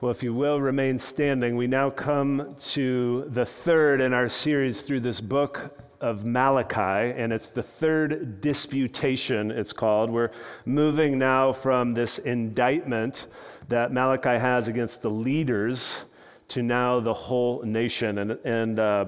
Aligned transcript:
Well, 0.00 0.12
if 0.12 0.22
you 0.22 0.32
will 0.32 0.60
remain 0.60 0.96
standing, 0.96 1.56
we 1.56 1.66
now 1.66 1.90
come 1.90 2.54
to 2.70 3.24
the 3.30 3.44
third 3.44 4.00
in 4.00 4.12
our 4.12 4.28
series 4.28 4.82
through 4.82 5.00
this 5.00 5.20
book 5.20 5.76
of 6.00 6.24
Malachi, 6.24 7.12
and 7.20 7.32
it's 7.32 7.48
the 7.48 7.64
third 7.64 8.40
disputation, 8.40 9.50
it's 9.50 9.72
called. 9.72 10.08
We're 10.08 10.30
moving 10.64 11.18
now 11.18 11.52
from 11.52 11.94
this 11.94 12.18
indictment 12.18 13.26
that 13.66 13.92
Malachi 13.92 14.38
has 14.38 14.68
against 14.68 15.02
the 15.02 15.10
leaders 15.10 16.02
to 16.46 16.62
now 16.62 17.00
the 17.00 17.12
whole 17.12 17.64
nation. 17.64 18.18
And, 18.18 18.38
and 18.44 18.78
uh, 18.78 19.06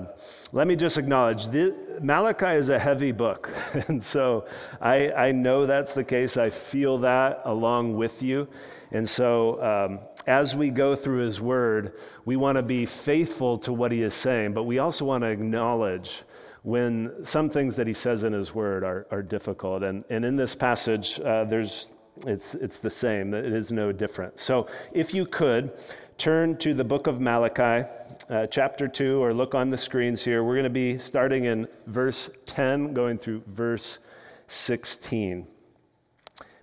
let 0.50 0.66
me 0.66 0.74
just 0.74 0.98
acknowledge 0.98 1.46
this, 1.46 1.72
Malachi 2.00 2.58
is 2.58 2.68
a 2.68 2.80
heavy 2.80 3.12
book. 3.12 3.48
and 3.86 4.02
so 4.02 4.44
I, 4.80 5.12
I 5.12 5.30
know 5.30 5.66
that's 5.66 5.94
the 5.94 6.04
case. 6.04 6.36
I 6.36 6.50
feel 6.50 6.98
that 6.98 7.42
along 7.44 7.96
with 7.96 8.24
you. 8.24 8.48
And 8.92 9.08
so, 9.08 9.62
um, 9.62 10.00
as 10.26 10.54
we 10.54 10.70
go 10.70 10.94
through 10.94 11.18
his 11.18 11.40
word, 11.40 11.94
we 12.24 12.36
want 12.36 12.56
to 12.56 12.62
be 12.62 12.86
faithful 12.86 13.58
to 13.58 13.72
what 13.72 13.92
he 13.92 14.02
is 14.02 14.14
saying, 14.14 14.52
but 14.52 14.64
we 14.64 14.78
also 14.78 15.04
want 15.04 15.22
to 15.24 15.28
acknowledge 15.28 16.22
when 16.62 17.24
some 17.24 17.48
things 17.48 17.76
that 17.76 17.86
he 17.86 17.94
says 17.94 18.24
in 18.24 18.32
his 18.32 18.54
word 18.54 18.84
are, 18.84 19.06
are 19.10 19.22
difficult. 19.22 19.82
And, 19.82 20.04
and 20.10 20.24
in 20.24 20.36
this 20.36 20.54
passage, 20.54 21.18
uh, 21.20 21.44
there's, 21.44 21.88
it's, 22.26 22.54
it's 22.54 22.80
the 22.80 22.90
same, 22.90 23.32
it 23.32 23.46
is 23.46 23.72
no 23.72 23.92
different. 23.92 24.38
So, 24.38 24.66
if 24.92 25.14
you 25.14 25.24
could, 25.24 25.72
turn 26.20 26.54
to 26.58 26.74
the 26.74 26.84
book 26.84 27.06
of 27.06 27.18
Malachi, 27.18 27.88
uh, 28.28 28.46
chapter 28.46 28.86
2, 28.86 29.22
or 29.22 29.32
look 29.32 29.54
on 29.54 29.70
the 29.70 29.78
screens 29.78 30.22
here. 30.22 30.44
We're 30.44 30.56
going 30.56 30.64
to 30.64 30.70
be 30.70 30.98
starting 30.98 31.46
in 31.46 31.66
verse 31.86 32.28
10, 32.44 32.92
going 32.92 33.16
through 33.16 33.42
verse 33.46 33.98
16. 34.46 35.46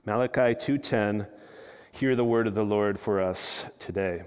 Malachi 0.05 0.53
2:10 0.53 1.26
Hear 1.97 2.15
the 2.15 2.23
word 2.23 2.45
of 2.45 2.53
the 2.53 2.63
Lord 2.63 2.99
for 2.99 3.19
us 3.19 3.65
today. 3.79 4.21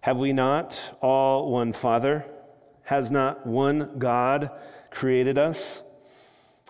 Have 0.00 0.18
we 0.18 0.34
not 0.34 0.98
all 1.00 1.50
one 1.50 1.72
Father? 1.72 2.26
Has 2.82 3.10
not 3.10 3.46
one 3.46 3.92
God 3.96 4.50
created 4.90 5.38
us? 5.38 5.80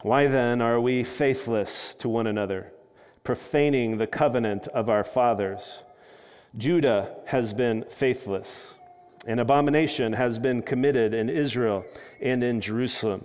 Why 0.03 0.29
then 0.29 0.63
are 0.63 0.81
we 0.81 1.03
faithless 1.03 1.97
to 1.97 2.09
one 2.09 2.29
another, 2.29 2.71
profaning 3.25 3.99
the 3.99 4.07
covenant 4.07 4.69
of 4.69 4.89
our 4.89 5.03
fathers? 5.03 5.83
Judah 6.57 7.17
has 7.25 7.53
been 7.53 7.87
faithless. 7.91 8.75
An 9.27 9.41
abomination 9.41 10.13
has 10.13 10.39
been 10.39 10.63
committed 10.63 11.13
in 11.13 11.29
Israel 11.29 11.85
and 12.23 12.45
in 12.45 12.61
Jerusalem. 12.61 13.25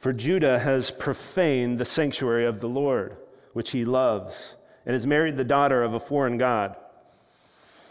For 0.00 0.12
Judah 0.12 0.58
has 0.58 0.90
profaned 0.90 1.78
the 1.78 1.84
sanctuary 1.84 2.44
of 2.44 2.58
the 2.58 2.68
Lord 2.68 3.18
which 3.56 3.70
he 3.70 3.86
loves, 3.86 4.54
and 4.84 4.92
has 4.92 5.06
married 5.06 5.38
the 5.38 5.42
daughter 5.42 5.82
of 5.82 5.94
a 5.94 5.98
foreign 5.98 6.36
God. 6.36 6.76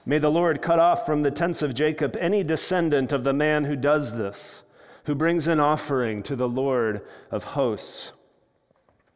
May 0.06 0.20
the 0.20 0.30
Lord 0.30 0.62
cut 0.62 0.78
off 0.78 1.08
from 1.08 1.24
the 1.24 1.32
tents 1.32 1.64
of 1.64 1.74
Jacob 1.74 2.16
any 2.20 2.44
descendant 2.44 3.12
of 3.12 3.24
the 3.24 3.34
man 3.34 3.66
who 3.66 3.76
does 3.76 4.16
this, 4.16 4.62
who 5.06 5.16
brings 5.16 5.48
an 5.48 5.60
offering 5.60 6.22
to 6.22 6.36
the 6.36 6.48
Lord 6.48 7.02
of 7.32 7.44
hosts. 7.44 8.12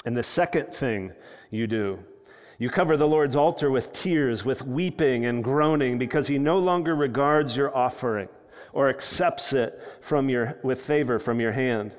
And 0.03 0.17
the 0.17 0.23
second 0.23 0.73
thing 0.73 1.11
you 1.51 1.67
do, 1.67 1.99
you 2.57 2.71
cover 2.71 2.97
the 2.97 3.07
Lord's 3.07 3.35
altar 3.35 3.69
with 3.69 3.93
tears, 3.93 4.43
with 4.43 4.65
weeping 4.65 5.27
and 5.27 5.43
groaning, 5.43 5.99
because 5.99 6.29
he 6.29 6.39
no 6.39 6.57
longer 6.57 6.95
regards 6.95 7.57
your 7.57 7.77
offering 7.77 8.27
or 8.73 8.89
accepts 8.89 9.53
it 9.53 9.79
from 10.01 10.29
your, 10.29 10.57
with 10.63 10.81
favor 10.81 11.19
from 11.19 11.39
your 11.39 11.51
hand. 11.51 11.95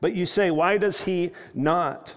But 0.00 0.14
you 0.14 0.24
say, 0.24 0.50
Why 0.50 0.78
does 0.78 1.02
he 1.02 1.32
not? 1.52 2.16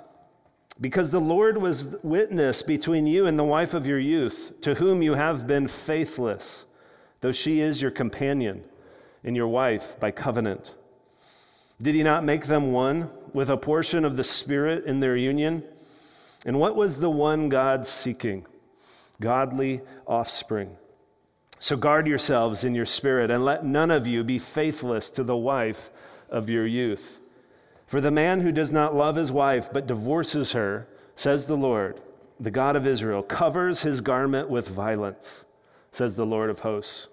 Because 0.79 1.11
the 1.11 1.21
Lord 1.21 1.57
was 1.57 1.95
witness 2.03 2.61
between 2.61 3.07
you 3.07 3.25
and 3.25 3.39
the 3.39 3.43
wife 3.43 3.73
of 3.73 3.87
your 3.87 3.99
youth, 3.99 4.53
to 4.61 4.75
whom 4.75 5.01
you 5.01 5.13
have 5.13 5.47
been 5.47 5.67
faithless, 5.67 6.65
though 7.21 7.31
she 7.31 7.61
is 7.61 7.81
your 7.81 7.91
companion 7.91 8.63
and 9.23 9.35
your 9.35 9.47
wife 9.47 9.97
by 9.99 10.11
covenant. 10.11 10.73
Did 11.81 11.95
he 11.95 12.03
not 12.03 12.25
make 12.25 12.47
them 12.47 12.71
one 12.71 13.09
with 13.33 13.49
a 13.49 13.57
portion 13.57 14.03
of 14.03 14.17
the 14.17 14.23
Spirit 14.23 14.85
in 14.85 14.99
their 14.99 15.15
union? 15.15 15.63
And 16.45 16.59
what 16.59 16.75
was 16.75 16.97
the 16.97 17.09
one 17.09 17.49
God 17.49 17.85
seeking? 17.85 18.45
Godly 19.21 19.81
offspring. 20.05 20.75
So 21.59 21.77
guard 21.77 22.05
yourselves 22.05 22.65
in 22.65 22.75
your 22.75 22.85
spirit, 22.85 23.31
and 23.31 23.43
let 23.43 23.65
none 23.65 23.89
of 23.89 24.05
you 24.05 24.23
be 24.23 24.37
faithless 24.37 25.09
to 25.11 25.23
the 25.23 25.37
wife 25.37 25.89
of 26.29 26.49
your 26.49 26.67
youth 26.67 27.19
for 27.87 28.01
the 28.01 28.11
man 28.11 28.41
who 28.41 28.51
does 28.51 28.71
not 28.71 28.95
love 28.95 29.15
his 29.15 29.31
wife 29.31 29.69
but 29.71 29.87
divorces 29.87 30.53
her, 30.53 30.87
says 31.15 31.47
the 31.47 31.57
Lord, 31.57 32.01
the 32.39 32.51
God 32.51 32.75
of 32.75 32.85
Israel, 32.87 33.23
covers 33.23 33.83
his 33.83 34.01
garment 34.01 34.49
with 34.49 34.67
violence, 34.67 35.45
says 35.91 36.15
the 36.15 36.25
Lord 36.25 36.49
of 36.49 36.59
hosts. 36.59 37.07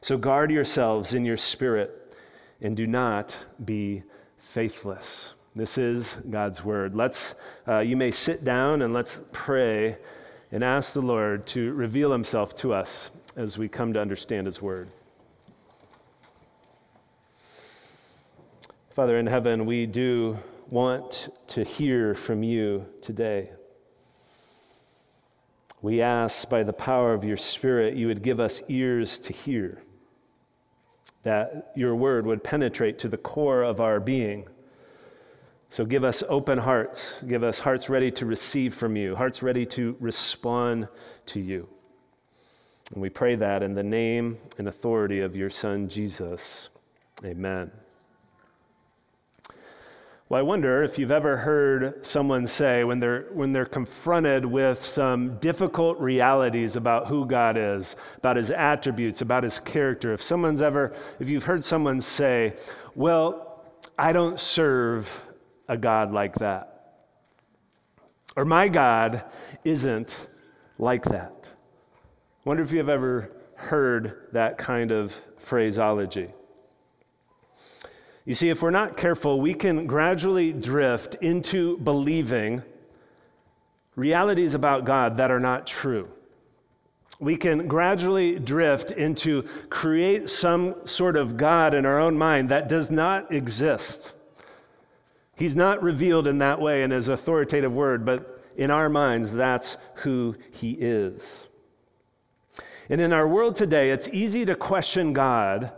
So 0.00 0.16
guard 0.16 0.50
yourselves 0.50 1.14
in 1.14 1.24
your 1.24 1.36
spirit 1.36 2.14
and 2.60 2.76
do 2.76 2.86
not 2.86 3.36
be 3.64 4.02
faithless. 4.38 5.30
This 5.54 5.76
is 5.76 6.16
God's 6.30 6.64
word. 6.64 6.94
Let's, 6.94 7.34
uh, 7.68 7.80
you 7.80 7.96
may 7.96 8.10
sit 8.10 8.44
down 8.44 8.82
and 8.82 8.94
let's 8.94 9.20
pray 9.32 9.98
and 10.50 10.62
ask 10.62 10.92
the 10.92 11.02
Lord 11.02 11.46
to 11.48 11.72
reveal 11.72 12.12
himself 12.12 12.54
to 12.56 12.72
us 12.72 13.10
as 13.36 13.58
we 13.58 13.68
come 13.68 13.92
to 13.94 14.00
understand 14.00 14.46
his 14.46 14.62
word. 14.62 14.88
Father 18.92 19.18
in 19.18 19.26
heaven, 19.26 19.64
we 19.64 19.86
do 19.86 20.38
want 20.68 21.30
to 21.46 21.64
hear 21.64 22.14
from 22.14 22.42
you 22.42 22.84
today. 23.00 23.50
We 25.80 26.02
ask 26.02 26.50
by 26.50 26.62
the 26.62 26.74
power 26.74 27.14
of 27.14 27.24
your 27.24 27.38
Spirit, 27.38 27.96
you 27.96 28.06
would 28.08 28.22
give 28.22 28.38
us 28.38 28.60
ears 28.68 29.18
to 29.20 29.32
hear, 29.32 29.82
that 31.22 31.72
your 31.74 31.96
word 31.96 32.26
would 32.26 32.44
penetrate 32.44 32.98
to 32.98 33.08
the 33.08 33.16
core 33.16 33.62
of 33.62 33.80
our 33.80 33.98
being. 33.98 34.46
So 35.70 35.86
give 35.86 36.04
us 36.04 36.22
open 36.28 36.58
hearts, 36.58 37.16
give 37.26 37.42
us 37.42 37.60
hearts 37.60 37.88
ready 37.88 38.10
to 38.10 38.26
receive 38.26 38.74
from 38.74 38.94
you, 38.94 39.16
hearts 39.16 39.42
ready 39.42 39.64
to 39.66 39.96
respond 40.00 40.86
to 41.26 41.40
you. 41.40 41.66
And 42.92 43.00
we 43.00 43.08
pray 43.08 43.36
that 43.36 43.62
in 43.62 43.72
the 43.74 43.82
name 43.82 44.36
and 44.58 44.68
authority 44.68 45.20
of 45.20 45.34
your 45.34 45.48
Son, 45.48 45.88
Jesus. 45.88 46.68
Amen. 47.24 47.70
Well, 50.32 50.38
I 50.38 50.42
wonder 50.44 50.82
if 50.82 50.98
you've 50.98 51.10
ever 51.12 51.36
heard 51.36 52.06
someone 52.06 52.46
say 52.46 52.84
when 52.84 53.00
they're, 53.00 53.26
when 53.34 53.52
they're 53.52 53.66
confronted 53.66 54.46
with 54.46 54.82
some 54.82 55.36
difficult 55.40 55.98
realities 55.98 56.74
about 56.74 57.08
who 57.08 57.26
God 57.26 57.58
is, 57.58 57.96
about 58.16 58.36
his 58.36 58.50
attributes, 58.50 59.20
about 59.20 59.42
his 59.42 59.60
character, 59.60 60.14
if 60.14 60.22
someone's 60.22 60.62
ever, 60.62 60.94
if 61.20 61.28
you've 61.28 61.44
heard 61.44 61.62
someone 61.62 62.00
say, 62.00 62.54
Well, 62.94 63.62
I 63.98 64.14
don't 64.14 64.40
serve 64.40 65.22
a 65.68 65.76
God 65.76 66.14
like 66.14 66.36
that, 66.36 66.94
or 68.34 68.46
my 68.46 68.68
God 68.68 69.24
isn't 69.66 70.28
like 70.78 71.04
that. 71.04 71.50
I 71.52 72.48
wonder 72.48 72.62
if 72.62 72.72
you've 72.72 72.88
ever 72.88 73.32
heard 73.54 74.28
that 74.32 74.56
kind 74.56 74.92
of 74.92 75.14
phraseology. 75.36 76.32
You 78.24 78.34
see, 78.34 78.50
if 78.50 78.62
we're 78.62 78.70
not 78.70 78.96
careful, 78.96 79.40
we 79.40 79.54
can 79.54 79.86
gradually 79.86 80.52
drift 80.52 81.16
into 81.16 81.78
believing 81.78 82.62
realities 83.96 84.54
about 84.54 84.84
God 84.84 85.16
that 85.16 85.30
are 85.30 85.40
not 85.40 85.66
true. 85.66 86.08
We 87.18 87.36
can 87.36 87.68
gradually 87.68 88.38
drift 88.38 88.90
into 88.90 89.42
create 89.70 90.30
some 90.30 90.74
sort 90.84 91.16
of 91.16 91.36
God 91.36 91.74
in 91.74 91.84
our 91.84 92.00
own 92.00 92.16
mind 92.16 92.48
that 92.48 92.68
does 92.68 92.90
not 92.90 93.32
exist. 93.32 94.12
He's 95.36 95.56
not 95.56 95.82
revealed 95.82 96.26
in 96.26 96.38
that 96.38 96.60
way 96.60 96.82
in 96.82 96.90
his 96.90 97.08
authoritative 97.08 97.72
word, 97.72 98.04
but 98.04 98.44
in 98.56 98.70
our 98.70 98.88
minds, 98.88 99.32
that's 99.32 99.76
who 99.96 100.36
he 100.50 100.72
is. 100.72 101.48
And 102.88 103.00
in 103.00 103.12
our 103.12 103.26
world 103.26 103.56
today, 103.56 103.90
it's 103.90 104.08
easy 104.08 104.44
to 104.44 104.54
question 104.54 105.12
God 105.12 105.72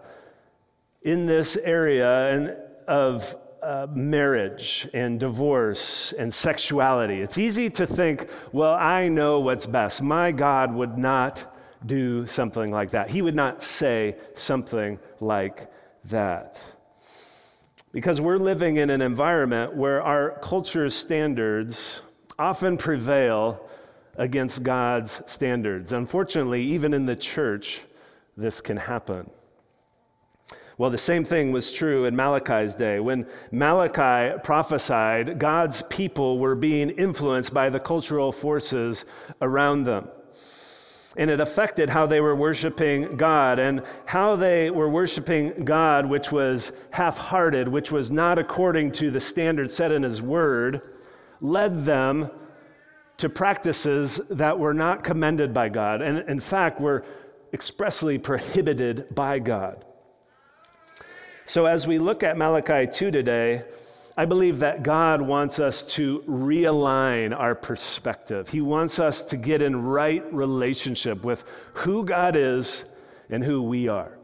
in 1.04 1.26
this 1.26 1.56
area 1.56 2.56
of 2.88 3.36
uh, 3.62 3.86
marriage 3.90 4.88
and 4.92 5.20
divorce 5.20 6.12
and 6.18 6.32
sexuality. 6.32 7.20
It's 7.20 7.38
easy 7.38 7.70
to 7.70 7.86
think, 7.86 8.28
well, 8.52 8.74
I 8.74 9.08
know 9.08 9.40
what's 9.40 9.66
best. 9.66 10.02
My 10.02 10.32
God 10.32 10.74
would 10.74 10.98
not 10.98 11.54
do 11.86 12.26
something 12.26 12.70
like 12.70 12.90
that. 12.90 13.10
He 13.10 13.22
would 13.22 13.34
not 13.34 13.62
say 13.62 14.16
something 14.34 14.98
like 15.20 15.70
that. 16.04 16.62
Because 17.92 18.20
we're 18.20 18.38
living 18.38 18.76
in 18.76 18.90
an 18.90 19.00
environment 19.00 19.76
where 19.76 20.02
our 20.02 20.38
culture's 20.42 20.94
standards 20.94 22.00
often 22.38 22.76
prevail 22.76 23.68
against 24.16 24.62
God's 24.62 25.20
standards. 25.26 25.92
Unfortunately, 25.92 26.62
even 26.62 26.92
in 26.94 27.06
the 27.06 27.16
church, 27.16 27.82
this 28.36 28.60
can 28.60 28.76
happen. 28.76 29.30
Well, 30.76 30.90
the 30.90 30.98
same 30.98 31.24
thing 31.24 31.52
was 31.52 31.70
true 31.70 32.04
in 32.04 32.16
Malachi's 32.16 32.74
day. 32.74 32.98
When 32.98 33.26
Malachi 33.52 34.38
prophesied, 34.42 35.38
God's 35.38 35.82
people 35.82 36.38
were 36.38 36.56
being 36.56 36.90
influenced 36.90 37.54
by 37.54 37.70
the 37.70 37.78
cultural 37.78 38.32
forces 38.32 39.04
around 39.40 39.84
them. 39.84 40.08
And 41.16 41.30
it 41.30 41.38
affected 41.38 41.90
how 41.90 42.06
they 42.06 42.20
were 42.20 42.34
worshiping 42.34 43.16
God 43.16 43.60
and 43.60 43.82
how 44.06 44.34
they 44.34 44.68
were 44.68 44.88
worshiping 44.88 45.64
God, 45.64 46.06
which 46.06 46.32
was 46.32 46.72
half 46.90 47.18
hearted, 47.18 47.68
which 47.68 47.92
was 47.92 48.10
not 48.10 48.36
according 48.36 48.90
to 48.92 49.12
the 49.12 49.20
standard 49.20 49.70
set 49.70 49.92
in 49.92 50.02
His 50.02 50.20
Word, 50.20 50.82
led 51.40 51.84
them 51.84 52.30
to 53.18 53.28
practices 53.28 54.20
that 54.28 54.58
were 54.58 54.74
not 54.74 55.04
commended 55.04 55.54
by 55.54 55.68
God, 55.68 56.02
and 56.02 56.28
in 56.28 56.40
fact 56.40 56.80
were 56.80 57.04
expressly 57.52 58.18
prohibited 58.18 59.14
by 59.14 59.38
God. 59.38 59.84
So, 61.46 61.66
as 61.66 61.86
we 61.86 61.98
look 61.98 62.22
at 62.22 62.38
Malachi 62.38 62.90
2 62.90 63.10
today, 63.10 63.64
I 64.16 64.24
believe 64.24 64.60
that 64.60 64.82
God 64.82 65.20
wants 65.20 65.58
us 65.58 65.84
to 65.94 66.20
realign 66.26 67.38
our 67.38 67.54
perspective. 67.54 68.48
He 68.48 68.62
wants 68.62 68.98
us 68.98 69.24
to 69.26 69.36
get 69.36 69.60
in 69.60 69.82
right 69.82 70.24
relationship 70.32 71.22
with 71.22 71.44
who 71.74 72.04
God 72.04 72.34
is 72.34 72.84
and 73.28 73.44
who 73.44 73.60
we 73.60 73.88
are. 73.88 74.16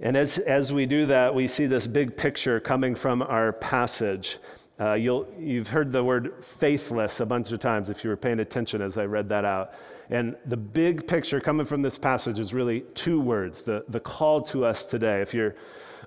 And 0.00 0.16
as, 0.16 0.38
as 0.38 0.72
we 0.72 0.86
do 0.86 1.06
that, 1.06 1.36
we 1.36 1.46
see 1.46 1.66
this 1.66 1.86
big 1.86 2.16
picture 2.16 2.58
coming 2.58 2.96
from 2.96 3.22
our 3.22 3.52
passage. 3.52 4.38
Uh, 4.80 4.94
you'll, 4.94 5.26
you've 5.38 5.68
heard 5.68 5.92
the 5.92 6.02
word 6.02 6.44
faithless 6.44 7.20
a 7.20 7.26
bunch 7.26 7.52
of 7.52 7.60
times 7.60 7.90
if 7.90 8.02
you 8.02 8.10
were 8.10 8.16
paying 8.16 8.40
attention 8.40 8.80
as 8.80 8.98
I 8.98 9.04
read 9.04 9.28
that 9.28 9.44
out. 9.44 9.74
And 10.10 10.36
the 10.46 10.56
big 10.56 11.06
picture 11.06 11.40
coming 11.40 11.66
from 11.66 11.82
this 11.82 11.98
passage 11.98 12.38
is 12.38 12.52
really 12.52 12.80
two 12.94 13.20
words 13.20 13.62
the, 13.62 13.84
the 13.88 14.00
call 14.00 14.42
to 14.42 14.64
us 14.64 14.84
today. 14.84 15.20
If 15.20 15.34
you're 15.34 15.54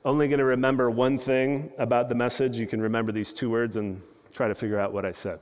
only 0.03 0.27
going 0.27 0.39
to 0.39 0.45
remember 0.45 0.89
one 0.91 1.17
thing 1.17 1.71
about 1.77 2.09
the 2.09 2.15
message, 2.15 2.57
you 2.57 2.67
can 2.67 2.81
remember 2.81 3.11
these 3.11 3.33
two 3.33 3.49
words 3.49 3.75
and 3.75 4.01
try 4.33 4.47
to 4.47 4.55
figure 4.55 4.79
out 4.79 4.93
what 4.93 5.05
I 5.05 5.11
said. 5.11 5.39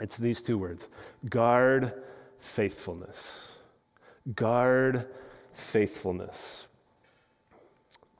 It's 0.00 0.16
these 0.16 0.42
two 0.42 0.58
words 0.58 0.88
guard 1.28 1.92
faithfulness. 2.38 3.52
Guard 4.34 5.06
faithfulness. 5.52 6.66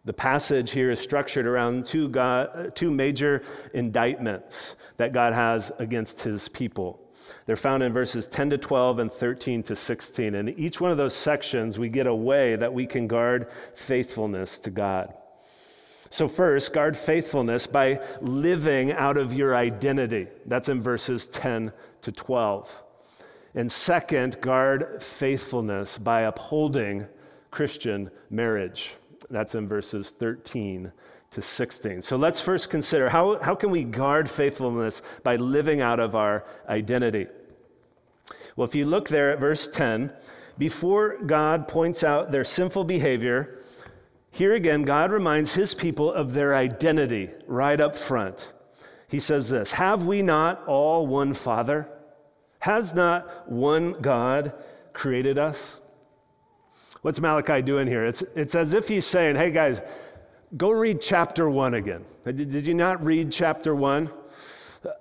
The 0.05 0.12
passage 0.12 0.70
here 0.70 0.91
is 0.91 0.99
structured 0.99 1.47
around 1.47 1.85
two, 1.85 2.08
God, 2.08 2.75
two 2.75 2.91
major 2.91 3.43
indictments 3.75 4.75
that 4.97 5.12
God 5.12 5.35
has 5.35 5.70
against 5.79 6.23
his 6.23 6.49
people. 6.49 7.00
They're 7.44 7.56
found 7.56 7.82
in 7.82 7.93
verses 7.93 8.26
10 8.26 8.50
to 8.50 8.58
12 8.58 8.99
and 8.99 9.12
13 9.12 9.62
to 9.64 9.76
16. 9.76 10.35
And 10.35 10.49
in 10.49 10.58
each 10.58 10.81
one 10.81 10.91
of 10.91 10.97
those 10.97 11.14
sections, 11.14 11.79
we 11.79 11.88
get 11.88 12.06
a 12.06 12.14
way 12.14 12.56
that 12.56 12.73
we 12.73 12.87
can 12.87 13.06
guard 13.06 13.49
faithfulness 13.75 14.58
to 14.61 14.70
God. 14.70 15.12
So, 16.08 16.26
first, 16.26 16.73
guard 16.73 16.97
faithfulness 16.97 17.67
by 17.67 18.00
living 18.20 18.93
out 18.93 19.17
of 19.17 19.32
your 19.32 19.55
identity. 19.55 20.26
That's 20.47 20.69
in 20.69 20.82
verses 20.82 21.29
10 21.29 21.73
to 22.00 22.11
12. 22.11 22.82
And 23.55 23.70
second, 23.70 24.41
guard 24.41 25.02
faithfulness 25.02 25.99
by 25.99 26.23
upholding 26.23 27.06
Christian 27.50 28.11
marriage. 28.29 28.94
That's 29.31 29.55
in 29.55 29.69
verses 29.69 30.11
13 30.11 30.93
to 31.31 31.43
16. 31.43 32.03
So 32.03 32.17
let's 32.17 32.41
first 32.41 32.71
consider 32.71 33.09
how, 33.09 33.38
how 33.41 33.55
can 33.55 33.71
we 33.71 33.85
guard 33.85 34.29
faithfulness 34.29 35.03
by 35.23 35.37
living 35.37 35.81
out 35.81 36.00
of 36.00 36.15
our 36.15 36.44
identity? 36.69 37.29
Well, 38.56 38.67
if 38.67 38.75
you 38.75 38.85
look 38.85 39.09
there 39.09 39.31
at 39.31 39.38
verse 39.38 39.69
10, 39.69 40.12
before 40.59 41.19
God 41.25 41.69
points 41.69 42.03
out 42.03 42.32
their 42.32 42.44
sinful 42.44 42.85
behavior, 42.85 43.59
here 44.31 44.55
again, 44.55 44.82
God 44.82 45.11
reminds 45.11 45.55
his 45.55 45.75
people 45.75 46.12
of 46.12 46.35
their 46.35 46.55
identity 46.55 47.31
right 47.47 47.81
up 47.81 47.97
front. 47.97 48.53
He 49.09 49.21
says 49.21 49.49
this 49.49 49.73
Have 49.73 50.06
we 50.06 50.23
not 50.23 50.67
all 50.67 51.06
one 51.06 51.35
Father? 51.35 51.88
Has 52.61 52.94
not 52.94 53.50
one 53.50 53.93
God 53.93 54.53
created 54.93 55.38
us? 55.38 55.80
What's 57.02 57.19
Malachi 57.19 57.62
doing 57.62 57.87
here? 57.87 58.05
It's, 58.05 58.23
it's 58.35 58.55
as 58.55 58.75
if 58.75 58.88
he's 58.88 59.06
saying, 59.06 59.37
Hey 59.37 59.50
guys, 59.50 59.81
go 60.56 60.70
read 60.70 61.00
chapter 61.00 61.49
one 61.49 61.75
again. 61.75 62.05
Did, 62.25 62.50
did 62.50 62.67
you 62.67 62.75
not 62.75 63.02
read 63.05 63.32
chapter 63.32 63.75
one? 63.75 64.11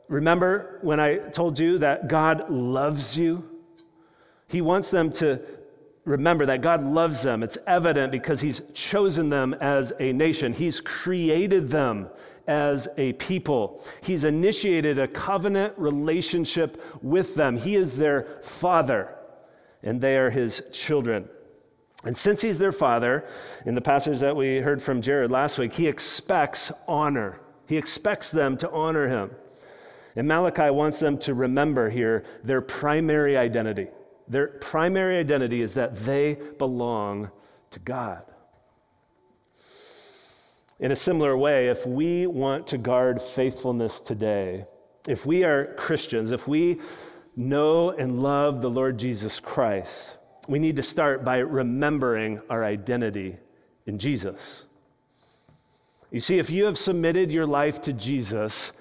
Remember 0.08 0.80
when 0.82 1.00
I 1.00 1.18
told 1.18 1.60
you 1.60 1.80
that 1.80 2.08
God 2.08 2.50
loves 2.50 3.18
you? 3.18 3.44
He 4.48 4.62
wants 4.62 4.92
them 4.92 5.12
to 5.14 5.42
remember 6.06 6.46
that 6.48 6.62
God 6.62 6.84
loves 6.86 7.22
them. 7.22 7.44
It's 7.44 7.58
evident 7.68 8.12
because 8.12 8.42
He's 8.42 8.62
chosen 8.74 9.30
them 9.30 9.54
as 9.56 9.94
a 10.00 10.14
nation, 10.14 10.54
He's 10.54 10.80
created 10.80 11.70
them 11.70 12.10
as 12.48 12.88
a 12.98 13.14
people. 13.14 13.84
He's 14.02 14.24
initiated 14.24 14.98
a 14.98 15.08
covenant 15.08 15.76
relationship 15.78 16.82
with 17.04 17.36
them. 17.36 17.58
He 17.58 17.76
is 17.76 17.98
their 17.98 18.40
father, 18.42 19.16
and 19.84 20.02
they 20.02 20.18
are 20.18 20.32
His 20.32 20.64
children. 20.72 21.30
And 22.04 22.16
since 22.16 22.42
He's 22.42 22.60
their 22.60 22.72
father, 22.72 23.28
in 23.66 23.76
the 23.76 23.82
passage 23.82 24.20
that 24.20 24.36
we 24.36 24.60
heard 24.60 24.82
from 24.82 25.02
Jared 25.02 25.32
last 25.32 25.58
week, 25.58 25.74
He 25.74 25.88
expects 25.88 26.72
honor. 26.88 27.40
He 27.68 27.78
expects 27.78 28.32
them 28.32 28.58
to 28.58 28.72
honor 28.72 29.08
Him. 29.08 29.32
And 30.16 30.28
Malachi 30.28 30.70
wants 30.70 31.00
them 31.00 31.18
to 31.20 31.34
remember 31.34 31.90
here 31.90 32.24
their 32.44 32.62
primary 32.62 33.38
identity. 33.38 33.88
Their 34.28 34.48
primary 34.48 35.18
identity 35.18 35.62
is 35.62 35.74
that 35.74 35.96
they 35.96 36.38
belong 36.58 37.32
to 37.72 37.80
God. 37.80 38.24
In 40.80 40.92
a 40.92 40.96
similar 40.96 41.36
way, 41.38 41.68
if 41.68 41.86
we 41.86 42.26
want 42.26 42.68
to 42.68 42.78
guard 42.78 43.22
faithfulness 43.22 44.00
today, 44.00 44.66
if 45.08 45.26
we 45.26 45.44
are 45.44 45.74
Christians, 45.76 46.32
if 46.32 46.48
we 46.48 46.80
know 47.36 47.92
and 47.92 48.22
love 48.22 48.62
the 48.62 48.70
Lord 48.70 48.98
Jesus 48.98 49.40
Christ, 49.40 50.16
we 50.50 50.58
need 50.58 50.78
to 50.78 50.84
start 50.84 51.24
by 51.24 51.38
remembering 51.38 52.42
our 52.50 52.66
identity 52.66 53.38
in 53.86 54.00
Jesus. 54.00 54.64
You 56.10 56.20
see, 56.20 56.40
if 56.40 56.50
you 56.50 56.66
have 56.66 56.76
submitted 56.76 57.32
your 57.32 57.46
life 57.46 57.82
to 57.82 57.94
Jesus, 57.94 58.72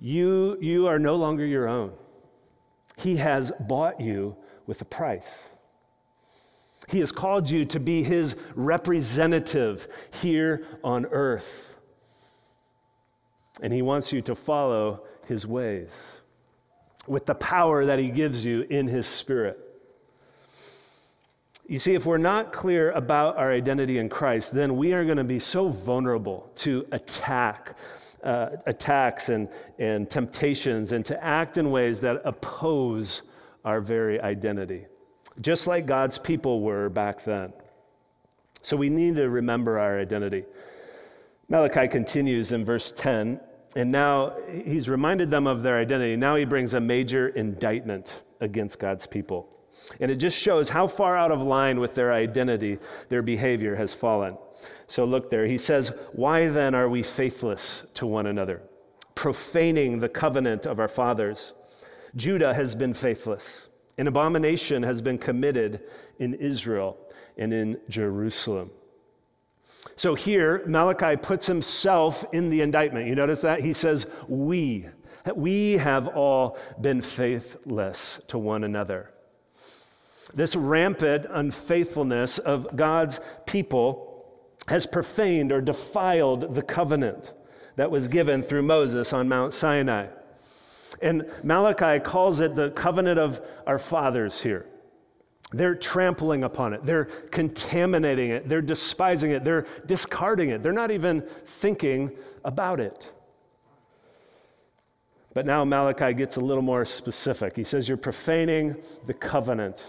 you, 0.00 0.58
you 0.60 0.88
are 0.88 0.98
no 0.98 1.14
longer 1.14 1.46
your 1.46 1.68
own. 1.68 1.92
He 2.96 3.18
has 3.18 3.52
bought 3.60 4.00
you 4.00 4.34
with 4.66 4.80
a 4.82 4.84
price. 4.84 5.48
He 6.88 6.98
has 6.98 7.12
called 7.12 7.48
you 7.48 7.64
to 7.66 7.78
be 7.78 8.02
His 8.02 8.34
representative 8.56 9.86
here 10.10 10.66
on 10.82 11.06
earth. 11.06 11.76
And 13.62 13.72
He 13.72 13.82
wants 13.82 14.12
you 14.12 14.22
to 14.22 14.34
follow 14.34 15.04
His 15.26 15.46
ways 15.46 15.90
with 17.06 17.26
the 17.26 17.36
power 17.36 17.84
that 17.84 18.00
He 18.00 18.10
gives 18.10 18.44
you 18.44 18.62
in 18.62 18.88
His 18.88 19.06
Spirit. 19.06 19.66
You 21.68 21.78
see, 21.78 21.94
if 21.94 22.06
we're 22.06 22.16
not 22.16 22.50
clear 22.50 22.90
about 22.92 23.36
our 23.36 23.52
identity 23.52 23.98
in 23.98 24.08
Christ, 24.08 24.54
then 24.54 24.78
we 24.78 24.94
are 24.94 25.04
going 25.04 25.18
to 25.18 25.24
be 25.24 25.38
so 25.38 25.68
vulnerable 25.68 26.50
to 26.56 26.86
attack 26.92 27.76
uh, 28.22 28.48
attacks 28.66 29.28
and, 29.28 29.48
and 29.78 30.10
temptations 30.10 30.92
and 30.92 31.04
to 31.04 31.22
act 31.22 31.58
in 31.58 31.70
ways 31.70 32.00
that 32.00 32.20
oppose 32.24 33.22
our 33.64 33.80
very 33.80 34.20
identity, 34.20 34.86
just 35.40 35.66
like 35.66 35.86
God's 35.86 36.18
people 36.18 36.60
were 36.62 36.88
back 36.88 37.22
then. 37.22 37.52
So 38.62 38.76
we 38.76 38.88
need 38.88 39.16
to 39.16 39.28
remember 39.28 39.78
our 39.78 40.00
identity. 40.00 40.44
Malachi 41.48 41.86
continues 41.86 42.50
in 42.50 42.64
verse 42.64 42.92
10, 42.92 43.40
and 43.76 43.92
now 43.92 44.34
he's 44.50 44.88
reminded 44.88 45.30
them 45.30 45.46
of 45.46 45.62
their 45.62 45.78
identity. 45.78 46.16
Now 46.16 46.34
he 46.34 46.44
brings 46.44 46.74
a 46.74 46.80
major 46.80 47.28
indictment 47.28 48.22
against 48.40 48.78
God's 48.78 49.06
people. 49.06 49.48
And 50.00 50.10
it 50.10 50.16
just 50.16 50.36
shows 50.36 50.70
how 50.70 50.86
far 50.86 51.16
out 51.16 51.32
of 51.32 51.42
line 51.42 51.80
with 51.80 51.94
their 51.94 52.12
identity 52.12 52.78
their 53.08 53.22
behavior 53.22 53.76
has 53.76 53.94
fallen. 53.94 54.36
So 54.86 55.04
look 55.04 55.30
there. 55.30 55.46
He 55.46 55.58
says, 55.58 55.92
Why 56.12 56.48
then 56.48 56.74
are 56.74 56.88
we 56.88 57.02
faithless 57.02 57.84
to 57.94 58.06
one 58.06 58.26
another, 58.26 58.62
profaning 59.14 60.00
the 60.00 60.08
covenant 60.08 60.66
of 60.66 60.78
our 60.78 60.88
fathers? 60.88 61.52
Judah 62.16 62.54
has 62.54 62.74
been 62.74 62.94
faithless. 62.94 63.68
An 63.98 64.06
abomination 64.06 64.82
has 64.82 65.02
been 65.02 65.18
committed 65.18 65.82
in 66.18 66.34
Israel 66.34 66.96
and 67.36 67.52
in 67.52 67.78
Jerusalem. 67.88 68.70
So 69.96 70.14
here, 70.14 70.62
Malachi 70.66 71.16
puts 71.16 71.46
himself 71.46 72.24
in 72.32 72.50
the 72.50 72.60
indictment. 72.60 73.06
You 73.06 73.14
notice 73.14 73.42
that? 73.42 73.60
He 73.60 73.72
says, 73.72 74.06
We. 74.26 74.88
We 75.34 75.72
have 75.74 76.08
all 76.08 76.56
been 76.80 77.02
faithless 77.02 78.20
to 78.28 78.38
one 78.38 78.64
another. 78.64 79.10
This 80.34 80.54
rampant 80.54 81.26
unfaithfulness 81.28 82.38
of 82.38 82.76
God's 82.76 83.20
people 83.46 84.08
has 84.68 84.86
profaned 84.86 85.50
or 85.52 85.60
defiled 85.60 86.54
the 86.54 86.62
covenant 86.62 87.32
that 87.76 87.90
was 87.90 88.08
given 88.08 88.42
through 88.42 88.62
Moses 88.62 89.12
on 89.12 89.28
Mount 89.28 89.52
Sinai. 89.52 90.08
And 91.00 91.30
Malachi 91.42 92.00
calls 92.00 92.40
it 92.40 92.54
the 92.54 92.70
covenant 92.70 93.18
of 93.18 93.40
our 93.66 93.78
fathers 93.78 94.40
here. 94.40 94.66
They're 95.52 95.74
trampling 95.74 96.44
upon 96.44 96.74
it. 96.74 96.84
They're 96.84 97.06
contaminating 97.30 98.30
it. 98.30 98.48
They're 98.48 98.60
despising 98.60 99.30
it. 99.30 99.44
They're 99.44 99.64
discarding 99.86 100.50
it. 100.50 100.62
They're 100.62 100.72
not 100.72 100.90
even 100.90 101.22
thinking 101.46 102.10
about 102.44 102.80
it. 102.80 103.10
But 105.32 105.46
now 105.46 105.64
Malachi 105.64 106.12
gets 106.12 106.36
a 106.36 106.40
little 106.40 106.62
more 106.62 106.84
specific. 106.84 107.56
He 107.56 107.64
says, 107.64 107.88
You're 107.88 107.96
profaning 107.96 108.76
the 109.06 109.14
covenant 109.14 109.86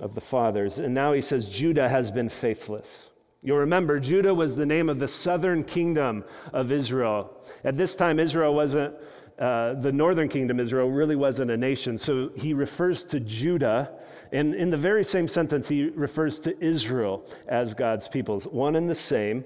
of 0.00 0.14
the 0.14 0.20
fathers. 0.20 0.78
And 0.78 0.94
now 0.94 1.12
he 1.12 1.20
says, 1.20 1.48
Judah 1.48 1.88
has 1.88 2.10
been 2.10 2.28
faithless. 2.28 3.08
You'll 3.42 3.58
remember, 3.58 3.98
Judah 3.98 4.34
was 4.34 4.56
the 4.56 4.66
name 4.66 4.88
of 4.88 4.98
the 4.98 5.08
southern 5.08 5.62
kingdom 5.62 6.24
of 6.52 6.72
Israel. 6.72 7.42
At 7.64 7.76
this 7.76 7.94
time, 7.94 8.18
Israel 8.18 8.54
wasn't, 8.54 8.94
uh, 9.38 9.74
the 9.74 9.92
northern 9.92 10.28
kingdom, 10.28 10.60
Israel, 10.60 10.90
really 10.90 11.16
wasn't 11.16 11.50
a 11.50 11.56
nation. 11.56 11.96
So 11.96 12.30
he 12.36 12.52
refers 12.52 13.04
to 13.04 13.20
Judah. 13.20 13.92
And 14.32 14.54
in 14.54 14.68
the 14.68 14.76
very 14.76 15.04
same 15.04 15.26
sentence, 15.26 15.68
he 15.68 15.84
refers 15.88 16.38
to 16.40 16.62
Israel 16.62 17.24
as 17.48 17.72
God's 17.72 18.08
people. 18.08 18.40
One 18.40 18.76
and 18.76 18.90
the 18.90 18.94
same. 18.94 19.44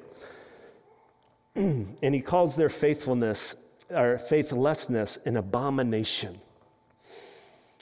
and 1.54 2.14
he 2.14 2.20
calls 2.20 2.56
their 2.56 2.68
faithfulness 2.68 3.54
or 3.90 4.18
faithlessness 4.18 5.18
an 5.24 5.36
abomination. 5.36 6.40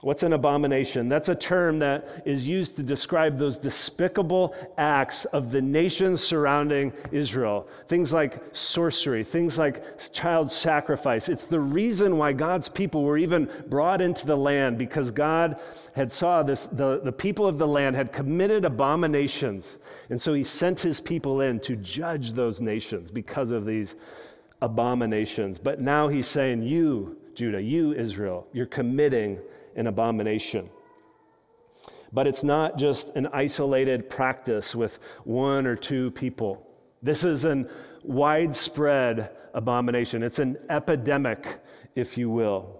What's 0.02 0.24
an 0.24 0.32
abomination? 0.32 1.08
That's 1.08 1.28
a 1.28 1.34
term 1.36 1.78
that 1.78 2.22
is 2.24 2.46
used 2.48 2.74
to 2.74 2.82
describe 2.82 3.38
those 3.38 3.56
despicable 3.56 4.52
acts 4.76 5.26
of 5.26 5.52
the 5.52 5.62
nations 5.62 6.20
surrounding 6.20 6.92
Israel. 7.12 7.68
Things 7.86 8.12
like 8.12 8.42
sorcery, 8.50 9.22
things 9.22 9.58
like 9.58 9.84
child 10.12 10.50
sacrifice. 10.50 11.28
It's 11.28 11.44
the 11.44 11.60
reason 11.60 12.18
why 12.18 12.32
God's 12.32 12.68
people 12.68 13.04
were 13.04 13.16
even 13.16 13.48
brought 13.68 14.00
into 14.00 14.26
the 14.26 14.36
land 14.36 14.76
because 14.76 15.12
God 15.12 15.60
had 15.94 16.10
saw 16.10 16.42
this 16.42 16.66
the, 16.66 17.00
the 17.04 17.12
people 17.12 17.46
of 17.46 17.58
the 17.58 17.68
land 17.68 17.94
had 17.94 18.12
committed 18.12 18.64
abominations. 18.64 19.78
And 20.10 20.20
so 20.20 20.34
he 20.34 20.42
sent 20.42 20.80
his 20.80 21.00
people 21.00 21.42
in 21.42 21.60
to 21.60 21.76
judge 21.76 22.32
those 22.32 22.60
nations 22.60 23.12
because 23.12 23.52
of 23.52 23.66
these 23.66 23.94
abominations. 24.62 25.58
But 25.58 25.80
now 25.80 26.08
he's 26.08 26.26
saying, 26.26 26.64
You, 26.64 27.18
Judah, 27.34 27.60
you, 27.60 27.92
Israel, 27.92 28.46
you're 28.52 28.66
committing 28.66 29.38
an 29.76 29.86
abomination. 29.86 30.68
But 32.12 32.26
it's 32.26 32.44
not 32.44 32.78
just 32.78 33.10
an 33.16 33.26
isolated 33.32 34.10
practice 34.10 34.74
with 34.74 34.98
one 35.24 35.66
or 35.66 35.76
two 35.76 36.10
people. 36.10 36.66
This 37.02 37.24
is 37.24 37.44
an 37.44 37.68
widespread 38.02 39.30
abomination. 39.54 40.22
It's 40.22 40.38
an 40.38 40.58
epidemic, 40.68 41.60
if 41.94 42.18
you 42.18 42.28
will. 42.30 42.78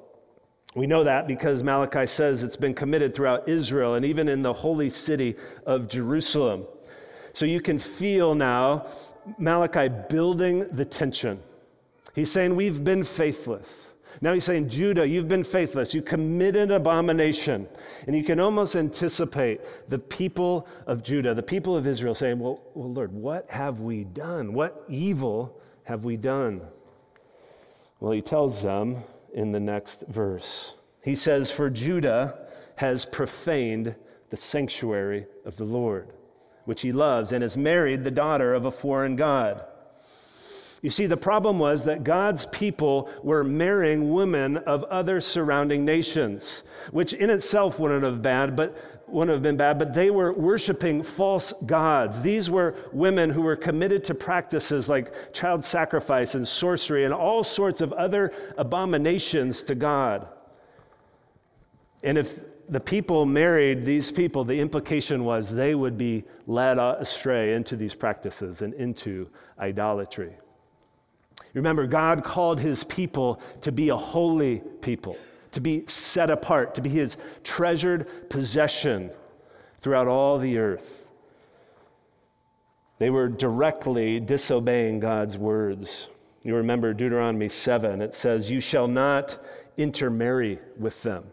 We 0.75 0.87
know 0.87 1.05
that 1.05 1.27
because 1.27 1.63
Malachi 1.63 2.07
says 2.07 2.43
it's 2.43 2.57
been 2.57 2.75
committed 2.75 3.15
throughout 3.15 3.49
Israel 3.49 3.95
and 3.95 4.05
even 4.05 4.29
in 4.29 4.43
the 4.43 4.53
holy 4.53 4.89
city 4.89 5.37
of 5.67 5.89
Jerusalem. 5.89 6.67
So 7.35 7.47
you 7.47 7.61
can 7.61 7.79
feel 7.79 8.35
now 8.35 8.87
Malachi 9.39 9.89
building 10.09 10.67
the 10.73 10.85
tension. 10.85 11.41
He's 12.15 12.31
saying, 12.31 12.57
We've 12.57 12.83
been 12.83 13.05
faithless. 13.05 13.92
Now 14.23 14.33
he's 14.33 14.45
saying, 14.45 14.69
Judah, 14.69 15.07
you've 15.07 15.27
been 15.27 15.43
faithless. 15.43 15.93
You 15.93 16.01
committed 16.01 16.71
an 16.71 16.77
abomination. 16.77 17.67
And 18.07 18.17
you 18.17 18.23
can 18.23 18.39
almost 18.39 18.77
anticipate 18.77 19.61
the 19.91 19.99
people 19.99 20.69
of 20.87 21.03
Judah, 21.03 21.35
the 21.35 21.43
people 21.43 21.77
of 21.77 21.89
Israel 21.89 22.15
saying, 22.15 22.39
Well, 22.39 22.63
well 22.75 22.93
Lord, 22.93 23.13
what 23.13 23.51
have 23.51 23.81
we 23.81 24.05
done? 24.05 24.53
What 24.53 24.85
evil 24.89 25.61
have 25.85 26.05
we 26.05 26.17
done? 26.17 26.63
Well, 27.99 28.13
he 28.13 28.23
tells 28.23 28.63
them 28.63 29.03
in 29.35 29.51
the 29.51 29.61
next 29.61 30.05
verse. 30.07 30.75
He 31.03 31.17
says, 31.17 31.51
For 31.51 31.69
Judah 31.69 32.47
has 32.77 33.05
profaned 33.05 33.97
the 34.31 34.37
sanctuary 34.37 35.27
of 35.45 35.57
the 35.57 35.65
Lord, 35.65 36.13
which 36.65 36.83
he 36.83 36.93
loves, 36.93 37.33
and 37.33 37.43
has 37.43 37.57
married 37.57 38.05
the 38.05 38.11
daughter 38.13 38.55
of 38.55 38.67
a 38.67 38.71
foreign 38.71 39.17
God. 39.17 39.65
You 40.83 40.91
see, 40.91 41.07
the 41.07 41.17
problem 41.17 41.61
was 41.61 41.85
that 41.85 42.03
God's 42.03 42.47
people 42.47 43.09
were 43.23 43.45
marrying 43.45 44.13
women 44.13 44.57
of 44.57 44.83
other 44.85 45.21
surrounding 45.21 45.85
nations, 45.85 46.65
which 46.91 47.13
in 47.13 47.31
itself 47.31 47.79
wouldn't 47.79 48.03
have 48.03 48.21
bad, 48.21 48.57
but 48.57 48.77
wouldn't 49.07 49.33
have 49.33 49.43
been 49.43 49.57
bad, 49.57 49.79
but 49.79 49.95
they 49.95 50.11
were 50.11 50.33
worshiping 50.33 51.03
false 51.03 51.53
gods. 51.67 52.21
These 52.23 52.51
were 52.51 52.75
women 52.93 53.31
who 53.31 53.43
were 53.43 53.55
committed 53.55 54.03
to 54.05 54.15
practices 54.15 54.89
like 54.89 55.33
child 55.33 55.63
sacrifice 55.63 56.35
and 56.35 56.49
sorcery 56.49 57.05
and 57.05 57.15
all 57.15 57.45
sorts 57.45 57.81
of 57.81 57.93
other 57.93 58.33
abominations 58.59 59.63
to 59.65 59.77
God. 59.77 60.27
And 62.03 62.19
if 62.19 62.41
the 62.69 62.81
people 62.81 63.25
married 63.27 63.85
these 63.85 64.11
people, 64.11 64.45
the 64.45 64.59
implication 64.59 65.25
was 65.25 65.55
they 65.55 65.75
would 65.75 65.97
be 65.97 66.25
led 66.47 66.79
astray 66.79 67.55
into 67.55 67.77
these 67.77 67.95
practices 67.95 68.63
and 68.63 68.75
into 68.75 69.29
idolatry. 69.59 70.35
Remember, 71.55 71.87
God 71.87 72.25
called 72.25 72.61
his 72.61 72.85
people 72.85 73.41
to 73.61 73.73
be 73.73 73.91
a 73.91 73.97
holy 73.97 74.63
people, 74.81 75.17
to 75.53 75.61
be 75.61 75.85
set 75.87 76.31
apart, 76.31 76.75
to 76.77 76.81
be 76.81 76.91
his 76.91 77.17
treasured 77.45 78.31
possession 78.31 79.11
throughout 79.81 80.09
all 80.09 80.39
the 80.39 80.59
earth. 80.59 81.05
They 82.99 83.11
were 83.11 83.29
directly 83.29 84.21
disobeying 84.21 85.01
God's 85.01 85.37
words. 85.37 86.09
You 86.43 86.57
remember 86.57 86.95
Deuteronomy 86.95 87.49
7, 87.49 88.01
it 88.01 88.15
says, 88.15 88.51
You 88.51 88.61
shall 88.61 88.89
not 88.89 89.39
intermarry 89.77 90.59
with 90.79 91.03
them, 91.03 91.25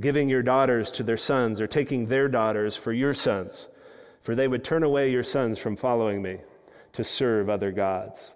giving 0.00 0.28
your 0.28 0.42
daughters 0.42 0.90
to 0.92 1.02
their 1.02 1.16
sons 1.16 1.60
or 1.60 1.66
taking 1.66 2.06
their 2.06 2.28
daughters 2.28 2.76
for 2.76 2.92
your 2.92 3.14
sons, 3.14 3.68
for 4.22 4.34
they 4.34 4.48
would 4.48 4.64
turn 4.64 4.82
away 4.82 5.10
your 5.10 5.22
sons 5.24 5.58
from 5.58 5.76
following 5.76 6.22
me 6.22 6.38
to 6.92 7.04
serve 7.04 7.48
other 7.48 7.72
gods. 7.72 8.32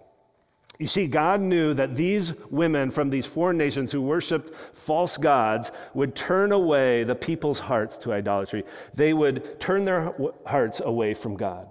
You 0.77 0.87
see, 0.87 1.07
God 1.07 1.41
knew 1.41 1.73
that 1.73 1.95
these 1.95 2.33
women 2.49 2.89
from 2.89 3.09
these 3.09 3.25
foreign 3.25 3.57
nations 3.57 3.91
who 3.91 4.01
worshiped 4.01 4.51
false 4.73 5.17
gods 5.17 5.71
would 5.93 6.15
turn 6.15 6.51
away 6.51 7.03
the 7.03 7.15
people's 7.15 7.59
hearts 7.59 7.97
to 7.99 8.13
idolatry. 8.13 8.63
They 8.93 9.13
would 9.13 9.59
turn 9.59 9.85
their 9.85 10.13
hearts 10.45 10.81
away 10.83 11.13
from 11.13 11.37
God. 11.37 11.69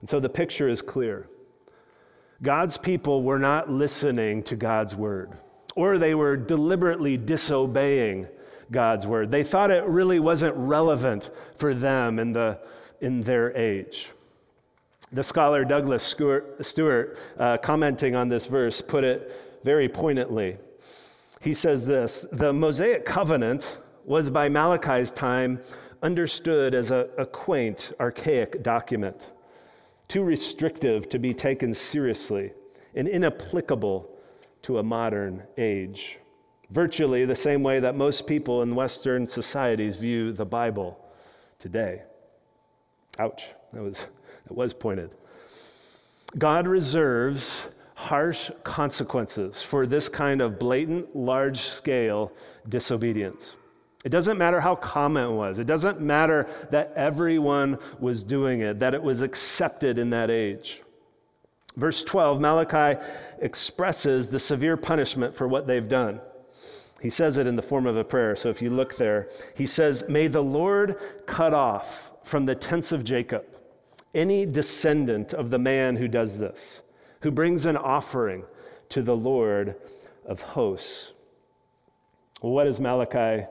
And 0.00 0.08
so 0.08 0.20
the 0.20 0.28
picture 0.28 0.68
is 0.68 0.82
clear. 0.82 1.28
God's 2.42 2.76
people 2.76 3.22
were 3.22 3.38
not 3.38 3.70
listening 3.70 4.42
to 4.44 4.56
God's 4.56 4.94
word, 4.94 5.32
or 5.74 5.96
they 5.96 6.14
were 6.14 6.36
deliberately 6.36 7.16
disobeying 7.16 8.28
God's 8.70 9.06
word. 9.06 9.30
They 9.30 9.44
thought 9.44 9.70
it 9.70 9.84
really 9.84 10.20
wasn't 10.20 10.54
relevant 10.56 11.30
for 11.56 11.72
them 11.72 12.18
in, 12.18 12.32
the, 12.32 12.58
in 13.00 13.22
their 13.22 13.56
age. 13.56 14.10
The 15.12 15.22
scholar 15.22 15.64
Douglas 15.64 16.02
Stuart, 16.02 17.18
uh, 17.38 17.58
commenting 17.58 18.16
on 18.16 18.28
this 18.28 18.46
verse, 18.46 18.82
put 18.82 19.04
it 19.04 19.32
very 19.62 19.88
poignantly. 19.88 20.56
He 21.40 21.54
says 21.54 21.86
this 21.86 22.26
The 22.32 22.52
Mosaic 22.52 23.04
covenant 23.04 23.78
was 24.04 24.30
by 24.30 24.48
Malachi's 24.48 25.12
time 25.12 25.60
understood 26.02 26.74
as 26.74 26.90
a, 26.90 27.08
a 27.18 27.26
quaint, 27.26 27.92
archaic 28.00 28.62
document, 28.62 29.30
too 30.08 30.22
restrictive 30.22 31.08
to 31.08 31.18
be 31.18 31.34
taken 31.34 31.72
seriously 31.74 32.52
and 32.94 33.08
inapplicable 33.08 34.10
to 34.62 34.78
a 34.78 34.82
modern 34.82 35.42
age. 35.56 36.18
Virtually 36.70 37.24
the 37.24 37.34
same 37.34 37.62
way 37.62 37.78
that 37.78 37.94
most 37.94 38.26
people 38.26 38.62
in 38.62 38.74
Western 38.74 39.26
societies 39.26 39.96
view 39.96 40.32
the 40.32 40.44
Bible 40.44 40.98
today. 41.58 42.02
Ouch, 43.18 43.52
that 43.72 43.82
was 43.82 44.06
it 44.46 44.52
was 44.52 44.72
pointed. 44.72 45.14
God 46.38 46.66
reserves 46.66 47.68
harsh 47.94 48.50
consequences 48.62 49.62
for 49.62 49.86
this 49.86 50.08
kind 50.08 50.40
of 50.40 50.58
blatant, 50.58 51.16
large 51.16 51.60
scale 51.60 52.32
disobedience. 52.68 53.56
It 54.04 54.10
doesn't 54.10 54.38
matter 54.38 54.60
how 54.60 54.76
common 54.76 55.30
it 55.30 55.32
was. 55.32 55.58
It 55.58 55.66
doesn't 55.66 56.00
matter 56.00 56.46
that 56.70 56.92
everyone 56.94 57.78
was 57.98 58.22
doing 58.22 58.60
it, 58.60 58.78
that 58.78 58.94
it 58.94 59.02
was 59.02 59.22
accepted 59.22 59.98
in 59.98 60.10
that 60.10 60.30
age. 60.30 60.82
Verse 61.74 62.04
12, 62.04 62.40
Malachi 62.40 63.00
expresses 63.40 64.28
the 64.28 64.38
severe 64.38 64.76
punishment 64.76 65.34
for 65.34 65.48
what 65.48 65.66
they've 65.66 65.88
done. 65.88 66.20
He 67.00 67.10
says 67.10 67.36
it 67.36 67.46
in 67.46 67.56
the 67.56 67.62
form 67.62 67.86
of 67.86 67.96
a 67.96 68.04
prayer. 68.04 68.36
So 68.36 68.48
if 68.48 68.62
you 68.62 68.70
look 68.70 68.96
there, 68.96 69.28
he 69.56 69.66
says, 69.66 70.04
May 70.08 70.28
the 70.28 70.42
Lord 70.42 71.00
cut 71.26 71.52
off 71.52 72.12
from 72.24 72.46
the 72.46 72.54
tents 72.54 72.92
of 72.92 73.04
Jacob 73.04 73.44
any 74.16 74.46
descendant 74.46 75.34
of 75.34 75.50
the 75.50 75.58
man 75.58 75.96
who 75.96 76.08
does 76.08 76.38
this, 76.38 76.82
who 77.20 77.30
brings 77.30 77.66
an 77.66 77.76
offering 77.76 78.44
to 78.88 79.02
the 79.02 79.16
Lord 79.16 79.76
of 80.24 80.40
hosts. 80.40 81.12
What 82.40 82.66
is 82.66 82.80
Malachi 82.80 83.46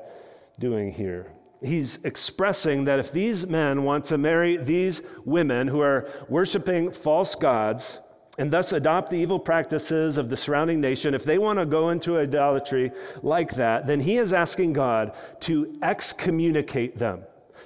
doing 0.60 0.92
here? 0.92 1.32
He's 1.64 2.00
expressing 2.04 2.86
that 2.86 3.00
if 3.00 3.12
these 3.12 3.48
men 3.48 3.84
want 3.84 4.06
to 4.06 4.18
marry 4.18 4.58
these 4.58 5.02
women 5.24 5.68
who 5.68 5.82
are 5.82 6.10
worshiping 6.28 6.92
false 6.92 7.34
gods 7.36 8.00
and 8.38 8.52
thus 8.52 8.74
adopt 8.74 9.10
the 9.10 9.18
evil 9.18 9.40
practices 9.40 10.18
of 10.18 10.30
the 10.30 10.38
surrounding 10.38 10.82
nation, 10.82 11.14
if 11.14 11.24
they 11.24 11.38
want 11.38 11.58
to 11.60 11.66
go 11.66 11.90
into 11.90 12.20
idolatry 12.20 12.92
like 13.24 13.56
that, 13.56 13.88
then 13.88 14.02
he 14.02 14.18
is 14.18 14.34
asking 14.34 14.74
God 14.74 15.16
to 15.42 15.78
excommunicate 15.82 16.98
them 16.98 17.24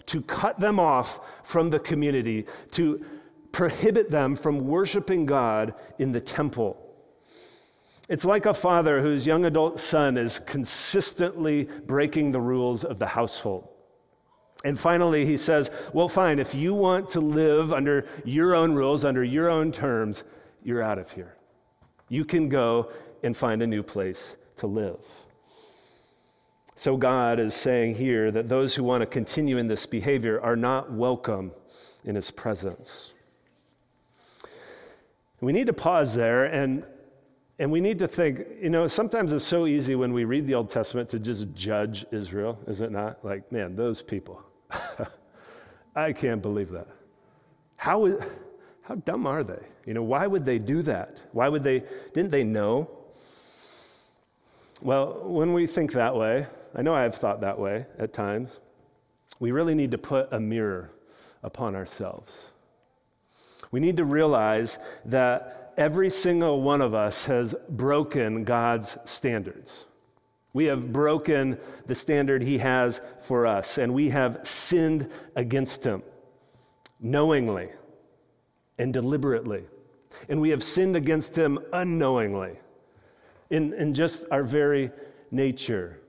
to 0.10 0.24
cut 0.24 0.60
them 0.60 0.80
off 0.80 1.20
from 1.44 1.70
the 1.70 1.80
community, 1.80 2.46
to 2.72 3.06
prohibit 3.52 4.10
them 4.10 4.36
from 4.36 4.66
worshiping 4.66 5.28
God 5.28 5.76
in 6.00 6.12
the 6.12 6.20
temple. 6.20 6.84
It's 8.10 8.26
like 8.26 8.48
a 8.48 8.54
father 8.56 9.04
whose 9.04 9.28
young 9.28 9.46
adult 9.46 9.80
son 9.80 10.18
is 10.18 10.40
consistently 10.40 11.66
breaking 11.86 12.32
the 12.32 12.42
rules 12.42 12.84
of 12.84 12.98
the 12.98 13.06
household. 13.06 13.68
And 14.66 14.80
finally, 14.80 15.28
he 15.28 15.38
says, 15.38 15.70
Well, 15.94 16.10
fine, 16.10 16.40
if 16.40 16.56
you 16.56 16.74
want 16.74 17.10
to 17.10 17.22
live 17.22 17.72
under 17.72 18.08
your 18.26 18.56
own 18.56 18.74
rules, 18.74 19.06
under 19.06 19.24
your 19.24 19.48
own 19.48 19.72
terms, 19.72 20.24
you're 20.64 20.82
out 20.82 20.98
of 20.98 21.12
here. 21.12 21.36
You 22.10 22.26
can 22.26 22.50
go 22.50 22.92
and 23.22 23.38
find 23.38 23.62
a 23.62 23.68
new 23.68 23.84
place 23.84 24.36
to 24.58 24.66
live. 24.66 25.06
So, 26.80 26.96
God 26.96 27.42
is 27.42 27.56
saying 27.56 27.96
here 27.96 28.32
that 28.32 28.48
those 28.48 28.74
who 28.74 28.86
want 28.86 29.02
to 29.02 29.06
continue 29.06 29.58
in 29.58 29.68
this 29.68 29.86
behavior 29.86 30.40
are 30.40 30.56
not 30.56 30.90
welcome 30.90 31.52
in 32.06 32.16
his 32.16 32.32
presence. 32.32 33.12
We 35.42 35.52
need 35.52 35.68
to 35.68 35.74
pause 35.74 36.16
there 36.16 36.46
and, 36.46 36.86
and 37.60 37.70
we 37.70 37.82
need 37.82 38.00
to 38.00 38.08
think, 38.08 38.46
you 38.62 38.70
know, 38.70 38.88
sometimes 38.88 39.34
it's 39.34 39.44
so 39.44 39.68
easy 39.68 39.96
when 39.96 40.14
we 40.14 40.24
read 40.24 40.48
the 40.48 40.54
Old 40.54 40.70
Testament 40.70 41.10
to 41.10 41.20
just 41.20 41.54
judge 41.54 42.06
Israel, 42.14 42.58
is 42.66 42.80
it 42.80 42.94
not? 42.94 43.26
Like, 43.26 43.52
man, 43.52 43.76
those 43.76 44.02
people. 44.02 44.42
I 45.98 46.14
can't 46.14 46.42
believe 46.42 46.70
that. 46.70 46.88
How, 47.76 48.18
how 48.84 48.96
dumb 48.96 49.28
are 49.28 49.44
they? 49.44 49.66
You 49.86 49.96
know, 49.96 50.04
why 50.04 50.28
would 50.28 50.46
they 50.46 50.60
do 50.60 50.82
that? 50.84 51.20
Why 51.34 51.50
would 51.50 51.66
they, 51.66 51.84
didn't 52.14 52.32
they 52.32 52.46
know? 52.46 52.90
Well, 54.82 55.24
when 55.26 55.52
we 55.52 55.68
think 55.68 55.92
that 55.92 56.16
way, 56.16 56.48
I 56.80 56.82
know 56.82 56.96
I 56.96 57.04
have 57.04 57.16
thought 57.16 57.42
that 57.42 57.60
way 57.60 57.88
at 57.98 58.14
times, 58.14 58.62
we 59.38 59.52
really 59.52 59.76
need 59.76 59.92
to 59.92 59.98
put 59.98 60.32
a 60.32 60.40
mirror 60.40 60.92
upon 61.44 61.76
ourselves. 61.76 62.46
We 63.70 63.82
need 63.82 63.98
to 63.98 64.06
realize 64.06 64.78
that 65.04 65.74
every 65.76 66.10
single 66.10 66.62
one 66.62 66.80
of 66.80 66.94
us 66.94 67.26
has 67.26 67.54
broken 67.68 68.46
God's 68.46 68.98
standards. 69.04 69.88
We 70.54 70.66
have 70.66 70.94
broken 70.94 71.58
the 71.86 71.96
standard 71.96 72.44
He 72.44 72.60
has 72.60 73.02
for 73.20 73.46
us, 73.46 73.78
and 73.78 73.94
we 73.94 74.12
have 74.12 74.40
sinned 74.44 75.10
against 75.36 75.84
Him 75.84 76.02
knowingly 77.02 77.72
and 78.78 78.94
deliberately. 78.94 79.66
And 80.30 80.40
we 80.40 80.52
have 80.52 80.64
sinned 80.64 80.96
against 80.96 81.38
Him 81.38 81.60
unknowingly 81.74 82.54
in, 83.50 83.74
in 83.74 83.94
just 83.94 84.24
our 84.32 84.44
very 84.44 84.92
nature. 85.30 86.00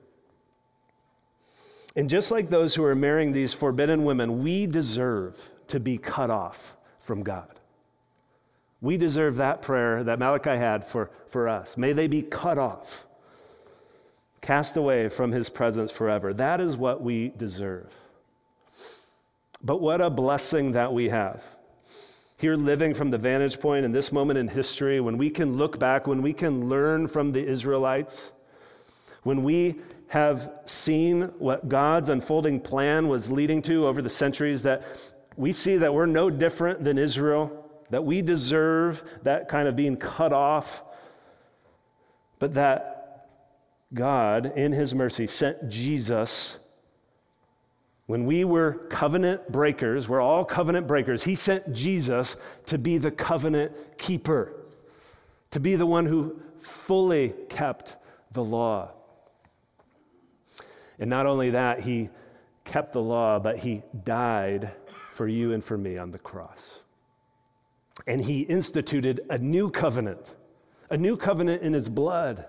And 1.95 2.09
just 2.09 2.31
like 2.31 2.49
those 2.49 2.75
who 2.75 2.83
are 2.83 2.95
marrying 2.95 3.33
these 3.33 3.53
forbidden 3.53 4.05
women, 4.05 4.43
we 4.43 4.65
deserve 4.65 5.37
to 5.67 5.79
be 5.79 5.97
cut 5.97 6.29
off 6.29 6.75
from 6.99 7.23
God. 7.23 7.59
We 8.79 8.97
deserve 8.97 9.35
that 9.37 9.61
prayer 9.61 10.03
that 10.03 10.19
Malachi 10.19 10.57
had 10.57 10.85
for, 10.85 11.11
for 11.27 11.47
us. 11.47 11.77
May 11.77 11.93
they 11.93 12.07
be 12.07 12.21
cut 12.21 12.57
off, 12.57 13.05
cast 14.41 14.75
away 14.75 15.09
from 15.09 15.31
his 15.31 15.49
presence 15.49 15.91
forever. 15.91 16.33
That 16.33 16.59
is 16.61 16.77
what 16.77 17.01
we 17.01 17.29
deserve. 17.37 17.91
But 19.63 19.81
what 19.81 20.01
a 20.01 20.09
blessing 20.09 20.71
that 20.71 20.91
we 20.93 21.09
have. 21.09 21.43
Here, 22.37 22.55
living 22.55 22.95
from 22.95 23.11
the 23.11 23.19
vantage 23.19 23.59
point 23.59 23.85
in 23.85 23.91
this 23.91 24.11
moment 24.11 24.39
in 24.39 24.47
history, 24.47 24.99
when 24.99 25.19
we 25.19 25.29
can 25.29 25.57
look 25.57 25.77
back, 25.77 26.07
when 26.07 26.23
we 26.23 26.33
can 26.33 26.69
learn 26.69 27.07
from 27.07 27.33
the 27.33 27.45
Israelites, 27.45 28.31
when 29.21 29.43
we 29.43 29.79
have 30.11 30.51
seen 30.65 31.21
what 31.39 31.69
God's 31.69 32.09
unfolding 32.09 32.59
plan 32.59 33.07
was 33.07 33.31
leading 33.31 33.61
to 33.61 33.87
over 33.87 34.01
the 34.01 34.09
centuries, 34.09 34.63
that 34.63 34.83
we 35.37 35.53
see 35.53 35.77
that 35.77 35.93
we're 35.93 36.05
no 36.05 36.29
different 36.29 36.83
than 36.83 36.97
Israel, 36.97 37.65
that 37.91 38.03
we 38.03 38.21
deserve 38.21 39.05
that 39.23 39.47
kind 39.47 39.69
of 39.69 39.77
being 39.77 39.95
cut 39.95 40.33
off, 40.33 40.83
but 42.39 42.55
that 42.55 43.29
God, 43.93 44.51
in 44.57 44.73
His 44.73 44.93
mercy, 44.93 45.27
sent 45.27 45.69
Jesus. 45.69 46.57
When 48.05 48.25
we 48.25 48.43
were 48.43 48.85
covenant 48.89 49.49
breakers, 49.49 50.09
we're 50.09 50.19
all 50.19 50.43
covenant 50.43 50.87
breakers, 50.87 51.23
He 51.23 51.35
sent 51.35 51.71
Jesus 51.71 52.35
to 52.65 52.77
be 52.77 52.97
the 52.97 53.11
covenant 53.11 53.71
keeper, 53.97 54.51
to 55.51 55.61
be 55.61 55.75
the 55.77 55.85
one 55.85 56.05
who 56.05 56.41
fully 56.59 57.33
kept 57.47 57.95
the 58.33 58.43
law. 58.43 58.91
And 61.01 61.09
not 61.09 61.25
only 61.25 61.49
that, 61.49 61.81
he 61.81 62.09
kept 62.63 62.93
the 62.93 63.01
law, 63.01 63.39
but 63.39 63.57
he 63.57 63.81
died 64.05 64.71
for 65.11 65.27
you 65.27 65.51
and 65.51 65.63
for 65.63 65.75
me 65.77 65.97
on 65.97 66.11
the 66.11 66.19
cross. 66.19 66.81
And 68.05 68.23
he 68.23 68.41
instituted 68.41 69.21
a 69.29 69.37
new 69.39 69.71
covenant, 69.71 70.35
a 70.91 70.97
new 70.97 71.17
covenant 71.17 71.63
in 71.63 71.73
his 71.73 71.89
blood. 71.89 72.45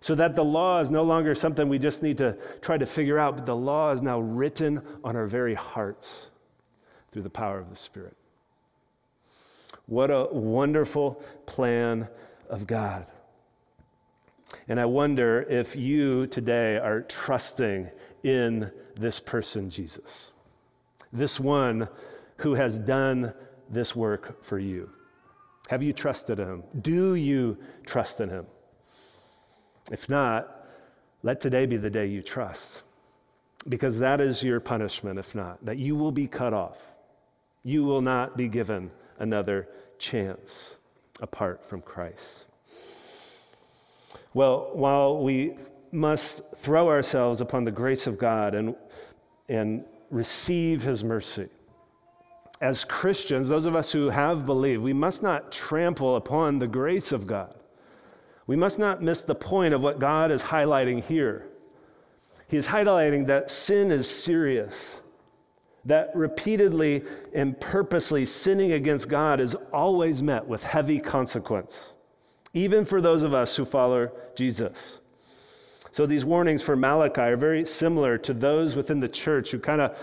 So 0.00 0.14
that 0.14 0.36
the 0.36 0.44
law 0.44 0.80
is 0.80 0.90
no 0.90 1.02
longer 1.02 1.34
something 1.34 1.68
we 1.68 1.78
just 1.78 2.02
need 2.02 2.18
to 2.18 2.36
try 2.62 2.78
to 2.78 2.86
figure 2.86 3.18
out, 3.18 3.36
but 3.36 3.46
the 3.46 3.56
law 3.56 3.92
is 3.92 4.00
now 4.00 4.20
written 4.20 4.82
on 5.02 5.14
our 5.14 5.26
very 5.26 5.54
hearts 5.54 6.26
through 7.12 7.22
the 7.22 7.30
power 7.30 7.58
of 7.58 7.68
the 7.70 7.76
Spirit. 7.76 8.16
What 9.86 10.10
a 10.10 10.28
wonderful 10.32 11.22
plan 11.44 12.08
of 12.48 12.66
God. 12.66 13.06
And 14.68 14.80
I 14.80 14.84
wonder 14.84 15.42
if 15.42 15.76
you 15.76 16.26
today 16.26 16.76
are 16.76 17.02
trusting 17.02 17.90
in 18.22 18.70
this 18.94 19.20
person, 19.20 19.68
Jesus, 19.70 20.30
this 21.12 21.38
one 21.38 21.88
who 22.38 22.54
has 22.54 22.78
done 22.78 23.32
this 23.70 23.94
work 23.94 24.42
for 24.42 24.58
you. 24.58 24.90
Have 25.68 25.82
you 25.82 25.92
trusted 25.92 26.38
him? 26.38 26.62
Do 26.80 27.14
you 27.14 27.56
trust 27.86 28.20
in 28.20 28.28
him? 28.28 28.46
If 29.90 30.08
not, 30.08 30.66
let 31.22 31.40
today 31.40 31.66
be 31.66 31.76
the 31.76 31.90
day 31.90 32.06
you 32.06 32.22
trust, 32.22 32.82
because 33.68 33.98
that 33.98 34.20
is 34.20 34.42
your 34.42 34.60
punishment, 34.60 35.18
if 35.18 35.34
not, 35.34 35.64
that 35.64 35.78
you 35.78 35.96
will 35.96 36.12
be 36.12 36.26
cut 36.26 36.52
off. 36.52 36.78
You 37.62 37.84
will 37.84 38.02
not 38.02 38.36
be 38.36 38.48
given 38.48 38.90
another 39.18 39.68
chance 39.98 40.76
apart 41.22 41.64
from 41.64 41.80
Christ. 41.80 42.44
Well, 44.34 44.70
while 44.72 45.22
we 45.22 45.56
must 45.92 46.42
throw 46.56 46.88
ourselves 46.88 47.40
upon 47.40 47.62
the 47.62 47.70
grace 47.70 48.08
of 48.08 48.18
God 48.18 48.56
and, 48.56 48.74
and 49.48 49.84
receive 50.10 50.82
his 50.82 51.04
mercy, 51.04 51.48
as 52.60 52.84
Christians, 52.84 53.48
those 53.48 53.64
of 53.64 53.76
us 53.76 53.92
who 53.92 54.10
have 54.10 54.44
believed, 54.44 54.82
we 54.82 54.92
must 54.92 55.22
not 55.22 55.52
trample 55.52 56.16
upon 56.16 56.58
the 56.58 56.66
grace 56.66 57.12
of 57.12 57.28
God. 57.28 57.54
We 58.48 58.56
must 58.56 58.78
not 58.78 59.02
miss 59.02 59.22
the 59.22 59.34
point 59.36 59.72
of 59.72 59.80
what 59.80 60.00
God 60.00 60.32
is 60.32 60.42
highlighting 60.42 61.02
here. 61.04 61.46
He 62.48 62.56
is 62.56 62.66
highlighting 62.66 63.26
that 63.28 63.50
sin 63.50 63.92
is 63.92 64.10
serious, 64.10 65.00
that 65.84 66.10
repeatedly 66.14 67.04
and 67.32 67.58
purposely 67.60 68.26
sinning 68.26 68.72
against 68.72 69.08
God 69.08 69.40
is 69.40 69.54
always 69.72 70.22
met 70.22 70.46
with 70.46 70.64
heavy 70.64 70.98
consequence 70.98 71.92
even 72.54 72.84
for 72.84 73.00
those 73.00 73.22
of 73.22 73.34
us 73.34 73.56
who 73.56 73.64
follow 73.64 74.10
Jesus. 74.34 75.00
So 75.90 76.06
these 76.06 76.24
warnings 76.24 76.62
for 76.62 76.74
Malachi 76.74 77.20
are 77.20 77.36
very 77.36 77.64
similar 77.64 78.16
to 78.18 78.32
those 78.32 78.74
within 78.74 79.00
the 79.00 79.08
church 79.08 79.50
who 79.50 79.58
kind 79.58 79.80
of 79.80 79.98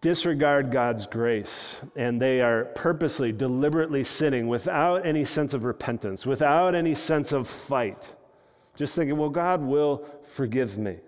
disregard 0.00 0.70
God's 0.70 1.06
grace 1.06 1.78
and 1.96 2.20
they 2.20 2.40
are 2.40 2.66
purposely, 2.66 3.32
deliberately 3.32 4.04
sinning 4.04 4.48
without 4.48 5.06
any 5.06 5.24
sense 5.24 5.54
of 5.54 5.64
repentance, 5.64 6.26
without 6.26 6.74
any 6.74 6.94
sense 6.94 7.32
of 7.32 7.48
fight. 7.48 8.14
Just 8.76 8.94
thinking, 8.94 9.16
well, 9.16 9.30
God 9.30 9.60
will 9.62 10.04
forgive 10.24 10.78
me. 10.78 10.98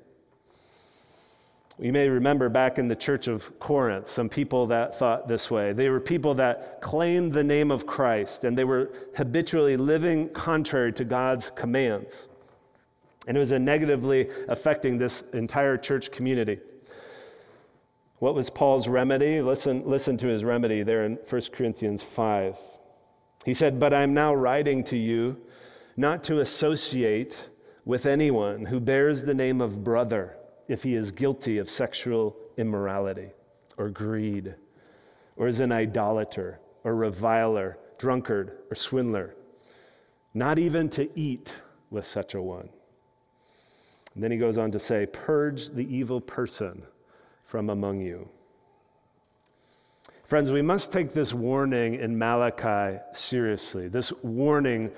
You 1.81 1.95
may 1.95 2.11
remember 2.11 2.51
back 2.51 2.79
in 2.79 2.89
the 2.89 2.97
church 2.97 3.27
of 3.27 3.59
Corinth, 3.59 4.07
some 4.07 4.29
people 4.29 4.67
that 4.67 4.99
thought 4.99 5.27
this 5.27 5.51
way. 5.51 5.73
They 5.73 5.89
were 5.89 5.99
people 5.99 6.35
that 6.35 6.83
claimed 6.83 7.33
the 7.33 7.43
name 7.43 7.71
of 7.71 7.87
Christ 7.87 8.45
and 8.45 8.57
they 8.57 8.65
were 8.65 8.93
habitually 9.17 9.79
living 9.79 10.29
contrary 10.29 10.93
to 10.93 11.05
God's 11.05 11.49
commands. 11.49 12.29
And 13.27 13.35
it 13.35 13.41
was 13.41 13.53
negatively 13.53 14.29
affecting 14.49 14.99
this 14.99 15.25
entire 15.33 15.79
church 15.79 16.11
community. 16.11 16.59
What 18.19 18.35
was 18.35 18.51
Paul's 18.51 18.87
remedy? 18.87 19.41
Listen, 19.41 19.83
listen 19.87 20.19
to 20.19 20.27
his 20.27 20.45
remedy 20.45 20.83
there 20.83 21.07
in 21.07 21.17
1 21.29 21.43
Corinthians 21.53 22.03
5. 22.03 22.59
He 23.47 23.55
said, 23.55 23.81
But 23.81 23.95
I'm 23.95 24.13
now 24.13 24.35
writing 24.35 24.85
to 24.85 24.99
you 24.99 25.39
not 25.97 26.23
to 26.25 26.41
associate 26.41 27.49
with 27.87 28.05
anyone 28.05 28.67
who 28.67 28.81
bears 28.81 29.25
the 29.25 29.33
name 29.33 29.63
of 29.63 29.83
brother 29.83 30.37
if 30.71 30.85
he 30.85 30.95
is 30.95 31.11
guilty 31.11 31.59
of 31.59 31.69
sexual 31.69 32.37
immorality 32.57 33.31
or 33.77 33.89
greed, 33.89 34.55
or 35.37 35.49
is 35.49 35.59
an 35.59 35.73
idolater 35.73 36.61
or 36.85 36.95
reviler, 36.95 37.77
drunkard 37.99 38.53
or 38.71 38.77
swindler, 38.77 39.35
not 40.33 40.61
even 40.61 40.89
to 40.89 41.11
eat 41.19 41.57
with 41.91 42.07
such 42.07 42.35
a 42.35 42.41
one. 42.41 42.69
And 44.15 44.23
then 44.23 44.31
he 44.31 44.39
goes 44.39 44.59
on 44.59 44.71
to 44.71 44.79
say, 44.79 45.07
Purge 45.07 45.71
the 45.71 45.93
evil 45.93 46.21
person 46.21 46.85
from 47.45 47.69
among 47.69 48.01
you. 48.01 48.29
Friends, 50.23 50.53
we 50.53 50.63
must 50.63 50.93
take 50.93 51.13
this 51.13 51.35
warning 51.35 51.95
in 51.97 52.17
Malachi 52.17 53.01
seriously. 53.13 53.89
This 53.89 54.13
warning 54.23 54.93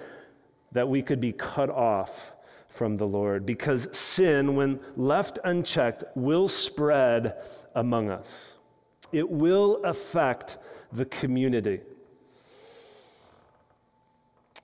that 0.73 0.87
we 0.87 1.01
could 1.01 1.21
be 1.21 1.33
cut 1.33 1.71
off 1.71 2.33
from 2.73 2.97
the 2.97 3.07
Lord 3.07 3.45
because 3.45 3.87
sin, 3.97 4.57
when 4.57 4.81
left 4.97 5.39
unchecked, 5.45 6.05
will 6.15 6.49
spread 6.49 7.35
among 7.75 8.09
us. 8.11 8.55
It 9.13 9.29
will 9.29 9.83
affect 9.85 10.57
the 10.91 11.05
community. 11.05 11.81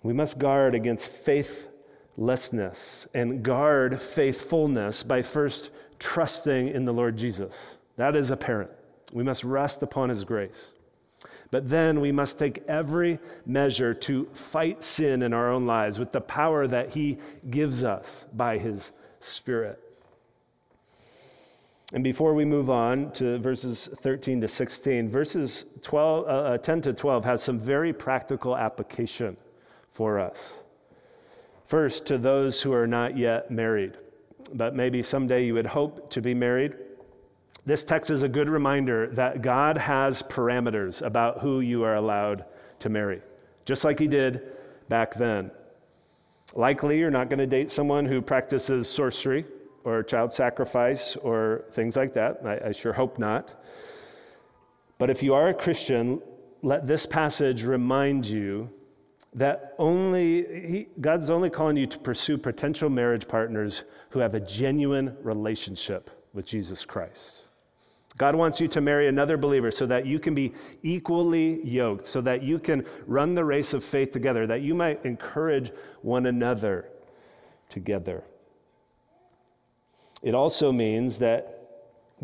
We 0.03 0.15
must 0.15 0.39
guard 0.39 0.75
against 0.75 1.11
faithlessness 1.11 3.07
and 3.13 3.43
guard 3.43 4.01
faithfulness 4.01 5.03
by 5.03 5.23
first 5.23 5.71
trusting 5.99 6.69
in 6.69 6.87
the 6.87 6.93
Lord 6.93 7.17
Jesus. 7.17 7.77
That 7.97 8.17
is 8.17 8.31
apparent. 8.31 8.71
We 9.13 9.23
must 9.23 9.45
rest 9.45 9.83
upon 9.83 10.09
his 10.09 10.25
grace. 10.25 10.73
But 11.51 11.69
then 11.71 12.01
we 12.01 12.13
must 12.13 12.39
take 12.39 12.63
every 12.69 13.19
measure 13.47 13.95
to 13.95 14.27
fight 14.35 14.85
sin 14.85 15.23
in 15.23 15.33
our 15.33 15.51
own 15.51 15.67
lives 15.67 15.99
with 15.99 16.13
the 16.13 16.21
power 16.21 16.67
that 16.67 16.91
He 16.91 17.19
gives 17.49 17.85
us 17.85 18.27
by 18.35 18.59
His 18.59 18.91
Spirit. 19.21 19.83
And 21.95 22.05
before 22.05 22.35
we 22.35 22.45
move 22.45 22.69
on 22.69 23.13
to 23.13 23.39
verses 23.39 23.89
13 24.03 24.43
to 24.43 24.49
16, 24.49 25.09
verses 25.09 25.65
12, 25.81 26.25
uh, 26.25 26.29
uh 26.29 26.59
10 26.59 26.83
to 26.83 26.93
12 26.93 27.25
has 27.25 27.43
some 27.43 27.59
very 27.59 27.95
practical 27.95 28.55
application 28.55 29.39
for 29.91 30.19
us. 30.19 30.59
First, 31.67 32.05
to 32.07 32.19
those 32.19 32.61
who 32.61 32.73
are 32.73 32.87
not 32.87 33.17
yet 33.17 33.51
married, 33.51 33.97
but 34.53 34.75
maybe 34.75 35.03
someday 35.03 35.47
you 35.47 35.55
would 35.55 35.67
hope 35.67 36.11
to 36.11 36.21
be 36.21 36.35
married. 36.35 36.75
This 37.67 37.85
text 37.85 38.11
is 38.11 38.23
a 38.23 38.29
good 38.29 38.49
reminder 38.49 39.09
that 39.09 39.43
God 39.43 39.77
has 39.77 40.23
parameters 40.23 41.03
about 41.03 41.41
who 41.41 41.61
you 41.61 41.85
are 41.85 41.97
allowed 41.97 42.45
to 42.81 42.89
marry, 42.89 43.21
just 43.65 43.85
like 43.85 43.99
He 43.99 44.07
did 44.07 44.43
back 44.89 45.15
then. 45.15 45.51
Likely, 46.55 46.99
you're 46.99 47.11
not 47.11 47.29
going 47.29 47.41
to 47.41 47.47
date 47.47 47.71
someone 47.71 48.07
who 48.07 48.23
practices 48.23 48.89
sorcery 48.89 49.45
or 49.85 50.03
child 50.03 50.33
sacrifice 50.33 51.17
or 51.17 51.65
things 51.73 51.97
like 51.97 52.15
that. 52.15 52.41
I, 52.45 52.69
I 52.69 52.73
sure 52.73 52.93
hope 52.93 53.19
not. 53.19 53.63
But 54.99 55.11
if 55.11 55.23
you 55.23 55.35
are 55.35 55.49
a 55.49 55.55
Christian, 55.55 56.21
let 56.63 56.87
this 56.87 57.07
passage 57.07 57.65
remind 57.65 58.27
you 58.27 58.71
that 59.35 59.75
only 59.79 60.69
he, 60.69 60.89
God's 61.01 61.31
only 61.31 61.51
calling 61.51 61.77
you 61.77 61.87
to 61.87 61.99
pursue 61.99 62.39
potential 62.39 62.89
marriage 62.89 63.29
partners 63.29 63.85
who 64.11 64.19
have 64.19 64.35
a 64.35 64.41
genuine 64.41 65.17
relationship 65.23 66.11
with 66.33 66.47
Jesus 66.47 66.85
Christ. 66.85 67.48
God 68.19 68.35
wants 68.35 68.61
you 68.61 68.67
to 68.69 68.81
marry 68.81 69.07
another 69.07 69.37
believer 69.37 69.71
so 69.71 69.87
that 69.87 70.05
you 70.05 70.19
can 70.19 70.35
be 70.35 70.53
equally 70.83 71.65
yoked, 71.65 72.07
so 72.07 72.21
that 72.23 72.43
you 72.43 72.59
can 72.59 72.85
run 73.07 73.35
the 73.35 73.45
race 73.45 73.73
of 73.73 73.85
faith 73.85 74.11
together, 74.11 74.45
that 74.49 74.61
you 74.61 74.75
might 74.75 75.05
encourage 75.05 75.71
one 76.03 76.27
another 76.27 76.89
together. 77.69 78.25
It 80.21 80.35
also 80.35 80.73
means 80.73 81.21
that, 81.21 81.55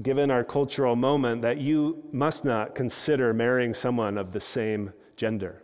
given 0.03 0.33
our 0.33 0.43
cultural 0.43 0.97
moment, 0.97 1.43
that 1.43 1.59
you 1.59 2.03
must 2.11 2.45
not 2.45 2.75
consider 2.75 3.33
marrying 3.33 3.73
someone 3.73 4.19
of 4.19 4.33
the 4.33 4.41
same 4.41 4.93
gender. 5.17 5.63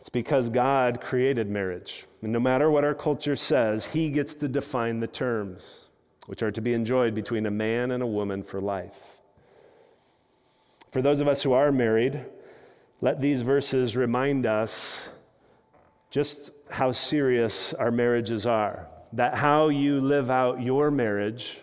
It's 0.00 0.08
because 0.08 0.48
God 0.48 1.02
created 1.02 1.50
marriage. 1.50 2.06
And 2.22 2.32
no 2.32 2.40
matter 2.40 2.70
what 2.70 2.82
our 2.82 2.94
culture 2.94 3.36
says, 3.36 3.84
He 3.92 4.08
gets 4.08 4.34
to 4.36 4.48
define 4.48 5.00
the 5.00 5.06
terms 5.06 5.84
which 6.26 6.42
are 6.42 6.50
to 6.50 6.60
be 6.60 6.72
enjoyed 6.72 7.14
between 7.14 7.46
a 7.46 7.50
man 7.50 7.90
and 7.90 8.02
a 8.02 8.06
woman 8.06 8.42
for 8.42 8.60
life. 8.60 9.18
For 10.90 11.02
those 11.02 11.20
of 11.20 11.28
us 11.28 11.42
who 11.42 11.52
are 11.52 11.72
married, 11.72 12.24
let 13.00 13.20
these 13.20 13.42
verses 13.42 13.96
remind 13.96 14.46
us 14.46 15.08
just 16.10 16.52
how 16.70 16.92
serious 16.92 17.72
our 17.74 17.90
marriages 17.90 18.46
are. 18.46 18.86
That 19.14 19.34
how 19.34 19.68
you 19.68 20.00
live 20.00 20.30
out 20.30 20.62
your 20.62 20.90
marriage 20.90 21.58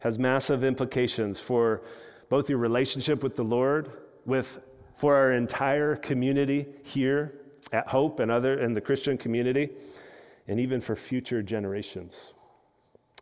has 0.00 0.18
massive 0.18 0.64
implications 0.64 1.38
for 1.38 1.82
both 2.28 2.48
your 2.48 2.58
relationship 2.58 3.22
with 3.22 3.36
the 3.36 3.42
Lord, 3.42 3.90
with 4.24 4.60
for 4.94 5.16
our 5.16 5.32
entire 5.32 5.96
community 5.96 6.66
here 6.82 7.34
at 7.72 7.88
Hope 7.88 8.20
and 8.20 8.30
other 8.30 8.60
in 8.60 8.74
the 8.74 8.80
Christian 8.80 9.18
community, 9.18 9.70
and 10.46 10.60
even 10.60 10.80
for 10.80 10.96
future 10.96 11.42
generations. 11.42 12.32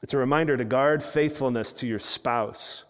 It's 0.03 0.15
a 0.15 0.19
reminder 0.19 0.57
to 0.57 0.65
guard 0.65 1.03
faithfulness 1.03 1.73
to 1.75 1.87
your 1.87 1.99
spouse. 1.99 2.85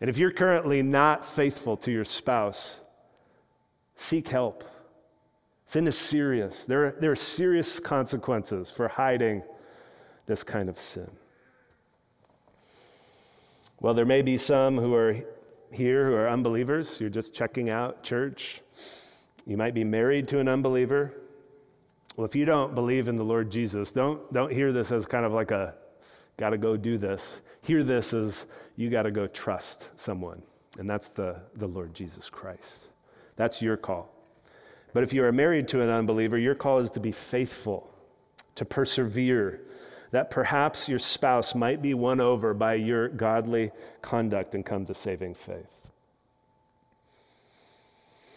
And 0.00 0.10
if 0.10 0.18
you're 0.18 0.32
currently 0.32 0.82
not 0.82 1.24
faithful 1.24 1.76
to 1.78 1.90
your 1.90 2.04
spouse, 2.04 2.78
seek 3.96 4.28
help. 4.28 4.64
Sin 5.66 5.88
is 5.88 5.96
serious. 5.96 6.64
There 6.64 6.86
are, 6.86 6.96
there 7.00 7.10
are 7.10 7.16
serious 7.16 7.80
consequences 7.80 8.70
for 8.70 8.88
hiding 8.88 9.42
this 10.26 10.42
kind 10.42 10.68
of 10.68 10.78
sin. 10.78 11.10
Well, 13.80 13.94
there 13.94 14.04
may 14.04 14.22
be 14.22 14.38
some 14.38 14.78
who 14.78 14.94
are 14.94 15.16
here 15.70 16.06
who 16.06 16.14
are 16.14 16.28
unbelievers. 16.28 17.00
You're 17.00 17.10
just 17.10 17.34
checking 17.34 17.70
out 17.70 18.02
church. 18.02 18.62
You 19.46 19.56
might 19.56 19.74
be 19.74 19.84
married 19.84 20.28
to 20.28 20.38
an 20.38 20.48
unbeliever. 20.48 21.12
Well, 22.16 22.24
if 22.24 22.36
you 22.36 22.44
don't 22.44 22.74
believe 22.74 23.08
in 23.08 23.16
the 23.16 23.24
Lord 23.24 23.50
Jesus, 23.50 23.90
don't, 23.90 24.32
don't 24.32 24.52
hear 24.52 24.72
this 24.72 24.92
as 24.92 25.06
kind 25.06 25.24
of 25.24 25.32
like 25.32 25.50
a 25.50 25.74
got 26.36 26.50
to 26.50 26.58
go 26.58 26.76
do 26.76 26.98
this. 26.98 27.40
Hear 27.62 27.82
this 27.82 28.12
is 28.12 28.46
you 28.76 28.90
got 28.90 29.02
to 29.02 29.10
go 29.10 29.26
trust 29.26 29.88
someone, 29.96 30.42
and 30.78 30.88
that's 30.88 31.08
the, 31.08 31.40
the 31.56 31.66
Lord 31.66 31.94
Jesus 31.94 32.28
Christ. 32.28 32.88
That's 33.36 33.62
your 33.62 33.76
call. 33.76 34.10
But 34.92 35.02
if 35.02 35.12
you 35.12 35.24
are 35.24 35.32
married 35.32 35.68
to 35.68 35.82
an 35.82 35.88
unbeliever, 35.88 36.38
your 36.38 36.54
call 36.54 36.78
is 36.78 36.90
to 36.90 37.00
be 37.00 37.12
faithful, 37.12 37.92
to 38.54 38.64
persevere, 38.64 39.62
that 40.12 40.30
perhaps 40.30 40.88
your 40.88 41.00
spouse 41.00 41.54
might 41.54 41.82
be 41.82 41.94
won 41.94 42.20
over 42.20 42.54
by 42.54 42.74
your 42.74 43.08
godly 43.08 43.72
conduct 44.00 44.54
and 44.54 44.64
come 44.64 44.86
to 44.86 44.94
saving 44.94 45.34
faith. 45.34 45.88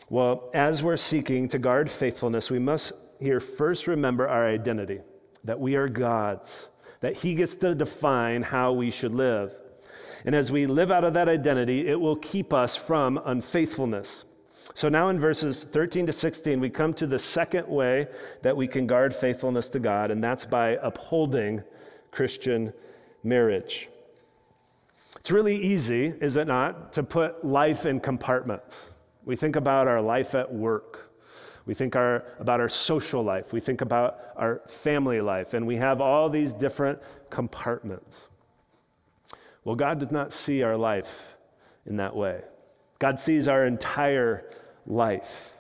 Well, 0.10 0.50
as 0.54 0.82
we're 0.82 0.98
seeking 0.98 1.48
to 1.50 1.60
guard 1.60 1.92
faithfulness, 1.92 2.50
we 2.50 2.60
must 2.60 2.94
here 3.20 3.40
first 3.40 3.88
remember 3.88 4.28
our 4.28 4.48
identity, 4.48 5.00
that 5.44 5.60
we 5.60 5.76
are 5.76 5.88
God's 5.88 6.70
that 7.02 7.18
He 7.18 7.36
gets 7.36 7.56
to 7.56 7.76
define 7.76 8.44
how 8.44 8.74
we 8.74 8.92
should 8.92 9.14
live. 9.14 9.54
And 10.26 10.36
as 10.36 10.52
we 10.52 10.66
live 10.66 10.92
out 10.92 11.04
of 11.04 11.14
that 11.14 11.30
identity, 11.30 11.88
it 11.88 12.00
will 12.00 12.16
keep 12.16 12.54
us 12.54 12.76
from 12.76 13.20
unfaithfulness. 13.26 14.26
So 14.74 14.90
now 14.90 15.10
in 15.10 15.20
verses 15.20 15.64
13 15.64 16.08
to 16.08 16.14
16, 16.14 16.60
we 16.60 16.70
come 16.70 16.94
to 16.96 17.08
the 17.08 17.20
second 17.20 17.68
way 17.68 18.08
that 18.42 18.56
we 18.56 18.68
can 18.68 18.88
guard 18.88 19.16
faithfulness 19.16 19.70
to 19.70 19.80
God, 19.80 20.12
and 20.12 20.24
that's 20.24 20.46
by 20.46 20.72
upholding 20.82 21.64
Christian 22.12 22.74
marriage. 23.24 23.90
It's 25.16 25.32
really 25.32 25.58
easy, 25.58 26.14
is 26.22 26.38
it 26.38 26.48
not, 26.48 26.94
to 26.94 27.04
put 27.04 27.46
life 27.46 27.86
in 27.86 28.00
compartments. 28.00 28.90
We 29.26 29.36
think 29.36 29.56
about 29.56 29.88
our 29.88 30.02
life 30.02 30.36
at 30.36 30.54
work 30.54 31.07
we 31.68 31.74
think 31.74 31.98
our, 31.98 32.24
about 32.40 32.62
our 32.62 32.70
social 32.70 33.22
life. 33.22 33.52
We 33.52 33.60
think 33.60 33.82
about 33.82 34.20
our 34.38 34.62
family 34.68 35.20
life. 35.20 35.54
And 35.54 35.68
we 35.68 35.76
have 35.76 36.00
all 36.00 36.30
these 36.30 36.54
different 36.54 37.00
compartments. 37.30 38.30
Well, 39.66 39.76
God 39.76 40.00
does 40.00 40.10
not 40.10 40.32
see 40.32 40.64
our 40.64 40.78
life 40.78 41.36
in 41.86 41.98
that 41.98 42.16
way. 42.16 42.42
God 43.00 43.20
sees 43.20 43.50
our 43.50 43.66
entire 43.66 44.50
life. 44.86 45.52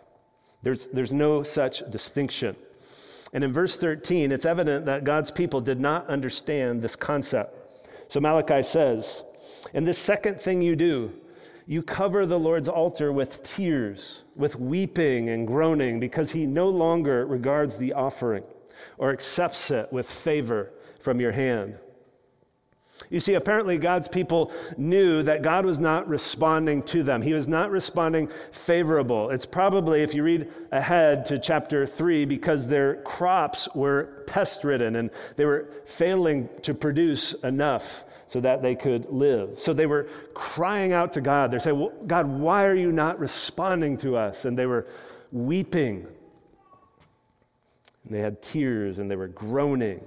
There's, 0.63 0.87
there's 0.87 1.13
no 1.13 1.43
such 1.43 1.83
distinction. 1.91 2.55
And 3.33 3.43
in 3.43 3.51
verse 3.51 3.75
13, 3.75 4.31
it's 4.31 4.45
evident 4.45 4.85
that 4.85 5.03
God's 5.03 5.29
people 5.29 5.59
did 5.59 5.79
not 5.79 6.07
understand 6.07 6.81
this 6.81 6.95
concept. 6.95 7.53
So 8.09 8.21
Malachi 8.21 8.63
says, 8.63 9.23
And 9.73 9.85
this 9.85 9.99
second 9.99 10.39
thing 10.39 10.61
you 10.61 10.77
do, 10.77 11.11
you 11.67 11.83
cover 11.83 12.25
the 12.25 12.39
Lord's 12.39 12.69
altar 12.69 13.11
with 13.11 13.43
tears, 13.43 14.23
with 14.37 14.55
weeping 14.55 15.29
and 15.29 15.45
groaning, 15.45 15.99
because 15.99 16.31
he 16.31 16.45
no 16.45 16.69
longer 16.69 17.25
regards 17.25 17.77
the 17.77 17.91
offering 17.91 18.43
or 18.97 19.11
accepts 19.11 19.69
it 19.69 19.91
with 19.91 20.09
favor 20.09 20.71
from 20.99 21.19
your 21.19 21.33
hand. 21.33 21.75
You 23.09 23.19
see, 23.19 23.35
apparently 23.35 23.77
God's 23.77 24.07
people 24.07 24.51
knew 24.77 25.21
that 25.23 25.43
God 25.43 25.65
was 25.65 25.79
not 25.79 26.07
responding 26.07 26.81
to 26.83 27.03
them. 27.03 27.21
He 27.21 27.33
was 27.33 27.47
not 27.47 27.69
responding 27.69 28.29
favorable. 28.51 29.29
It's 29.29 29.45
probably, 29.45 30.01
if 30.01 30.15
you 30.15 30.23
read 30.23 30.49
ahead 30.71 31.25
to 31.27 31.37
chapter 31.37 31.85
3, 31.85 32.25
because 32.25 32.67
their 32.67 32.95
crops 33.03 33.67
were 33.75 34.23
pest 34.25 34.63
ridden 34.63 34.95
and 34.95 35.11
they 35.35 35.45
were 35.45 35.69
failing 35.85 36.49
to 36.63 36.73
produce 36.73 37.33
enough 37.33 38.03
so 38.27 38.41
that 38.41 38.61
they 38.61 38.75
could 38.75 39.09
live. 39.09 39.59
So 39.59 39.73
they 39.73 39.85
were 39.85 40.03
crying 40.33 40.91
out 40.91 41.13
to 41.13 41.21
God. 41.21 41.49
They're 41.49 41.61
saying, 41.61 41.79
well, 41.79 41.93
God, 42.05 42.27
why 42.27 42.65
are 42.65 42.75
you 42.75 42.91
not 42.91 43.19
responding 43.19 43.97
to 43.97 44.17
us? 44.17 44.45
And 44.45 44.57
they 44.57 44.65
were 44.65 44.85
weeping. 45.31 46.05
And 48.03 48.15
they 48.15 48.19
had 48.19 48.41
tears 48.41 48.99
and 48.99 49.09
they 49.09 49.15
were 49.15 49.29
groaning. 49.29 50.01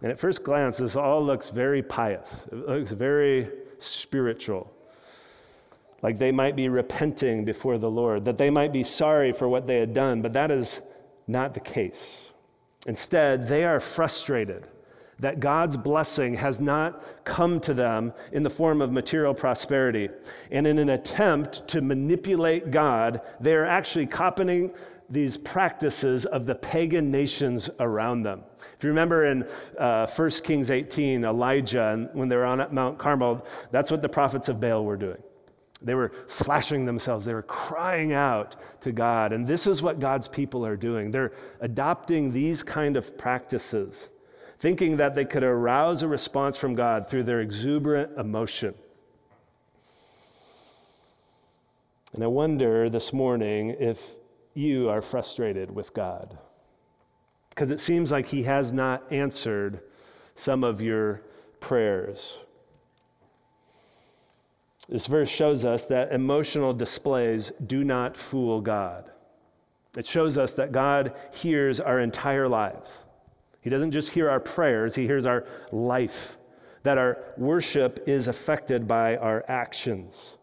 And 0.00 0.12
at 0.12 0.20
first 0.20 0.44
glance, 0.44 0.78
this 0.78 0.94
all 0.94 1.24
looks 1.24 1.50
very 1.50 1.82
pious. 1.82 2.46
It 2.52 2.68
looks 2.68 2.92
very 2.92 3.48
spiritual. 3.78 4.72
Like 6.00 6.18
they 6.18 6.30
might 6.30 6.54
be 6.54 6.68
repenting 6.68 7.44
before 7.44 7.78
the 7.78 7.90
Lord, 7.90 8.24
that 8.26 8.38
they 8.38 8.50
might 8.50 8.72
be 8.72 8.84
sorry 8.84 9.32
for 9.32 9.48
what 9.48 9.66
they 9.66 9.78
had 9.78 9.92
done. 9.92 10.22
But 10.22 10.34
that 10.34 10.52
is 10.52 10.80
not 11.26 11.54
the 11.54 11.60
case. 11.60 12.26
Instead, 12.86 13.48
they 13.48 13.64
are 13.64 13.80
frustrated 13.80 14.68
that 15.20 15.40
God's 15.40 15.76
blessing 15.76 16.34
has 16.34 16.60
not 16.60 17.24
come 17.24 17.60
to 17.60 17.74
them 17.74 18.12
in 18.32 18.42
the 18.42 18.50
form 18.50 18.80
of 18.80 18.92
material 18.92 19.34
prosperity. 19.34 20.08
And 20.50 20.66
in 20.66 20.78
an 20.78 20.90
attempt 20.90 21.66
to 21.68 21.80
manipulate 21.80 22.70
God, 22.70 23.20
they 23.40 23.54
are 23.54 23.64
actually 23.64 24.06
copying 24.06 24.72
these 25.10 25.38
practices 25.38 26.26
of 26.26 26.46
the 26.46 26.54
pagan 26.54 27.10
nations 27.10 27.70
around 27.80 28.22
them. 28.22 28.42
If 28.76 28.84
you 28.84 28.90
remember 28.90 29.26
in 29.26 29.48
uh, 29.78 30.06
1 30.06 30.30
Kings 30.42 30.70
18, 30.70 31.24
Elijah, 31.24 31.88
and 31.88 32.08
when 32.12 32.28
they 32.28 32.36
were 32.36 32.44
on 32.44 32.66
Mount 32.72 32.98
Carmel, 32.98 33.46
that's 33.70 33.90
what 33.90 34.02
the 34.02 34.08
prophets 34.08 34.48
of 34.48 34.60
Baal 34.60 34.84
were 34.84 34.96
doing. 34.96 35.18
They 35.80 35.94
were 35.94 36.12
slashing 36.26 36.84
themselves. 36.84 37.24
They 37.24 37.34
were 37.34 37.42
crying 37.42 38.12
out 38.12 38.56
to 38.80 38.92
God. 38.92 39.32
And 39.32 39.46
this 39.46 39.66
is 39.66 39.80
what 39.80 40.00
God's 40.00 40.28
people 40.28 40.66
are 40.66 40.76
doing. 40.76 41.10
They're 41.10 41.32
adopting 41.60 42.32
these 42.32 42.62
kind 42.62 42.96
of 42.96 43.16
practices, 43.16 44.10
thinking 44.58 44.96
that 44.96 45.14
they 45.14 45.24
could 45.24 45.44
arouse 45.44 46.02
a 46.02 46.08
response 46.08 46.56
from 46.56 46.74
God 46.74 47.08
through 47.08 47.24
their 47.24 47.40
exuberant 47.40 48.18
emotion. 48.18 48.74
And 52.12 52.24
I 52.24 52.26
wonder 52.26 52.88
this 52.90 53.12
morning 53.12 53.76
if 53.78 54.04
you 54.54 54.88
are 54.88 55.02
frustrated 55.02 55.74
with 55.74 55.94
God. 55.94 56.38
Because 57.50 57.70
it 57.70 57.80
seems 57.80 58.10
like 58.10 58.28
He 58.28 58.44
has 58.44 58.72
not 58.72 59.04
answered 59.12 59.80
some 60.34 60.64
of 60.64 60.80
your 60.80 61.22
prayers. 61.60 62.38
This 64.88 65.06
verse 65.06 65.28
shows 65.28 65.64
us 65.64 65.86
that 65.86 66.12
emotional 66.12 66.72
displays 66.72 67.52
do 67.66 67.84
not 67.84 68.16
fool 68.16 68.60
God. 68.60 69.10
It 69.96 70.06
shows 70.06 70.38
us 70.38 70.54
that 70.54 70.72
God 70.72 71.16
hears 71.32 71.78
our 71.78 72.00
entire 72.00 72.48
lives. 72.48 73.04
He 73.68 73.70
doesn't 73.70 73.90
just 73.90 74.12
hear 74.12 74.30
our 74.30 74.40
prayers, 74.40 74.94
He 74.94 75.04
hears 75.04 75.26
our 75.26 75.44
life, 75.72 76.38
that 76.84 76.96
our 76.96 77.18
worship 77.36 78.02
is 78.06 78.26
affected 78.26 78.88
by 78.88 79.18
our 79.18 79.44
actions. 79.46 80.38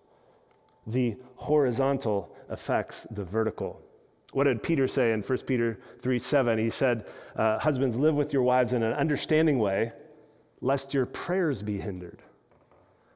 The 0.86 1.16
horizontal 1.34 2.38
affects 2.50 3.08
the 3.10 3.24
vertical. 3.24 3.82
What 4.34 4.44
did 4.44 4.62
Peter 4.62 4.86
say 4.88 5.12
in 5.12 5.24
1 5.24 5.38
Peter 5.48 5.80
3 6.04 6.20
7? 6.20 6.60
He 6.60 6.70
said, 6.70 7.08
uh, 7.36 7.58
Husbands, 7.58 7.96
live 7.96 8.14
with 8.14 8.32
your 8.32 8.44
wives 8.44 8.74
in 8.74 8.84
an 8.84 8.94
understanding 8.94 9.58
way, 9.58 9.92
lest 10.62 10.94
your 10.94 11.08
prayers 11.08 11.64
be 11.64 11.80
hindered. 11.80 12.22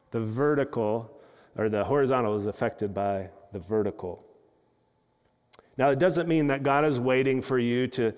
The 0.09 0.21
vertical 0.21 1.21
or 1.55 1.69
the 1.69 1.83
horizontal 1.83 2.35
is 2.35 2.47
affected 2.47 2.95
by 2.95 3.29
the 3.53 3.59
vertical. 3.59 4.25
Now, 5.77 5.91
it 5.91 5.99
doesn't 5.99 6.27
mean 6.27 6.47
that 6.47 6.63
God 6.63 6.83
is 6.83 6.99
waiting 6.99 7.43
for 7.43 7.59
you 7.59 7.85
to 7.89 8.15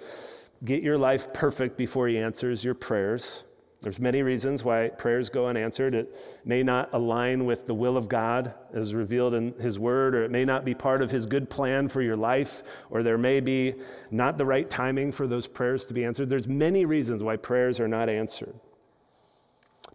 get 0.64 0.84
your 0.84 0.98
life 0.98 1.34
perfect 1.34 1.78
before 1.78 2.08
He 2.08 2.18
answers 2.18 2.64
your 2.64 2.74
prayers. 2.74 3.44
There's 3.82 4.00
many 4.00 4.22
reasons 4.22 4.64
why 4.64 4.90
prayers 4.90 5.30
go 5.30 5.48
unanswered. 5.48 5.96
It 5.96 6.16
may 6.46 6.62
not 6.62 6.90
align 6.94 7.46
with 7.46 7.66
the 7.66 7.74
will 7.74 7.98
of 7.98 8.08
God 8.08 8.54
as 8.74 8.94
revealed 8.94 9.34
in 9.34 9.54
His 9.60 9.80
Word, 9.80 10.14
or 10.14 10.24
it 10.24 10.30
may 10.30 10.46
not 10.46 10.64
be 10.64 10.76
part 10.76 11.02
of 11.02 11.10
His 11.10 11.26
good 11.26 11.50
plan 11.50 11.88
for 11.88 12.04
your 12.04 12.16
life, 12.16 12.62
or 12.92 13.02
there 13.02 13.18
may 13.18 13.40
be 13.40 13.74
not 14.12 14.38
the 14.38 14.46
right 14.46 14.70
timing 14.70 15.12
for 15.12 15.26
those 15.26 15.48
prayers 15.48 15.88
to 15.88 15.96
be 15.96 16.06
answered. 16.06 16.30
There's 16.30 16.48
many 16.48 16.86
reasons 16.86 17.24
why 17.24 17.38
prayers 17.38 17.80
are 17.80 17.88
not 17.88 18.08
answered. 18.08 18.54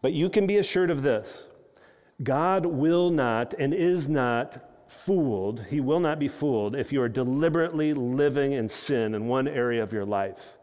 But 0.03 0.13
you 0.13 0.31
can 0.31 0.49
be 0.49 0.57
assured 0.57 0.91
of 0.91 1.03
this 1.03 1.47
God 2.23 2.67
will 2.67 3.11
not 3.11 3.55
and 3.55 3.73
is 3.73 4.09
not 4.09 4.91
fooled, 4.91 5.65
he 5.69 5.81
will 5.81 6.01
not 6.01 6.19
be 6.19 6.29
fooled 6.29 6.75
if 6.75 6.93
you 6.93 7.03
are 7.03 7.09
deliberately 7.09 7.95
living 7.95 8.53
in 8.53 8.69
sin 8.69 9.15
in 9.15 9.27
one 9.27 9.47
area 9.47 9.83
of 9.83 9.93
your 9.93 10.05
life 10.05 10.56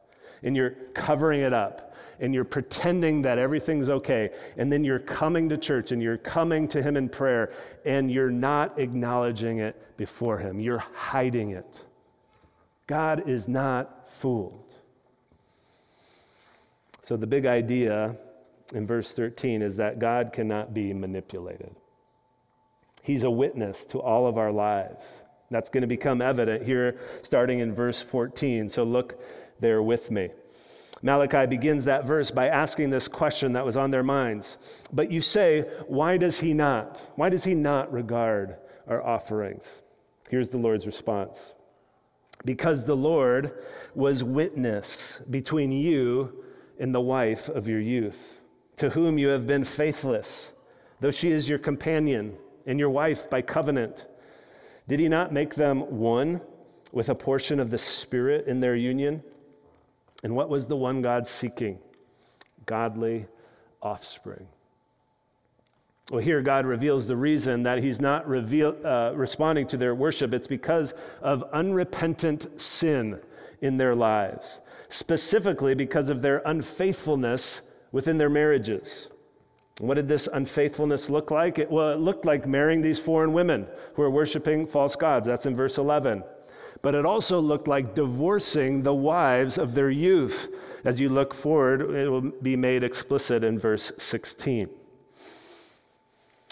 and 0.44 0.56
you're 0.56 0.72
covering 0.94 1.42
it 1.42 1.54
up 1.54 1.96
and 2.20 2.34
you're 2.34 2.44
pretending 2.44 3.22
that 3.24 3.38
everything's 3.38 3.90
okay 3.90 4.30
and 4.58 4.72
then 4.72 4.84
you're 4.84 5.00
coming 5.00 5.50
to 5.50 5.58
church 5.58 5.92
and 5.92 6.02
you're 6.02 6.18
coming 6.18 6.68
to 6.68 6.82
him 6.82 6.96
in 6.96 7.10
prayer 7.10 7.52
and 7.86 8.12
you're 8.12 8.30
not 8.30 8.80
acknowledging 8.80 9.60
it 9.60 9.98
before 9.98 10.38
him. 10.38 10.60
You're 10.60 10.84
hiding 10.94 11.52
it. 11.52 11.82
God 12.88 13.28
is 13.28 13.48
not 13.48 14.10
fooled. 14.10 14.74
So 17.02 17.18
the 17.18 17.28
big 17.28 17.46
idea 17.46 18.16
in 18.74 18.88
verse 18.88 19.14
13 19.14 19.62
is 19.62 19.78
that 19.78 20.00
God 20.00 20.32
cannot 20.32 20.74
be 20.74 20.94
manipulated. 20.94 21.76
He's 23.02 23.24
a 23.24 23.32
witness 23.32 23.86
to 23.88 24.00
all 24.00 24.28
of 24.28 24.38
our 24.38 24.52
lives. 24.52 25.06
That's 25.54 25.70
going 25.70 25.82
to 25.82 25.88
become 25.88 26.22
evident 26.22 26.66
here 26.66 27.00
starting 27.22 27.60
in 27.60 27.74
verse 27.74 28.02
14. 28.02 28.70
So 28.70 28.84
look 28.84 29.22
there 29.60 29.82
with 29.82 30.12
me. 30.12 30.30
Malachi 31.04 31.46
begins 31.46 31.86
that 31.86 32.06
verse 32.06 32.32
by 32.32 32.48
asking 32.48 32.90
this 32.90 33.08
question 33.08 33.54
that 33.54 33.66
was 33.66 33.78
on 33.78 33.92
their 33.92 34.04
minds. 34.04 34.58
But 34.92 35.12
you 35.12 35.22
say, 35.22 35.62
why 35.88 36.18
does 36.18 36.40
he 36.40 36.54
not? 36.54 37.02
Why 37.16 37.30
does 37.30 37.44
he 37.44 37.54
not 37.54 37.92
regard 37.92 38.56
our 38.88 39.06
offerings? 39.06 39.82
Here's 40.30 40.50
the 40.50 40.58
Lord's 40.58 40.88
response 40.88 41.54
Because 42.46 42.86
the 42.86 42.96
Lord 42.96 43.52
was 43.94 44.24
witness 44.24 45.22
between 45.30 45.72
you 45.72 46.44
and 46.80 46.96
the 46.96 47.02
wife 47.02 47.50
of 47.50 47.68
your 47.68 47.80
youth 47.80 48.40
to 48.78 48.90
whom 48.90 49.18
you 49.18 49.28
have 49.28 49.46
been 49.46 49.64
faithless, 49.64 50.52
though 51.00 51.12
she 51.12 51.32
is 51.32 51.48
your 51.48 51.60
companion 51.60 52.38
and 52.66 52.80
your 52.80 52.90
wife 52.90 53.30
by 53.30 53.42
covenant. 53.42 54.08
Did 54.88 55.00
he 55.00 55.08
not 55.08 55.32
make 55.32 55.56
them 55.56 55.82
one 56.00 56.42
with 56.92 57.10
a 57.10 57.16
portion 57.16 57.60
of 57.60 57.70
the 57.70 57.78
Spirit 57.78 58.48
in 58.48 58.60
their 58.60 58.76
union? 58.76 59.24
And 60.24 60.36
what 60.36 60.50
was 60.50 60.68
the 60.68 60.76
one 60.76 61.02
God 61.02 61.28
seeking? 61.28 61.80
Godly 62.66 63.26
offspring. 63.82 64.48
Well, 66.12 66.22
here 66.22 66.42
God 66.42 66.66
reveals 66.66 67.08
the 67.08 67.16
reason 67.16 67.64
that 67.64 67.80
He's 67.80 68.02
not 68.02 68.28
reveal, 68.28 68.76
uh, 68.86 69.14
responding 69.16 69.68
to 69.68 69.78
their 69.78 69.96
worship. 69.96 70.34
It's 70.34 70.48
because 70.48 70.94
of 71.22 71.44
unrepentant 71.54 72.60
sin 72.60 73.20
in 73.62 73.78
their 73.78 73.96
lives, 73.96 74.60
specifically 74.90 75.76
because 75.76 76.10
of 76.10 76.22
their 76.22 76.42
unfaithfulness 76.46 77.62
within 77.94 78.18
their 78.18 78.30
marriages. 78.30 79.08
What 79.80 79.96
did 79.96 80.08
this 80.08 80.28
unfaithfulness 80.32 81.10
look 81.10 81.32
like? 81.32 81.58
It, 81.58 81.72
well, 81.72 81.92
it 81.92 82.00
looked 82.00 82.26
like 82.26 82.46
marrying 82.46 82.82
these 82.82 83.00
foreign 83.00 83.34
women 83.34 83.68
who 83.96 84.04
are 84.04 84.10
worshiping 84.10 84.68
false 84.68 84.96
gods. 84.96 85.26
That's 85.26 85.46
in 85.46 85.56
verse 85.56 85.78
11. 85.78 86.24
But 86.84 86.96
it 86.96 87.06
also 87.06 87.40
looked 87.40 87.68
like 87.68 87.96
divorcing 87.96 88.84
the 88.84 88.94
wives 88.94 89.58
of 89.58 89.74
their 89.74 89.90
youth. 89.90 90.50
As 90.86 91.00
you 91.00 91.10
look 91.10 91.34
forward, 91.34 91.82
it 91.96 92.10
will 92.10 92.32
be 92.42 92.56
made 92.56 92.84
explicit 92.84 93.44
in 93.44 93.58
verse 93.58 93.92
16. 93.98 94.70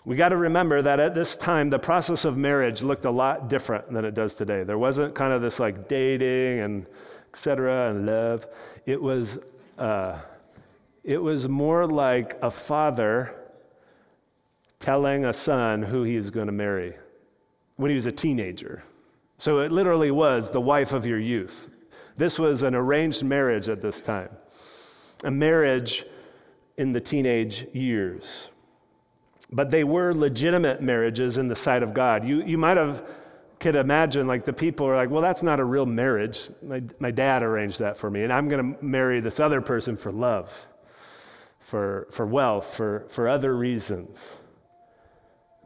We 0.04 0.16
got 0.16 0.30
to 0.30 0.38
remember 0.38 0.82
that 0.82 1.00
at 1.00 1.14
this 1.14 1.38
time, 1.38 1.70
the 1.70 1.78
process 1.78 2.26
of 2.26 2.38
marriage 2.38 2.82
looked 2.82 3.06
a 3.06 3.12
lot 3.12 3.50
different 3.50 3.92
than 3.94 4.04
it 4.04 4.16
does 4.16 4.34
today. 4.34 4.64
There 4.64 4.80
wasn't 4.80 5.14
kind 5.14 5.32
of 5.32 5.44
this 5.44 5.60
like 5.60 5.88
dating 5.88 6.62
and 6.62 6.88
et 6.88 7.36
cetera 7.36 7.92
and 7.92 8.08
love. 8.08 8.48
It 8.88 9.00
was 9.00 9.38
uh, 9.78 10.18
it 11.04 11.18
was 11.18 11.50
more 11.50 11.88
like 11.88 12.38
a 12.42 12.52
father 12.52 13.34
telling 14.80 15.26
a 15.26 15.34
son 15.34 15.84
who 15.84 16.04
he 16.04 16.16
is 16.16 16.32
going 16.32 16.48
to 16.48 16.52
marry 16.52 16.96
when 17.76 17.90
he 17.90 17.96
was 17.96 18.06
a 18.06 18.12
teenager. 18.12 18.84
So 19.38 19.60
it 19.60 19.72
literally 19.72 20.12
was 20.12 20.52
the 20.52 20.62
wife 20.62 20.94
of 20.94 21.06
your 21.06 21.20
youth. 21.20 21.70
This 22.18 22.38
was 22.38 22.62
an 22.64 22.76
arranged 22.76 23.24
marriage 23.24 23.70
at 23.70 23.82
this 23.82 24.02
time, 24.02 24.30
a 25.24 25.32
marriage 25.32 26.06
in 26.78 26.92
the 26.92 27.02
teenage 27.02 27.66
years. 27.74 28.52
But 29.52 29.72
they 29.72 29.84
were 29.84 30.14
legitimate 30.14 30.82
marriages 30.82 31.38
in 31.38 31.48
the 31.48 31.56
sight 31.56 31.84
of 31.84 31.94
God. 31.94 32.26
You, 32.26 32.44
you 32.44 32.58
might 32.58 32.78
have 32.78 33.04
could 33.60 33.76
imagine 33.76 34.26
like 34.26 34.44
the 34.44 34.54
people 34.54 34.88
are 34.88 34.96
like, 34.96 35.12
well, 35.12 35.22
that's 35.22 35.44
not 35.44 35.60
a 35.60 35.64
real 35.64 35.86
marriage. 35.86 36.50
My, 36.64 36.82
my 36.98 37.12
dad 37.12 37.44
arranged 37.44 37.78
that 37.78 37.96
for 37.96 38.10
me, 38.10 38.24
and 38.24 38.34
I'm 38.34 38.50
going 38.50 38.76
to 38.76 38.84
marry 38.84 39.20
this 39.20 39.40
other 39.40 39.62
person 39.62 39.96
for 39.96 40.12
love 40.12 40.68
for, 41.62 42.08
for 42.12 42.26
wealth, 42.26 42.74
for, 42.74 43.06
for 43.10 43.30
other 43.30 43.56
reasons. 43.56 44.42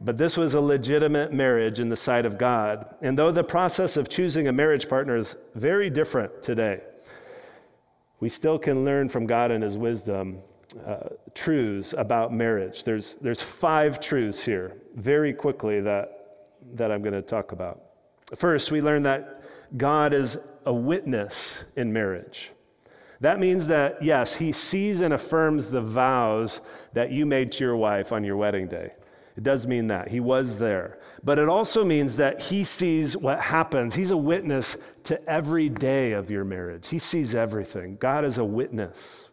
But 0.00 0.18
this 0.18 0.36
was 0.36 0.54
a 0.54 0.60
legitimate 0.60 1.32
marriage 1.32 1.80
in 1.80 1.88
the 1.88 1.96
sight 1.96 2.26
of 2.26 2.36
God. 2.36 2.94
And 3.00 3.18
though 3.18 3.32
the 3.32 3.42
process 3.44 3.96
of 3.96 4.08
choosing 4.08 4.46
a 4.46 4.52
marriage 4.52 4.88
partner 4.88 5.16
is 5.16 5.36
very 5.54 5.88
different 5.88 6.42
today, 6.42 6.82
we 8.20 8.28
still 8.28 8.58
can 8.58 8.84
learn 8.84 9.08
from 9.08 9.26
God 9.26 9.50
and 9.50 9.64
His 9.64 9.78
wisdom 9.78 10.38
uh, 10.86 11.08
truths 11.34 11.94
about 11.96 12.32
marriage. 12.32 12.84
There's, 12.84 13.14
there's 13.16 13.40
five 13.40 13.98
truths 13.98 14.44
here, 14.44 14.76
very 14.94 15.32
quickly, 15.32 15.80
that, 15.80 16.50
that 16.74 16.92
I'm 16.92 17.00
going 17.00 17.14
to 17.14 17.22
talk 17.22 17.52
about. 17.52 17.80
First, 18.34 18.70
we 18.70 18.80
learn 18.80 19.02
that 19.04 19.42
God 19.76 20.12
is 20.12 20.38
a 20.66 20.72
witness 20.72 21.64
in 21.76 21.92
marriage. 21.92 22.50
That 23.20 23.40
means 23.40 23.66
that, 23.68 24.02
yes, 24.02 24.36
he 24.36 24.52
sees 24.52 25.00
and 25.00 25.14
affirms 25.14 25.70
the 25.70 25.80
vows 25.80 26.60
that 26.92 27.10
you 27.10 27.26
made 27.26 27.52
to 27.52 27.64
your 27.64 27.76
wife 27.76 28.12
on 28.12 28.24
your 28.24 28.36
wedding 28.36 28.68
day. 28.68 28.92
It 29.36 29.42
does 29.42 29.66
mean 29.66 29.88
that. 29.88 30.08
He 30.08 30.20
was 30.20 30.58
there. 30.58 30.98
But 31.22 31.38
it 31.38 31.48
also 31.48 31.84
means 31.84 32.16
that 32.16 32.40
he 32.40 32.64
sees 32.64 33.16
what 33.16 33.40
happens. 33.40 33.94
He's 33.94 34.10
a 34.10 34.16
witness 34.16 34.76
to 35.04 35.28
every 35.28 35.68
day 35.68 36.12
of 36.12 36.30
your 36.30 36.44
marriage, 36.44 36.88
he 36.88 36.98
sees 36.98 37.34
everything. 37.34 37.96
God 37.96 38.24
is 38.24 38.38
a 38.38 38.44
witness. 38.44 39.28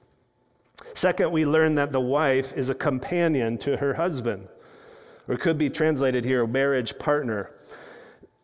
Second, 0.94 1.32
we 1.32 1.46
learn 1.46 1.76
that 1.76 1.92
the 1.92 2.00
wife 2.00 2.54
is 2.56 2.70
a 2.70 2.76
companion 2.76 3.58
to 3.60 3.78
her 3.78 3.96
husband, 3.96 4.48
or 5.28 5.38
could 5.38 5.58
be 5.58 5.70
translated 5.70 6.26
here, 6.26 6.44
a 6.44 6.48
marriage 6.48 7.00
partner. 7.00 7.52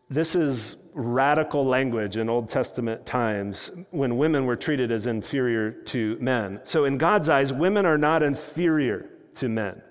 This 0.08 0.34
is 0.34 0.76
radical 0.92 1.64
language 1.64 2.16
in 2.16 2.28
Old 2.28 2.48
Testament 2.48 3.06
times 3.06 3.70
when 3.90 4.16
women 4.16 4.46
were 4.46 4.56
treated 4.56 4.90
as 4.90 5.06
inferior 5.06 5.70
to 5.70 6.16
men. 6.20 6.60
So, 6.64 6.84
in 6.84 6.98
God's 6.98 7.28
eyes, 7.28 7.52
women 7.52 7.86
are 7.86 7.98
not 7.98 8.22
inferior 8.22 9.10
to 9.34 9.48
men. 9.48 9.82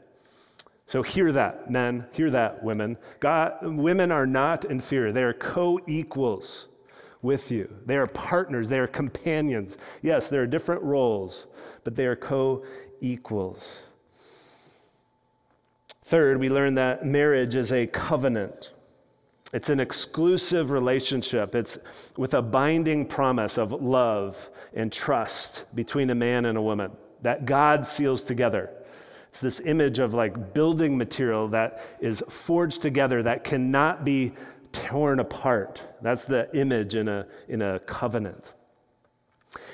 So, 0.87 1.01
hear 1.03 1.31
that, 1.31 1.69
men, 1.69 2.05
hear 2.11 2.29
that, 2.31 2.63
women. 2.63 2.97
God, 3.19 3.57
women 3.61 4.11
are 4.11 4.25
not 4.25 4.65
inferior, 4.65 5.11
they 5.11 5.23
are 5.23 5.33
co 5.33 5.79
equals 5.87 6.67
with 7.21 7.51
you. 7.51 7.73
They 7.85 7.97
are 7.97 8.07
partners, 8.07 8.69
they 8.69 8.79
are 8.79 8.87
companions. 8.87 9.77
Yes, 10.01 10.29
there 10.29 10.41
are 10.41 10.47
different 10.47 10.81
roles, 10.83 11.45
but 11.83 11.95
they 11.95 12.05
are 12.05 12.15
co 12.15 12.65
equals. 13.01 13.67
Third, 16.03 16.39
we 16.39 16.49
learn 16.49 16.73
that 16.75 17.05
marriage 17.05 17.55
is 17.55 17.71
a 17.71 17.85
covenant. 17.85 18.73
It's 19.51 19.69
an 19.69 19.79
exclusive 19.79 20.69
relationship. 20.69 21.55
It's 21.55 21.77
with 22.17 22.33
a 22.35 22.41
binding 22.41 23.05
promise 23.05 23.57
of 23.57 23.71
love 23.71 24.49
and 24.73 24.91
trust 24.91 25.63
between 25.73 26.09
a 26.11 26.15
man 26.15 26.45
and 26.45 26.57
a 26.57 26.61
woman 26.61 26.91
that 27.21 27.45
God 27.45 27.85
seals 27.85 28.23
together. 28.23 28.69
It's 29.29 29.41
this 29.41 29.59
image 29.59 29.99
of 29.99 30.13
like 30.13 30.53
building 30.53 30.97
material 30.97 31.47
that 31.49 31.83
is 31.99 32.23
forged 32.29 32.81
together 32.81 33.23
that 33.23 33.43
cannot 33.43 34.05
be 34.05 34.33
torn 34.71 35.19
apart. 35.19 35.81
That's 36.01 36.25
the 36.25 36.55
image 36.55 36.95
in 36.95 37.07
a, 37.07 37.25
in 37.47 37.61
a 37.61 37.79
covenant. 37.79 38.53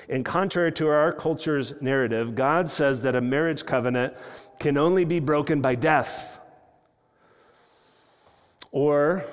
And 0.08 0.24
contrary 0.24 0.72
to 0.74 0.88
our 0.88 1.12
culture's 1.12 1.74
narrative, 1.82 2.36
God 2.36 2.70
says 2.70 3.02
that 3.04 3.16
a 3.16 3.22
marriage 3.22 3.66
covenant 3.66 4.14
can 4.60 4.78
only 4.78 5.04
be 5.04 5.20
broken 5.20 5.62
by 5.62 5.76
death 5.76 6.40
or 8.72 9.24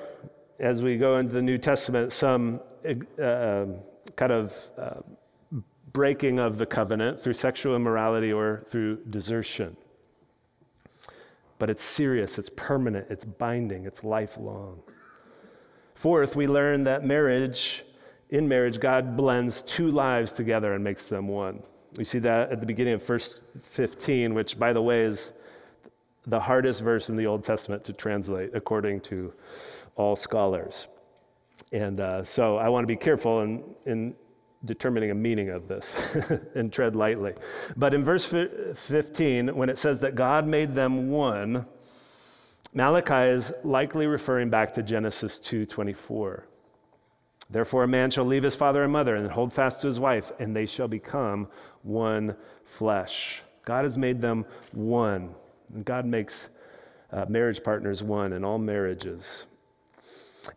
as 0.59 0.81
we 0.81 0.97
go 0.97 1.17
into 1.17 1.33
the 1.33 1.41
New 1.41 1.57
Testament, 1.57 2.11
some 2.11 2.61
uh, 2.85 3.23
um, 3.23 3.75
kind 4.15 4.31
of 4.31 4.53
uh, 4.77 5.01
breaking 5.91 6.39
of 6.39 6.57
the 6.57 6.65
covenant 6.65 7.19
through 7.19 7.33
sexual 7.33 7.75
immorality 7.75 8.31
or 8.31 8.63
through 8.67 8.97
desertion. 9.09 9.77
But 11.59 11.69
it's 11.69 11.83
serious, 11.83 12.39
it's 12.39 12.49
permanent, 12.55 13.07
it's 13.09 13.25
binding, 13.25 13.85
it's 13.85 14.03
lifelong. 14.03 14.81
Fourth, 15.95 16.35
we 16.35 16.47
learn 16.47 16.83
that 16.85 17.05
marriage, 17.05 17.83
in 18.29 18.47
marriage, 18.47 18.79
God 18.79 19.15
blends 19.15 19.61
two 19.61 19.91
lives 19.91 20.31
together 20.31 20.73
and 20.73 20.83
makes 20.83 21.07
them 21.07 21.27
one. 21.27 21.61
We 21.97 22.03
see 22.03 22.19
that 22.19 22.51
at 22.51 22.59
the 22.59 22.65
beginning 22.65 22.95
of 22.95 23.05
verse 23.05 23.43
15, 23.61 24.33
which, 24.33 24.57
by 24.57 24.73
the 24.73 24.81
way, 24.81 25.03
is 25.03 25.31
the 26.25 26.39
hardest 26.39 26.81
verse 26.81 27.09
in 27.09 27.15
the 27.15 27.25
Old 27.25 27.43
Testament 27.43 27.83
to 27.85 27.93
translate, 27.93 28.51
according 28.53 29.01
to 29.01 29.33
all 29.95 30.15
scholars. 30.15 30.87
And 31.71 31.99
uh, 31.99 32.23
so 32.23 32.57
I 32.57 32.69
want 32.69 32.83
to 32.83 32.87
be 32.87 32.95
careful 32.95 33.41
in, 33.41 33.63
in 33.85 34.15
determining 34.65 35.11
a 35.11 35.15
meaning 35.15 35.49
of 35.49 35.67
this 35.67 35.93
and 36.55 36.71
tread 36.71 36.95
lightly. 36.95 37.33
But 37.75 37.93
in 37.93 38.03
verse 38.03 38.25
15, 38.25 39.55
when 39.55 39.69
it 39.69 39.77
says 39.77 39.99
that 39.99 40.15
God 40.15 40.47
made 40.47 40.73
them 40.73 41.09
one, 41.09 41.65
Malachi 42.73 43.29
is 43.29 43.53
likely 43.63 44.07
referring 44.07 44.49
back 44.49 44.73
to 44.73 44.83
Genesis 44.83 45.39
2:24. 45.39 46.43
Therefore 47.49 47.83
a 47.83 47.87
man 47.87 48.09
shall 48.09 48.25
leave 48.25 48.43
his 48.43 48.55
father 48.55 48.83
and 48.83 48.91
mother 48.91 49.15
and 49.15 49.29
hold 49.29 49.53
fast 49.53 49.81
to 49.81 49.87
his 49.87 49.99
wife 49.99 50.31
and 50.39 50.55
they 50.55 50.65
shall 50.65 50.87
become 50.87 51.47
one 51.83 52.35
flesh. 52.63 53.43
God 53.65 53.83
has 53.83 53.97
made 53.97 54.21
them 54.21 54.45
one. 54.71 55.35
And 55.73 55.85
God 55.85 56.05
makes 56.05 56.49
uh, 57.11 57.25
marriage 57.29 57.63
partners 57.63 58.01
one 58.01 58.33
in 58.33 58.43
all 58.43 58.57
marriages. 58.57 59.45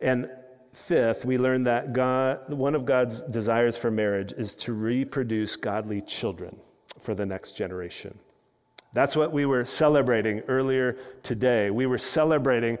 And 0.01 0.29
fifth, 0.73 1.25
we 1.25 1.37
learn 1.37 1.63
that 1.63 1.93
God, 1.93 2.51
one 2.51 2.75
of 2.75 2.85
God's 2.85 3.21
desires 3.21 3.77
for 3.77 3.91
marriage 3.91 4.33
is 4.37 4.55
to 4.55 4.73
reproduce 4.73 5.55
godly 5.55 6.01
children 6.01 6.57
for 6.99 7.13
the 7.13 7.25
next 7.25 7.53
generation. 7.53 8.17
That's 8.93 9.15
what 9.15 9.31
we 9.31 9.45
were 9.45 9.65
celebrating 9.65 10.39
earlier 10.47 10.97
today. 11.21 11.69
We 11.69 11.85
were 11.85 11.97
celebrating 11.97 12.77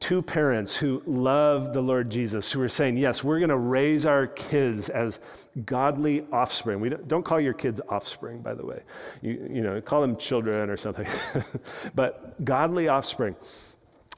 two 0.00 0.22
parents 0.22 0.76
who 0.76 1.02
love 1.06 1.72
the 1.72 1.80
Lord 1.80 2.10
Jesus, 2.10 2.50
who 2.52 2.60
are 2.60 2.68
saying, 2.68 2.96
Yes, 2.96 3.24
we're 3.24 3.38
going 3.38 3.50
to 3.50 3.56
raise 3.56 4.06
our 4.06 4.26
kids 4.26 4.88
as 4.88 5.20
godly 5.64 6.26
offspring. 6.32 6.80
We 6.80 6.88
don't, 6.88 7.08
don't, 7.08 7.22
call 7.24 7.40
your 7.40 7.52
kids 7.52 7.80
offspring, 7.88 8.40
by 8.40 8.54
the 8.54 8.64
way. 8.64 8.82
You, 9.22 9.48
you 9.52 9.62
know, 9.62 9.80
call 9.80 10.00
them 10.00 10.16
children 10.16 10.70
or 10.70 10.76
something. 10.76 11.06
but 11.94 12.44
godly 12.44 12.88
offspring 12.88 13.36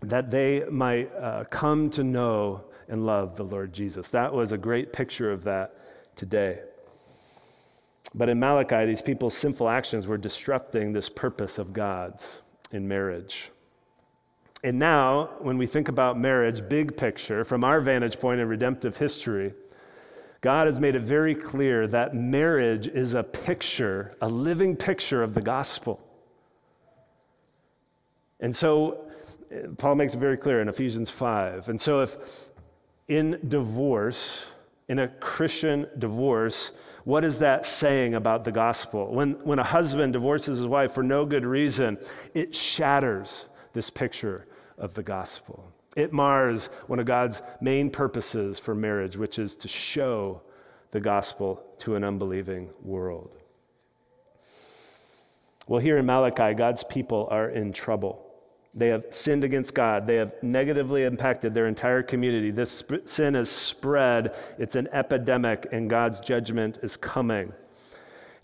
that 0.02 0.30
they 0.30 0.64
might 0.70 1.14
uh, 1.14 1.44
come 1.44 1.90
to 1.90 2.04
know 2.04 2.64
and 2.88 3.04
love 3.04 3.36
the 3.36 3.44
Lord 3.44 3.72
Jesus. 3.72 4.10
That 4.10 4.32
was 4.32 4.52
a 4.52 4.58
great 4.58 4.92
picture 4.92 5.32
of 5.32 5.44
that 5.44 5.76
today. 6.16 6.60
But 8.14 8.28
in 8.28 8.38
Malachi, 8.38 8.86
these 8.86 9.02
people's 9.02 9.36
sinful 9.36 9.68
actions 9.68 10.06
were 10.06 10.16
disrupting 10.16 10.92
this 10.92 11.08
purpose 11.08 11.58
of 11.58 11.72
God's 11.72 12.40
in 12.72 12.86
marriage. 12.86 13.50
And 14.62 14.78
now, 14.78 15.30
when 15.40 15.58
we 15.58 15.66
think 15.66 15.88
about 15.88 16.18
marriage, 16.18 16.66
big 16.68 16.96
picture, 16.96 17.44
from 17.44 17.62
our 17.62 17.80
vantage 17.80 18.18
point 18.18 18.40
in 18.40 18.48
redemptive 18.48 18.96
history, 18.96 19.52
God 20.40 20.66
has 20.66 20.80
made 20.80 20.94
it 20.94 21.02
very 21.02 21.34
clear 21.34 21.86
that 21.88 22.14
marriage 22.14 22.86
is 22.86 23.14
a 23.14 23.22
picture, 23.22 24.14
a 24.20 24.28
living 24.28 24.76
picture 24.76 25.22
of 25.22 25.34
the 25.34 25.42
gospel. 25.42 26.00
And 28.40 28.54
so 28.54 29.06
Paul 29.78 29.94
makes 29.94 30.14
it 30.14 30.18
very 30.18 30.36
clear 30.36 30.60
in 30.60 30.68
Ephesians 30.68 31.10
5. 31.10 31.68
And 31.68 31.80
so, 31.80 32.00
if 32.00 32.16
in 33.08 33.38
divorce, 33.48 34.44
in 34.88 34.98
a 34.98 35.08
Christian 35.08 35.86
divorce, 35.98 36.72
what 37.04 37.24
is 37.24 37.38
that 37.38 37.66
saying 37.66 38.14
about 38.14 38.44
the 38.44 38.52
gospel? 38.52 39.12
When, 39.12 39.32
when 39.44 39.58
a 39.58 39.64
husband 39.64 40.12
divorces 40.12 40.58
his 40.58 40.66
wife 40.66 40.92
for 40.92 41.02
no 41.02 41.24
good 41.24 41.44
reason, 41.44 41.98
it 42.34 42.54
shatters 42.54 43.46
this 43.76 43.90
picture 43.90 44.46
of 44.78 44.94
the 44.94 45.02
gospel. 45.02 45.70
It 45.96 46.12
mars 46.12 46.70
one 46.86 46.98
of 46.98 47.06
God's 47.06 47.42
main 47.60 47.90
purposes 47.90 48.58
for 48.58 48.74
marriage, 48.74 49.16
which 49.16 49.38
is 49.38 49.54
to 49.56 49.68
show 49.68 50.40
the 50.92 51.00
gospel 51.00 51.62
to 51.80 51.94
an 51.94 52.02
unbelieving 52.02 52.70
world. 52.82 53.30
Well, 55.68 55.80
here 55.80 55.98
in 55.98 56.06
Malachi, 56.06 56.54
God's 56.54 56.84
people 56.84 57.28
are 57.30 57.50
in 57.50 57.72
trouble. 57.72 58.22
They 58.74 58.88
have 58.88 59.04
sinned 59.10 59.44
against 59.44 59.74
God. 59.74 60.06
They 60.06 60.16
have 60.16 60.32
negatively 60.42 61.02
impacted 61.02 61.52
their 61.52 61.66
entire 61.66 62.02
community. 62.02 62.50
This 62.50 62.70
sp- 62.72 63.04
sin 63.04 63.34
has 63.34 63.50
spread. 63.50 64.34
It's 64.58 64.76
an 64.76 64.88
epidemic, 64.92 65.66
and 65.70 65.90
God's 65.90 66.20
judgment 66.20 66.78
is 66.82 66.96
coming. 66.96 67.52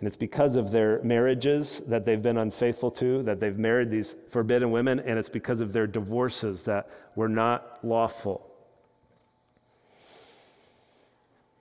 And 0.02 0.08
it's 0.08 0.16
because 0.16 0.56
of 0.56 0.72
their 0.72 1.00
marriages 1.04 1.80
that 1.86 2.04
they've 2.04 2.20
been 2.20 2.38
unfaithful 2.38 2.90
to, 2.90 3.22
that 3.22 3.38
they've 3.38 3.56
married 3.56 3.88
these 3.88 4.16
forbidden 4.30 4.72
women, 4.72 4.98
and 4.98 5.16
it's 5.16 5.28
because 5.28 5.60
of 5.60 5.72
their 5.72 5.86
divorces 5.86 6.64
that 6.64 6.90
were 7.14 7.28
not 7.28 7.78
lawful. 7.84 8.50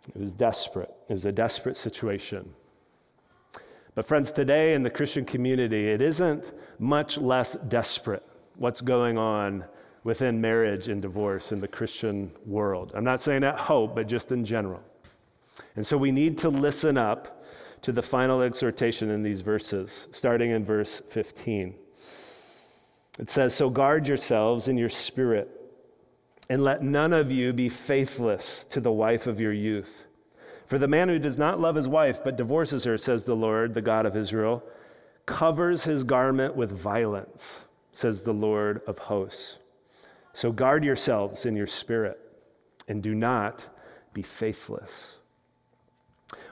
It 0.08 0.20
was 0.20 0.34
desperate. 0.34 0.92
It 1.08 1.14
was 1.14 1.26
a 1.26 1.32
desperate 1.32 1.78
situation. 1.78 2.52
But, 3.94 4.08
friends, 4.08 4.32
today 4.32 4.74
in 4.74 4.82
the 4.82 4.90
Christian 4.90 5.24
community, 5.24 5.90
it 5.90 6.02
isn't 6.02 6.52
much 6.80 7.20
less 7.20 7.56
desperate 7.68 8.26
what's 8.56 8.82
going 8.82 9.20
on 9.20 9.66
within 10.04 10.42
marriage 10.42 10.88
and 10.88 11.00
divorce 11.00 11.52
in 11.52 11.60
the 11.60 11.68
Christian 11.68 12.32
world. 12.48 12.92
I'm 12.96 13.04
not 13.04 13.22
saying 13.22 13.44
at 13.44 13.60
Hope, 13.60 13.94
but 13.94 14.08
just 14.08 14.32
in 14.32 14.44
general. 14.44 14.82
And 15.76 15.86
so 15.86 15.96
we 15.96 16.12
need 16.12 16.40
to 16.40 16.50
listen 16.50 16.98
up 16.98 17.38
to 17.82 17.92
the 17.92 18.02
final 18.02 18.42
exhortation 18.42 19.10
in 19.10 19.24
these 19.24 19.42
verses, 19.42 20.08
starting 20.12 20.52
in 20.52 20.64
verse 20.64 21.02
15. 21.10 21.76
It 23.20 23.30
says, 23.30 23.56
So 23.56 23.70
guard 23.70 24.08
yourselves 24.08 24.68
in 24.68 24.78
your 24.78 24.90
spirit, 24.90 25.50
and 26.50 26.64
let 26.64 26.84
none 26.84 27.14
of 27.14 27.32
you 27.32 27.54
be 27.54 27.70
faithless 27.70 28.66
to 28.70 28.80
the 28.80 28.92
wife 28.92 29.28
of 29.28 29.40
your 29.40 29.54
youth. 29.54 30.06
For 30.66 30.78
the 30.78 30.88
man 30.88 31.10
who 31.10 31.20
does 31.20 31.38
not 31.38 31.60
love 31.60 31.76
his 31.76 31.88
wife, 31.88 32.24
but 32.24 32.38
divorces 32.38 32.86
her, 32.86 32.98
says 32.98 33.24
the 33.24 33.36
Lord, 33.36 33.74
the 33.74 33.82
God 33.82 34.06
of 34.06 34.16
Israel, 34.16 34.64
covers 35.26 35.84
his 35.84 36.04
garment 36.04 36.56
with 36.56 36.72
violence 36.72 37.66
says 37.92 38.22
the 38.22 38.34
Lord 38.34 38.82
of 38.88 38.98
hosts. 39.00 39.58
So 40.34 40.52
guard 40.52 40.84
yourselves 40.84 41.46
in 41.46 41.56
your 41.56 41.68
spirit 41.68 42.20
and 42.88 43.04
do 43.04 43.14
not 43.14 43.68
be 44.14 44.22
faithless. 44.22 45.16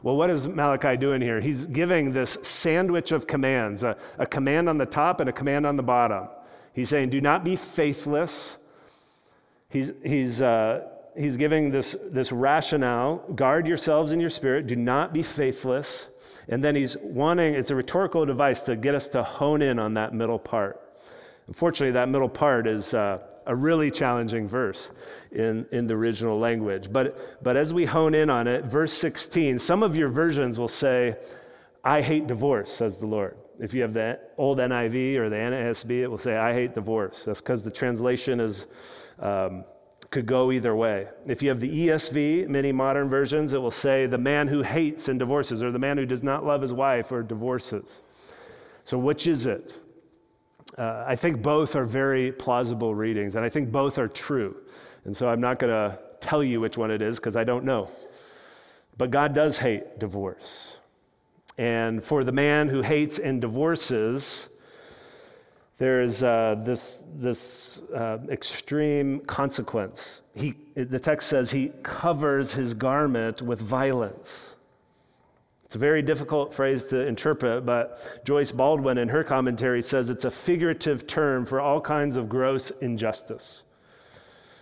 Well, 0.03 0.15
what 0.15 0.29
is 0.29 0.47
Malachi 0.47 0.97
doing 0.97 1.21
here? 1.21 1.41
He's 1.41 1.65
giving 1.65 2.13
this 2.13 2.37
sandwich 2.41 3.11
of 3.11 3.27
commands 3.27 3.83
a, 3.83 3.97
a, 4.17 4.25
command 4.25 4.69
on 4.69 4.77
the 4.77 4.85
top 4.85 5.19
and 5.19 5.29
a 5.29 5.33
command 5.33 5.65
on 5.65 5.75
the 5.75 5.83
bottom. 5.83 6.29
He's 6.73 6.89
saying, 6.89 7.09
do 7.09 7.19
not 7.19 7.43
be 7.43 7.55
faithless. 7.55 8.57
He's, 9.69 9.91
he's, 10.03 10.41
uh, 10.41 10.87
he's 11.17 11.37
giving 11.37 11.71
this, 11.71 11.95
this 12.09 12.31
rationale 12.31 13.17
guard 13.35 13.67
yourselves 13.67 14.11
in 14.11 14.19
your 14.19 14.29
spirit, 14.29 14.67
do 14.67 14.75
not 14.75 15.13
be 15.13 15.21
faithless. 15.21 16.07
And 16.47 16.63
then 16.63 16.75
he's 16.75 16.97
wanting, 16.97 17.53
it's 17.53 17.71
a 17.71 17.75
rhetorical 17.75 18.25
device 18.25 18.63
to 18.63 18.75
get 18.75 18.95
us 18.95 19.09
to 19.09 19.23
hone 19.23 19.61
in 19.61 19.79
on 19.79 19.93
that 19.95 20.13
middle 20.13 20.39
part. 20.39 20.81
Unfortunately, 21.49 21.93
that 21.93 22.09
middle 22.09 22.29
part 22.29 22.67
is 22.67 22.93
uh, 22.93 23.17
a 23.47 23.55
really 23.55 23.89
challenging 23.89 24.47
verse 24.47 24.91
in, 25.31 25.65
in 25.71 25.87
the 25.87 25.95
original 25.95 26.37
language. 26.37 26.93
But, 26.93 27.43
but 27.43 27.57
as 27.57 27.73
we 27.73 27.85
hone 27.85 28.13
in 28.13 28.29
on 28.29 28.45
it, 28.45 28.65
verse 28.65 28.93
16, 28.93 29.57
some 29.57 29.81
of 29.81 29.95
your 29.95 30.09
versions 30.09 30.59
will 30.59 30.67
say, 30.67 31.17
I 31.83 32.01
hate 32.01 32.27
divorce, 32.27 32.71
says 32.71 32.99
the 32.99 33.07
Lord. 33.07 33.35
If 33.59 33.73
you 33.73 33.81
have 33.81 33.95
the 33.95 34.19
old 34.37 34.59
NIV 34.59 35.17
or 35.17 35.29
the 35.29 35.37
NASB, 35.37 35.89
it 36.03 36.07
will 36.07 36.19
say, 36.19 36.37
I 36.37 36.53
hate 36.53 36.75
divorce. 36.75 37.23
That's 37.25 37.41
because 37.41 37.63
the 37.63 37.71
translation 37.71 38.39
is 38.39 38.67
um, 39.17 39.65
could 40.11 40.27
go 40.27 40.51
either 40.51 40.75
way. 40.75 41.07
If 41.25 41.41
you 41.41 41.49
have 41.49 41.59
the 41.59 41.87
ESV, 41.87 42.47
many 42.47 42.71
modern 42.71 43.09
versions, 43.09 43.53
it 43.53 43.61
will 43.61 43.71
say 43.71 44.05
the 44.05 44.19
man 44.19 44.49
who 44.49 44.61
hates 44.61 45.09
and 45.09 45.17
divorces, 45.17 45.63
or 45.63 45.71
the 45.71 45.79
man 45.79 45.97
who 45.97 46.05
does 46.05 46.21
not 46.21 46.45
love 46.45 46.61
his 46.61 46.73
wife 46.73 47.11
or 47.11 47.23
divorces. 47.23 48.01
So, 48.83 48.99
which 48.99 49.25
is 49.25 49.47
it? 49.47 49.78
Uh, 50.79 51.03
I 51.05 51.17
think 51.17 51.41
both 51.41 51.75
are 51.75 51.83
very 51.83 52.31
plausible 52.31 52.95
readings, 52.95 53.35
and 53.35 53.43
I 53.43 53.49
think 53.49 53.69
both 53.69 53.99
are 53.99 54.07
true. 54.07 54.55
And 55.03 55.15
so 55.15 55.27
I'm 55.27 55.41
not 55.41 55.59
going 55.59 55.73
to 55.73 55.99
tell 56.21 56.41
you 56.41 56.61
which 56.61 56.77
one 56.77 56.89
it 56.89 57.01
is 57.01 57.17
because 57.17 57.35
I 57.35 57.43
don't 57.43 57.65
know. 57.65 57.91
But 58.97 59.11
God 59.11 59.33
does 59.33 59.57
hate 59.57 59.99
divorce. 59.99 60.77
And 61.57 62.01
for 62.01 62.23
the 62.23 62.31
man 62.31 62.69
who 62.69 62.81
hates 62.81 63.19
and 63.19 63.41
divorces, 63.41 64.47
there's 65.77 66.23
uh, 66.23 66.55
this, 66.63 67.03
this 67.13 67.81
uh, 67.93 68.19
extreme 68.29 69.19
consequence. 69.21 70.21
He, 70.33 70.55
the 70.75 70.99
text 70.99 71.27
says 71.27 71.51
he 71.51 71.73
covers 71.83 72.53
his 72.53 72.73
garment 72.73 73.41
with 73.41 73.59
violence. 73.59 74.55
It's 75.69 75.75
a 75.75 75.77
very 75.77 76.01
difficult 76.01 76.51
phrase 76.51 76.85
to 76.85 77.05
interpret, 77.05 77.63
but 77.63 78.25
Joyce 78.25 78.51
Baldwin 78.51 78.97
in 78.97 79.07
her 79.09 79.23
commentary 79.23 79.83
says 79.83 80.09
it's 80.09 80.25
a 80.25 80.31
figurative 80.31 81.05
term 81.05 81.45
for 81.45 81.61
all 81.61 81.79
kinds 81.79 82.15
of 82.15 82.27
gross 82.27 82.71
injustice. 82.81 83.61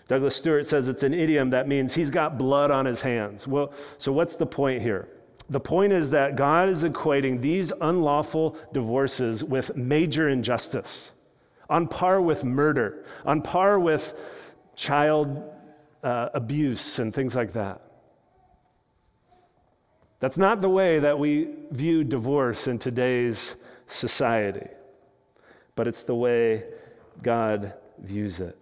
Douglas 0.09 0.35
Stuart 0.35 0.67
says 0.67 0.89
it's 0.89 1.03
an 1.03 1.13
idiom 1.13 1.51
that 1.51 1.65
means 1.65 1.95
he's 1.95 2.09
got 2.09 2.37
blood 2.37 2.71
on 2.71 2.85
his 2.85 3.03
hands. 3.03 3.47
Well, 3.47 3.71
so 3.97 4.11
what's 4.11 4.35
the 4.35 4.45
point 4.45 4.81
here? 4.81 5.07
The 5.49 5.61
point 5.61 5.93
is 5.93 6.09
that 6.09 6.35
God 6.35 6.67
is 6.67 6.83
equating 6.83 7.39
these 7.39 7.71
unlawful 7.79 8.57
divorces 8.73 9.45
with 9.45 9.77
major 9.77 10.27
injustice, 10.27 11.11
on 11.69 11.87
par 11.87 12.19
with 12.19 12.43
murder, 12.43 13.05
on 13.25 13.41
par 13.41 13.79
with 13.79 14.13
child 14.75 15.41
uh, 16.03 16.27
abuse 16.33 16.99
and 16.99 17.15
things 17.15 17.33
like 17.33 17.53
that. 17.53 17.86
That's 20.20 20.38
not 20.38 20.61
the 20.61 20.70
way 20.70 20.99
that 20.99 21.20
we 21.20 21.49
view 21.72 22.03
divorce 22.03 22.68
in 22.68 22.80
today's 22.80 23.55
society, 23.88 24.68
but 25.76 25.88
it's 25.88 26.03
the 26.03 26.15
way 26.15 26.63
God 27.22 27.74
views 27.99 28.39
it. 28.39 28.57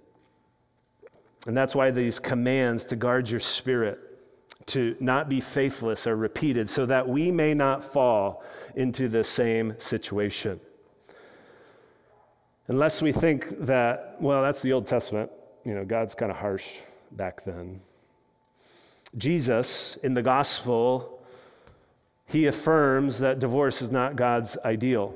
And 1.47 1.56
that's 1.56 1.76
why 1.76 1.91
these 1.91 2.20
commands 2.20 2.86
to 2.86 2.95
guard 2.95 3.30
your 3.30 3.39
spirit 3.39 3.99
to 4.68 4.95
not 4.99 5.30
be 5.30 5.39
faithless 5.39 6.08
are 6.08 6.16
repeated 6.16 6.70
so 6.70 6.86
that 6.88 7.08
we 7.08 7.32
may 7.32 7.53
not 7.53 7.84
fall 7.84 8.43
into 8.76 9.08
the 9.08 9.24
same 9.24 9.76
situation. 9.78 10.60
Unless 12.68 13.01
we 13.01 13.12
think 13.12 13.66
that, 13.66 14.16
well, 14.20 14.41
that's 14.41 14.62
the 14.62 14.74
Old 14.74 14.88
Testament, 14.88 15.30
you 15.64 15.76
know, 15.76 15.86
God's 15.86 16.16
kind 16.16 16.32
of 16.32 16.38
harsh 16.38 16.68
back 17.12 17.45
then. 17.45 17.80
Jesus 19.18 19.97
in 20.01 20.16
the 20.16 20.24
gospel, 20.24 21.14
he 22.28 22.47
affirms 22.47 23.19
that 23.19 23.39
divorce 23.39 23.82
is 23.82 23.91
not 23.91 24.15
God's 24.15 24.57
ideal. 24.65 25.13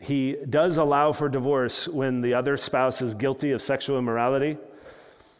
He 0.00 0.36
does 0.48 0.76
allow 0.76 1.12
for 1.12 1.28
divorce 1.28 1.88
when 1.88 2.20
the 2.20 2.34
other 2.34 2.56
spouse 2.56 3.02
is 3.02 3.14
guilty 3.14 3.52
of 3.52 3.62
sexual 3.62 3.98
immorality. 3.98 4.58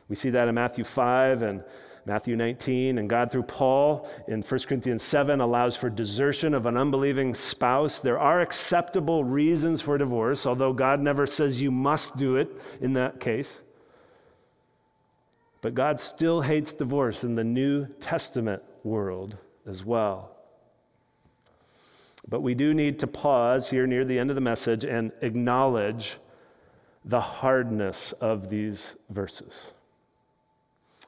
We 0.08 0.16
see 0.16 0.30
that 0.30 0.48
in 0.48 0.54
Matthew 0.54 0.84
5 0.84 1.42
and 1.42 1.62
Matthew 2.06 2.36
19, 2.36 2.96
and 2.96 3.10
God 3.10 3.30
through 3.30 3.42
Paul 3.42 4.08
in 4.28 4.40
1 4.40 4.60
Corinthians 4.60 5.02
7 5.02 5.40
allows 5.40 5.76
for 5.76 5.90
desertion 5.90 6.54
of 6.54 6.64
an 6.64 6.76
unbelieving 6.76 7.34
spouse. 7.34 8.00
There 8.00 8.18
are 8.18 8.40
acceptable 8.40 9.24
reasons 9.24 9.82
for 9.82 9.98
divorce, 9.98 10.46
although 10.46 10.72
God 10.72 11.00
never 11.00 11.26
says 11.26 11.60
you 11.60 11.70
must 11.70 12.16
do 12.16 12.36
it 12.36 12.50
in 12.80 12.94
that 12.94 13.20
case. 13.20 13.60
But 15.60 15.74
God 15.74 16.00
still 16.00 16.40
hates 16.40 16.72
divorce 16.72 17.24
in 17.24 17.34
the 17.34 17.44
New 17.44 17.86
Testament 18.00 18.62
world 18.84 19.36
as 19.68 19.84
well. 19.84 20.30
But 22.28 22.40
we 22.40 22.54
do 22.54 22.74
need 22.74 22.98
to 23.00 23.06
pause 23.06 23.70
here 23.70 23.86
near 23.86 24.04
the 24.04 24.18
end 24.18 24.30
of 24.30 24.34
the 24.34 24.40
message 24.40 24.84
and 24.84 25.12
acknowledge 25.22 26.18
the 27.04 27.20
hardness 27.20 28.12
of 28.12 28.50
these 28.50 28.96
verses. 29.08 29.68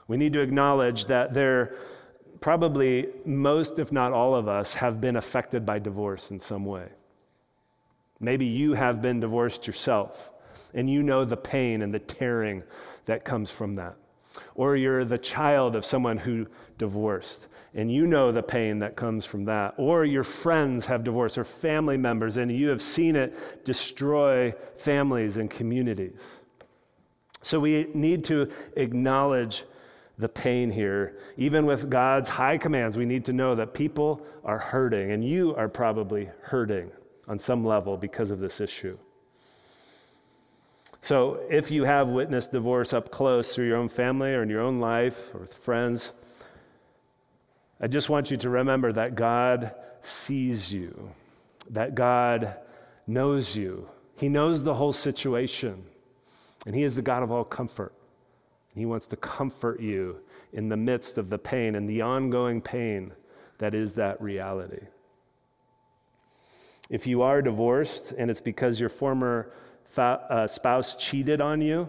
We 0.09 0.17
need 0.17 0.33
to 0.33 0.41
acknowledge 0.41 1.07
that 1.07 1.35
there 1.35 1.75
probably 2.41 3.09
most, 3.25 3.79
if 3.79 3.93
not 3.93 4.13
all 4.13 4.35
of 4.35 4.49
us, 4.49 4.75
have 4.75 5.01
been 5.01 5.17
affected 5.17 5.67
by 5.67 5.79
divorce 5.79 6.31
in 6.31 6.41
some 6.41 6.65
way. 6.65 6.89
Maybe 8.19 8.47
you 8.47 8.75
have 8.75 9.03
been 9.03 9.21
divorced 9.21 9.67
yourself, 9.67 10.31
and 10.75 10.89
you 10.89 11.03
know 11.03 11.25
the 11.25 11.37
pain 11.37 11.83
and 11.83 11.93
the 11.93 11.99
tearing 11.99 12.63
that 13.07 13.25
comes 13.25 13.51
from 13.51 13.75
that. 13.75 13.97
Or 14.55 14.77
you're 14.77 15.05
the 15.05 15.19
child 15.19 15.77
of 15.77 15.85
someone 15.85 16.19
who 16.19 16.47
divorced, 16.79 17.47
and 17.75 17.91
you 17.91 18.07
know 18.07 18.33
the 18.33 18.43
pain 18.43 18.81
that 18.81 18.97
comes 18.97 19.25
from 19.25 19.45
that. 19.45 19.75
Or 19.77 20.05
your 20.05 20.25
friends 20.25 20.87
have 20.87 21.05
divorced, 21.05 21.39
or 21.39 21.45
family 21.45 21.97
members, 21.97 22.37
and 22.37 22.51
you 22.51 22.69
have 22.69 22.83
seen 22.83 23.17
it 23.17 23.65
destroy 23.65 24.53
families 24.77 25.37
and 25.37 25.49
communities. 25.49 26.21
So 27.43 27.61
we 27.61 27.87
need 27.95 28.25
to 28.25 28.51
acknowledge 28.77 29.65
the 30.19 30.29
pain 30.29 30.71
here. 30.71 31.17
Even 31.37 31.65
with 31.65 31.89
God's 31.89 32.29
high 32.29 32.59
commands, 32.59 32.97
we 32.97 33.07
need 33.07 33.25
to 33.27 33.33
know 33.33 33.55
that 33.55 33.73
people 33.73 34.27
are 34.45 34.59
hurting, 34.59 35.13
and 35.13 35.25
you 35.25 35.55
are 35.57 35.69
probably 35.69 36.29
hurting 36.43 36.91
on 37.29 37.39
some 37.39 37.65
level 37.65 37.97
because 37.97 38.31
of 38.31 38.41
this 38.41 38.61
issue. 38.61 38.99
So, 41.03 41.41
if 41.49 41.71
you 41.71 41.85
have 41.85 42.11
witnessed 42.11 42.53
divorce 42.53 42.93
up 42.93 43.11
close 43.11 43.55
through 43.55 43.67
your 43.69 43.79
own 43.79 43.89
family 43.89 44.35
or 44.35 44.43
in 44.43 44.51
your 44.51 44.61
own 44.61 44.81
life 44.81 45.35
or 45.35 45.41
with 45.41 45.55
friends, 45.55 46.13
I 47.81 47.87
just 47.87 48.09
want 48.11 48.31
you 48.31 48.37
to 48.39 48.51
remember 48.51 48.93
that 48.93 49.15
God 49.15 49.75
sees 50.03 50.73
you, 50.73 51.11
that 51.71 51.95
God 51.95 52.55
knows 53.07 53.57
you. 53.57 53.89
He 54.17 54.29
knows 54.29 54.63
the 54.63 54.75
whole 54.75 54.93
situation, 54.93 55.85
and 56.67 56.75
He 56.75 56.83
is 56.83 56.95
the 56.95 57.03
God 57.03 57.23
of 57.23 57.31
all 57.31 57.45
comfort. 57.45 57.95
He 58.75 58.87
wants 58.87 59.07
to 59.09 59.17
comfort 59.17 59.81
you 59.81 60.19
in 60.53 60.69
the 60.69 60.77
midst 60.77 61.19
of 61.19 61.31
the 61.31 61.39
pain 61.39 61.75
and 61.75 61.89
the 61.89 62.03
ongoing 62.03 62.61
pain 62.61 63.13
that 63.59 63.75
is 63.75 63.95
that 63.95 64.21
reality. 64.21 64.87
If 66.89 67.07
you 67.07 67.23
are 67.23 67.41
divorced 67.41 68.13
and 68.13 68.31
it's 68.31 68.41
because 68.41 68.81
your 68.81 68.89
former 68.89 69.53
fa- 69.85 70.27
uh, 70.29 70.47
spouse 70.47 70.97
cheated 70.97 71.41
on 71.41 71.61
you, 71.61 71.89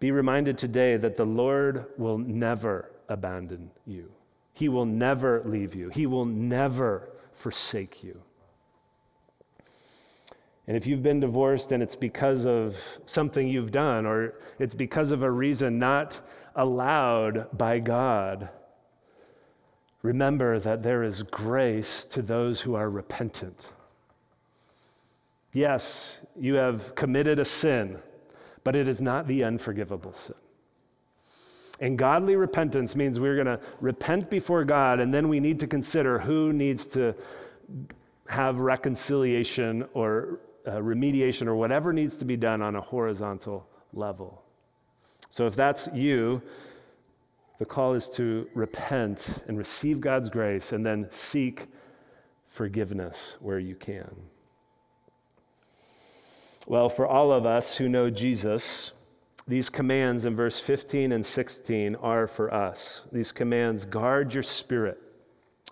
be 0.00 0.10
reminded 0.10 0.58
today 0.58 0.96
that 0.96 1.16
the 1.16 1.24
Lord 1.24 1.86
will 1.96 2.18
never 2.18 2.90
abandon 3.08 3.70
you. 3.86 4.13
He 4.54 4.68
will 4.68 4.86
never 4.86 5.42
leave 5.44 5.74
you. 5.74 5.90
He 5.90 6.06
will 6.06 6.24
never 6.24 7.10
forsake 7.32 8.02
you. 8.04 8.22
And 10.66 10.76
if 10.76 10.86
you've 10.86 11.02
been 11.02 11.20
divorced 11.20 11.72
and 11.72 11.82
it's 11.82 11.96
because 11.96 12.46
of 12.46 12.78
something 13.04 13.46
you've 13.46 13.72
done 13.72 14.06
or 14.06 14.34
it's 14.58 14.74
because 14.74 15.10
of 15.10 15.22
a 15.22 15.30
reason 15.30 15.78
not 15.78 16.20
allowed 16.54 17.48
by 17.56 17.80
God, 17.80 18.48
remember 20.02 20.58
that 20.60 20.82
there 20.82 21.02
is 21.02 21.22
grace 21.22 22.04
to 22.04 22.22
those 22.22 22.62
who 22.62 22.76
are 22.76 22.88
repentant. 22.88 23.66
Yes, 25.52 26.18
you 26.38 26.54
have 26.54 26.94
committed 26.94 27.38
a 27.38 27.44
sin, 27.44 27.98
but 28.62 28.74
it 28.74 28.88
is 28.88 29.00
not 29.00 29.26
the 29.26 29.44
unforgivable 29.44 30.12
sin. 30.12 30.36
And 31.80 31.98
godly 31.98 32.36
repentance 32.36 32.94
means 32.94 33.18
we're 33.18 33.34
going 33.34 33.58
to 33.58 33.60
repent 33.80 34.30
before 34.30 34.64
God, 34.64 35.00
and 35.00 35.12
then 35.12 35.28
we 35.28 35.40
need 35.40 35.58
to 35.60 35.66
consider 35.66 36.18
who 36.18 36.52
needs 36.52 36.86
to 36.88 37.14
have 38.28 38.60
reconciliation 38.60 39.84
or 39.92 40.40
uh, 40.66 40.72
remediation 40.72 41.46
or 41.46 41.56
whatever 41.56 41.92
needs 41.92 42.16
to 42.18 42.24
be 42.24 42.36
done 42.36 42.62
on 42.62 42.76
a 42.76 42.80
horizontal 42.80 43.68
level. 43.92 44.42
So 45.30 45.46
if 45.46 45.56
that's 45.56 45.88
you, 45.92 46.42
the 47.58 47.64
call 47.64 47.94
is 47.94 48.08
to 48.10 48.48
repent 48.54 49.42
and 49.48 49.58
receive 49.58 50.00
God's 50.00 50.30
grace 50.30 50.72
and 50.72 50.86
then 50.86 51.08
seek 51.10 51.66
forgiveness 52.48 53.36
where 53.40 53.58
you 53.58 53.74
can. 53.74 54.14
Well, 56.66 56.88
for 56.88 57.06
all 57.06 57.32
of 57.32 57.44
us 57.44 57.76
who 57.76 57.88
know 57.88 58.10
Jesus, 58.10 58.92
these 59.46 59.68
commands 59.68 60.24
in 60.24 60.34
verse 60.34 60.58
15 60.58 61.12
and 61.12 61.24
16 61.24 61.96
are 61.96 62.26
for 62.26 62.52
us. 62.52 63.02
These 63.12 63.32
commands 63.32 63.84
guard 63.84 64.32
your 64.32 64.42
spirit, 64.42 65.00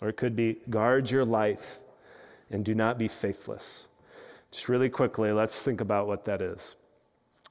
or 0.00 0.08
it 0.10 0.16
could 0.16 0.36
be 0.36 0.58
guard 0.68 1.10
your 1.10 1.24
life, 1.24 1.78
and 2.50 2.64
do 2.64 2.74
not 2.74 2.98
be 2.98 3.08
faithless. 3.08 3.84
Just 4.50 4.68
really 4.68 4.90
quickly, 4.90 5.32
let's 5.32 5.58
think 5.58 5.80
about 5.80 6.06
what 6.06 6.26
that 6.26 6.42
is. 6.42 6.76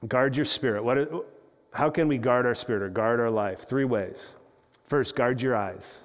Guard 0.06 0.36
your 0.36 0.44
spirit. 0.44 0.84
What, 0.84 1.26
how 1.72 1.90
can 1.90 2.06
we 2.06 2.18
guard 2.18 2.46
our 2.46 2.54
spirit 2.54 2.82
or 2.82 2.88
guard 2.88 3.18
our 3.18 3.30
life? 3.30 3.68
Three 3.68 3.84
ways. 3.84 4.30
First, 4.86 5.16
guard 5.16 5.42
your 5.42 5.56
eyes. 5.56 5.98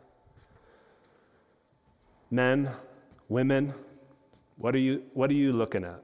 Men, 2.31 2.71
women, 3.29 3.73
what 4.57 4.73
are 4.73 4.79
you, 4.79 5.03
what 5.13 5.29
are 5.29 5.35
you 5.35 5.53
looking 5.53 5.83
at? 5.83 6.01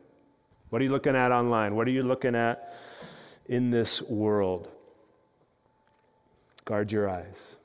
What 0.69 0.81
are 0.81 0.85
you 0.85 0.91
looking 0.91 1.15
at 1.15 1.31
online? 1.31 1.75
What 1.75 1.87
are 1.87 1.91
you 1.91 2.03
looking 2.03 2.35
at 2.35 2.75
in 3.53 3.69
this 3.69 4.01
world? 4.01 4.67
Guard 6.65 6.91
your 6.91 7.07
eyes. 7.07 7.55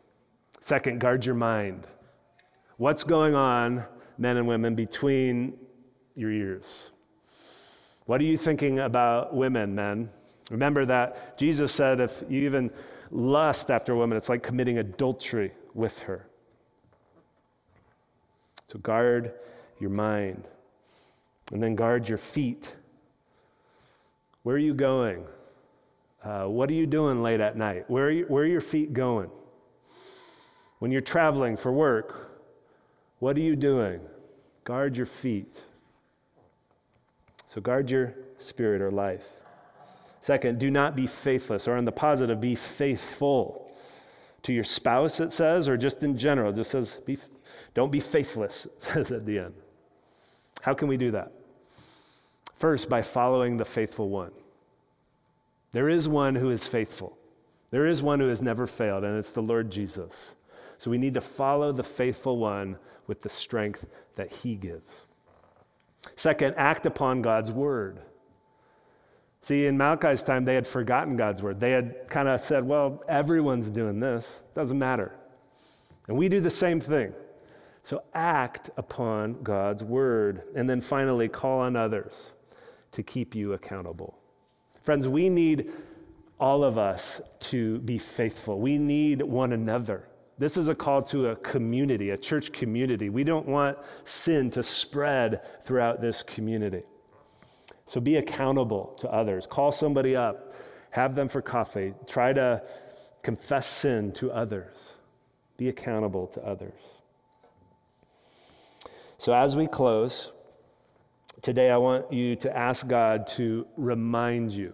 Second, 0.61 1.01
guard 1.01 1.25
your 1.25 1.35
mind. 1.35 1.87
What's 2.77 3.05
going 3.05 3.35
on, 3.35 3.85
men 4.19 4.37
and 4.37 4.47
women, 4.47 4.75
between 4.75 5.55
your 6.15 6.31
ears? 6.31 6.91
What 8.05 8.21
are 8.21 8.25
you 8.25 8.37
thinking 8.37 8.81
about 8.81 9.35
women, 9.35 9.75
men? 9.75 10.11
Remember 10.51 10.85
that 10.85 11.39
Jesus 11.39 11.73
said 11.73 12.01
if 12.01 12.23
you 12.29 12.43
even 12.43 12.71
lust 13.11 13.71
after 13.71 13.95
a 13.95 13.97
woman, 13.97 14.19
it's 14.19 14.29
like 14.29 14.43
committing 14.43 14.79
adultery 14.79 15.53
with 15.73 16.01
her. 16.01 16.27
So 18.67 18.79
guard 18.79 19.33
your 19.81 19.91
mind. 19.91 20.51
And 21.51 21.63
then 21.63 21.75
guard 21.75 22.07
your 22.09 22.19
feet. 22.19 22.75
Where 24.43 24.57
are 24.57 24.59
you 24.59 24.75
going? 24.75 25.25
Uh, 26.29 26.45
what 26.45 26.69
are 26.69 26.75
you 26.75 26.85
doing 26.85 27.23
late 27.23 27.41
at 27.41 27.57
night? 27.57 27.89
Where 27.89 28.05
are, 28.05 28.11
you, 28.11 28.27
where 28.29 28.45
are 28.45 28.47
your 28.47 28.61
feet 28.61 28.93
going? 28.93 29.31
When 30.79 30.91
you're 30.91 31.01
traveling 31.01 31.57
for 31.57 31.73
work, 31.73 32.31
what 33.19 33.35
are 33.39 33.41
you 33.41 33.57
doing? 33.57 34.01
Guard 34.65 34.99
your 34.99 35.07
feet. 35.07 35.63
So 37.47 37.63
guard 37.63 37.91
your 37.91 38.15
spirit 38.37 38.83
or 38.83 38.91
life. 38.91 39.25
Second, 40.21 40.59
do 40.59 40.71
not 40.71 40.95
be 40.95 41.07
faithless, 41.07 41.67
or 41.67 41.79
in 41.79 41.87
the 41.87 41.93
positive, 41.93 42.43
be 42.43 42.55
faithful 42.55 43.73
to 44.43 44.53
your 44.53 44.65
spouse, 44.65 45.21
it 45.21 45.33
says, 45.33 45.67
or 45.67 45.79
just 45.79 46.03
in 46.03 46.19
general. 46.19 46.51
It 46.51 46.57
just 46.57 46.73
says, 46.73 47.01
be, 47.07 47.17
don't 47.73 47.91
be 47.91 48.01
faithless, 48.01 48.67
it 48.67 48.83
says 48.83 49.13
at 49.13 49.25
the 49.25 49.39
end. 49.39 49.55
How 50.61 50.75
can 50.75 50.89
we 50.89 50.99
do 50.99 51.11
that? 51.13 51.33
First, 52.55 52.91
by 52.91 53.01
following 53.01 53.57
the 53.57 53.65
faithful 53.65 54.11
one. 54.11 54.33
There 55.73 55.89
is 55.89 56.09
one 56.09 56.35
who 56.35 56.51
is 56.51 56.67
faithful. 56.67 57.17
There 57.71 57.87
is 57.87 58.03
one 58.03 58.21
who 58.21 58.29
has 58.29 58.41
never 58.41 58.67
failed, 58.67 59.05
and 59.05 59.19
it's 59.19 59.33
the 59.33 59.43
Lord 59.43 59.71
Jesus. 59.71 60.35
So 60.79 60.91
we 60.91 60.99
need 60.99 61.15
to 61.15 61.21
follow 61.21 61.73
the 61.73 61.85
faithful 61.85 62.39
one 62.39 62.79
with 63.07 63.23
the 63.23 63.29
strength 63.29 63.85
that 64.17 64.33
he 64.33 64.55
gives. 64.55 65.05
Second, 66.17 66.55
act 66.57 66.87
upon 66.87 67.21
God's 67.21 67.53
word. 67.53 68.01
See, 69.43 69.67
in 69.67 69.77
Malachi's 69.77 70.23
time, 70.23 70.45
they 70.45 70.55
had 70.55 70.67
forgotten 70.67 71.17
God's 71.17 71.43
word. 71.43 71.61
They 71.61 71.73
had 71.73 72.09
kind 72.09 72.29
of 72.29 72.41
said, 72.41 72.67
well, 72.67 73.03
everyone's 73.09 73.71
doing 73.71 74.01
this, 74.01 74.41
doesn't 74.55 74.79
matter. 74.79 75.13
And 76.07 76.17
we 76.17 76.29
do 76.29 76.41
the 76.41 76.51
same 76.51 76.81
thing. 76.81 77.13
So 77.83 78.03
act 78.15 78.71
upon 78.77 79.43
God's 79.43 79.85
word. 79.85 80.43
And 80.55 80.69
then 80.69 80.81
finally, 80.81 81.29
call 81.29 81.61
on 81.61 81.77
others 81.77 82.33
to 82.93 83.03
keep 83.03 83.35
you 83.35 83.53
accountable. 83.53 84.19
Friends, 84.83 85.09
we 85.09 85.29
need 85.29 85.71
all 86.41 86.63
of 86.65 86.79
us 86.79 87.21
to 87.41 87.79
be 87.81 87.99
faithful. 87.99 88.61
We 88.61 88.79
need 88.79 89.23
one 89.23 89.53
another. 89.53 90.09
This 90.39 90.57
is 90.57 90.69
a 90.69 90.75
call 90.75 91.03
to 91.05 91.29
a 91.29 91.37
community, 91.37 92.11
a 92.11 92.19
church 92.19 92.53
community. 92.53 93.11
We 93.11 93.25
don't 93.25 93.47
want 93.47 93.77
sin 94.05 94.51
to 94.53 94.63
spread 94.63 95.41
throughout 95.63 96.01
this 96.01 96.23
community. 96.23 96.83
So 97.87 98.01
be 98.01 98.17
accountable 98.17 98.95
to 98.99 99.11
others. 99.11 99.47
Call 99.47 99.73
somebody 99.73 100.15
up, 100.15 100.55
have 100.91 101.15
them 101.15 101.29
for 101.29 101.43
coffee. 101.43 101.95
Try 102.07 102.33
to 102.35 102.63
confess 103.23 103.67
sin 103.67 104.13
to 104.13 104.31
others. 104.31 104.93
Be 105.57 105.69
accountable 105.69 106.29
to 106.29 106.47
others. 106.47 106.81
So 109.19 109.35
as 109.35 109.57
we 109.57 109.67
close, 109.67 110.31
today 111.43 111.71
I 111.71 111.77
want 111.77 112.13
you 112.13 112.37
to 112.37 112.57
ask 112.57 112.87
God 112.87 113.27
to 113.29 113.67
remind 113.77 114.53
you 114.53 114.73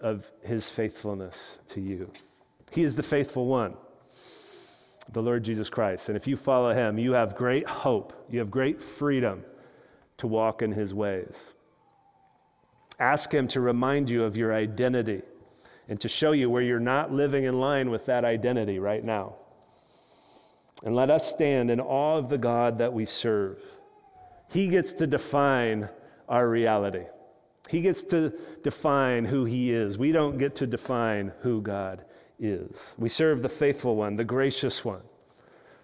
of 0.00 0.30
his 0.42 0.70
faithfulness 0.70 1.58
to 1.68 1.80
you. 1.80 2.10
He 2.72 2.84
is 2.84 2.96
the 2.96 3.02
faithful 3.02 3.46
one 3.46 3.74
the 5.12 5.22
Lord 5.22 5.42
Jesus 5.42 5.70
Christ. 5.70 6.08
And 6.08 6.16
if 6.16 6.26
you 6.26 6.36
follow 6.36 6.72
him, 6.74 6.98
you 6.98 7.12
have 7.12 7.34
great 7.34 7.66
hope, 7.66 8.26
you 8.28 8.40
have 8.40 8.50
great 8.50 8.80
freedom 8.80 9.42
to 10.18 10.26
walk 10.26 10.62
in 10.62 10.72
his 10.72 10.92
ways. 10.92 11.52
Ask 12.98 13.32
him 13.32 13.48
to 13.48 13.60
remind 13.60 14.10
you 14.10 14.24
of 14.24 14.36
your 14.36 14.52
identity 14.52 15.22
and 15.88 16.00
to 16.00 16.08
show 16.08 16.32
you 16.32 16.50
where 16.50 16.62
you're 16.62 16.80
not 16.80 17.12
living 17.12 17.44
in 17.44 17.58
line 17.58 17.90
with 17.90 18.06
that 18.06 18.24
identity 18.24 18.78
right 18.78 19.02
now. 19.02 19.36
And 20.84 20.94
let 20.94 21.10
us 21.10 21.30
stand 21.30 21.70
in 21.70 21.80
awe 21.80 22.18
of 22.18 22.28
the 22.28 22.38
God 22.38 22.78
that 22.78 22.92
we 22.92 23.04
serve. 23.04 23.62
He 24.50 24.68
gets 24.68 24.92
to 24.94 25.06
define 25.06 25.88
our 26.28 26.48
reality. 26.48 27.04
He 27.68 27.80
gets 27.80 28.02
to 28.04 28.32
define 28.62 29.24
who 29.24 29.44
He 29.44 29.72
is. 29.72 29.98
We 29.98 30.12
don't 30.12 30.38
get 30.38 30.54
to 30.56 30.66
define 30.66 31.32
who 31.40 31.60
God 31.60 32.04
is. 32.38 32.94
We 32.98 33.08
serve 33.08 33.42
the 33.42 33.48
faithful 33.48 33.96
one, 33.96 34.16
the 34.16 34.24
gracious 34.24 34.84
one. 34.84 35.02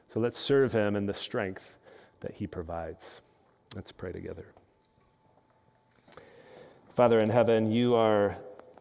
So 0.09 0.21
let's 0.21 0.39
serve 0.39 0.73
him 0.73 0.95
in 0.95 1.07
the 1.07 1.15
strength 1.15 1.77
that 2.21 2.35
he 2.35 2.47
provides. 2.47 3.21
Let's 3.75 3.91
pray 3.91 4.13
together. 4.13 4.47
Father 6.95 7.19
in 7.19 7.29
heaven, 7.29 7.73
you 7.73 7.97
are 7.97 8.39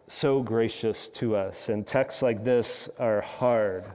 so 0.07 0.43
gracious 0.43 1.09
to 1.09 1.35
us, 1.35 1.69
and 1.69 1.87
texts 1.87 2.21
like 2.21 2.43
this 2.43 2.87
are 2.99 3.21
hard. 3.21 3.85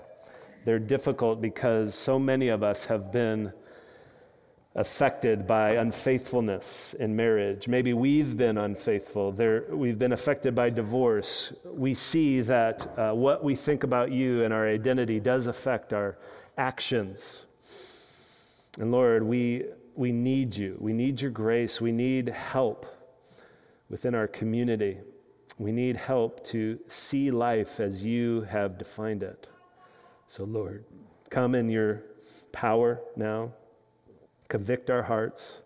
They're 0.65 0.81
difficult 0.81 1.41
because 1.41 1.95
so 1.95 2.19
many 2.19 2.49
of 2.49 2.65
us 2.65 2.85
have 2.87 3.13
been 3.13 3.53
affected 4.75 5.47
by 5.47 5.71
unfaithfulness 5.71 6.95
in 7.01 7.17
marriage. 7.17 7.67
Maybe 7.67 7.95
we've 7.95 8.37
been 8.37 8.59
unfaithful. 8.59 9.33
There, 9.33 9.65
we've 9.71 9.99
been 9.99 10.13
affected 10.13 10.55
by 10.55 10.71
divorce. 10.71 11.53
We 11.65 11.95
see 11.95 12.43
that 12.43 12.99
uh, 12.99 13.13
what 13.13 13.43
we 13.43 13.55
think 13.55 13.83
about 13.83 14.13
you 14.13 14.45
and 14.45 14.53
our 14.53 14.69
identity 14.69 15.21
does 15.21 15.47
affect 15.47 15.93
our 15.93 16.19
actions. 16.57 17.47
And 18.79 18.93
Lord, 18.93 19.23
we, 19.23 19.65
we 19.97 20.13
need 20.13 20.55
you. 20.55 20.77
We 20.79 20.93
need 20.93 21.21
your 21.21 21.31
grace. 21.31 21.81
We 21.81 21.91
need 21.91 22.29
help 22.29 22.87
within 23.89 24.15
our 24.15 24.29
community. 24.29 24.99
We 25.59 25.73
need 25.73 25.97
help 25.97 26.45
to 26.47 26.79
see 26.87 27.31
life 27.31 27.81
as 27.81 28.05
you 28.05 28.43
have 28.43 28.79
defined 28.79 29.23
it. 29.23 29.49
So, 30.29 30.45
Lord, 30.45 30.85
come 31.31 31.55
in 31.55 31.69
your 31.69 32.03
power 32.53 33.01
now 33.17 33.53
convict 34.49 34.91
our 34.91 35.03
hearts, 35.03 35.63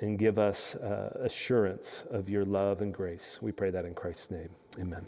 and 0.00 0.18
give 0.18 0.38
us 0.38 0.74
uh, 0.76 1.16
assurance 1.20 2.04
of 2.10 2.28
your 2.28 2.44
love 2.44 2.80
and 2.80 2.92
grace. 2.92 3.38
We 3.40 3.52
pray 3.52 3.70
that 3.70 3.84
in 3.84 3.94
Christ's 3.94 4.30
name. 4.30 4.50
Amen. 4.78 5.06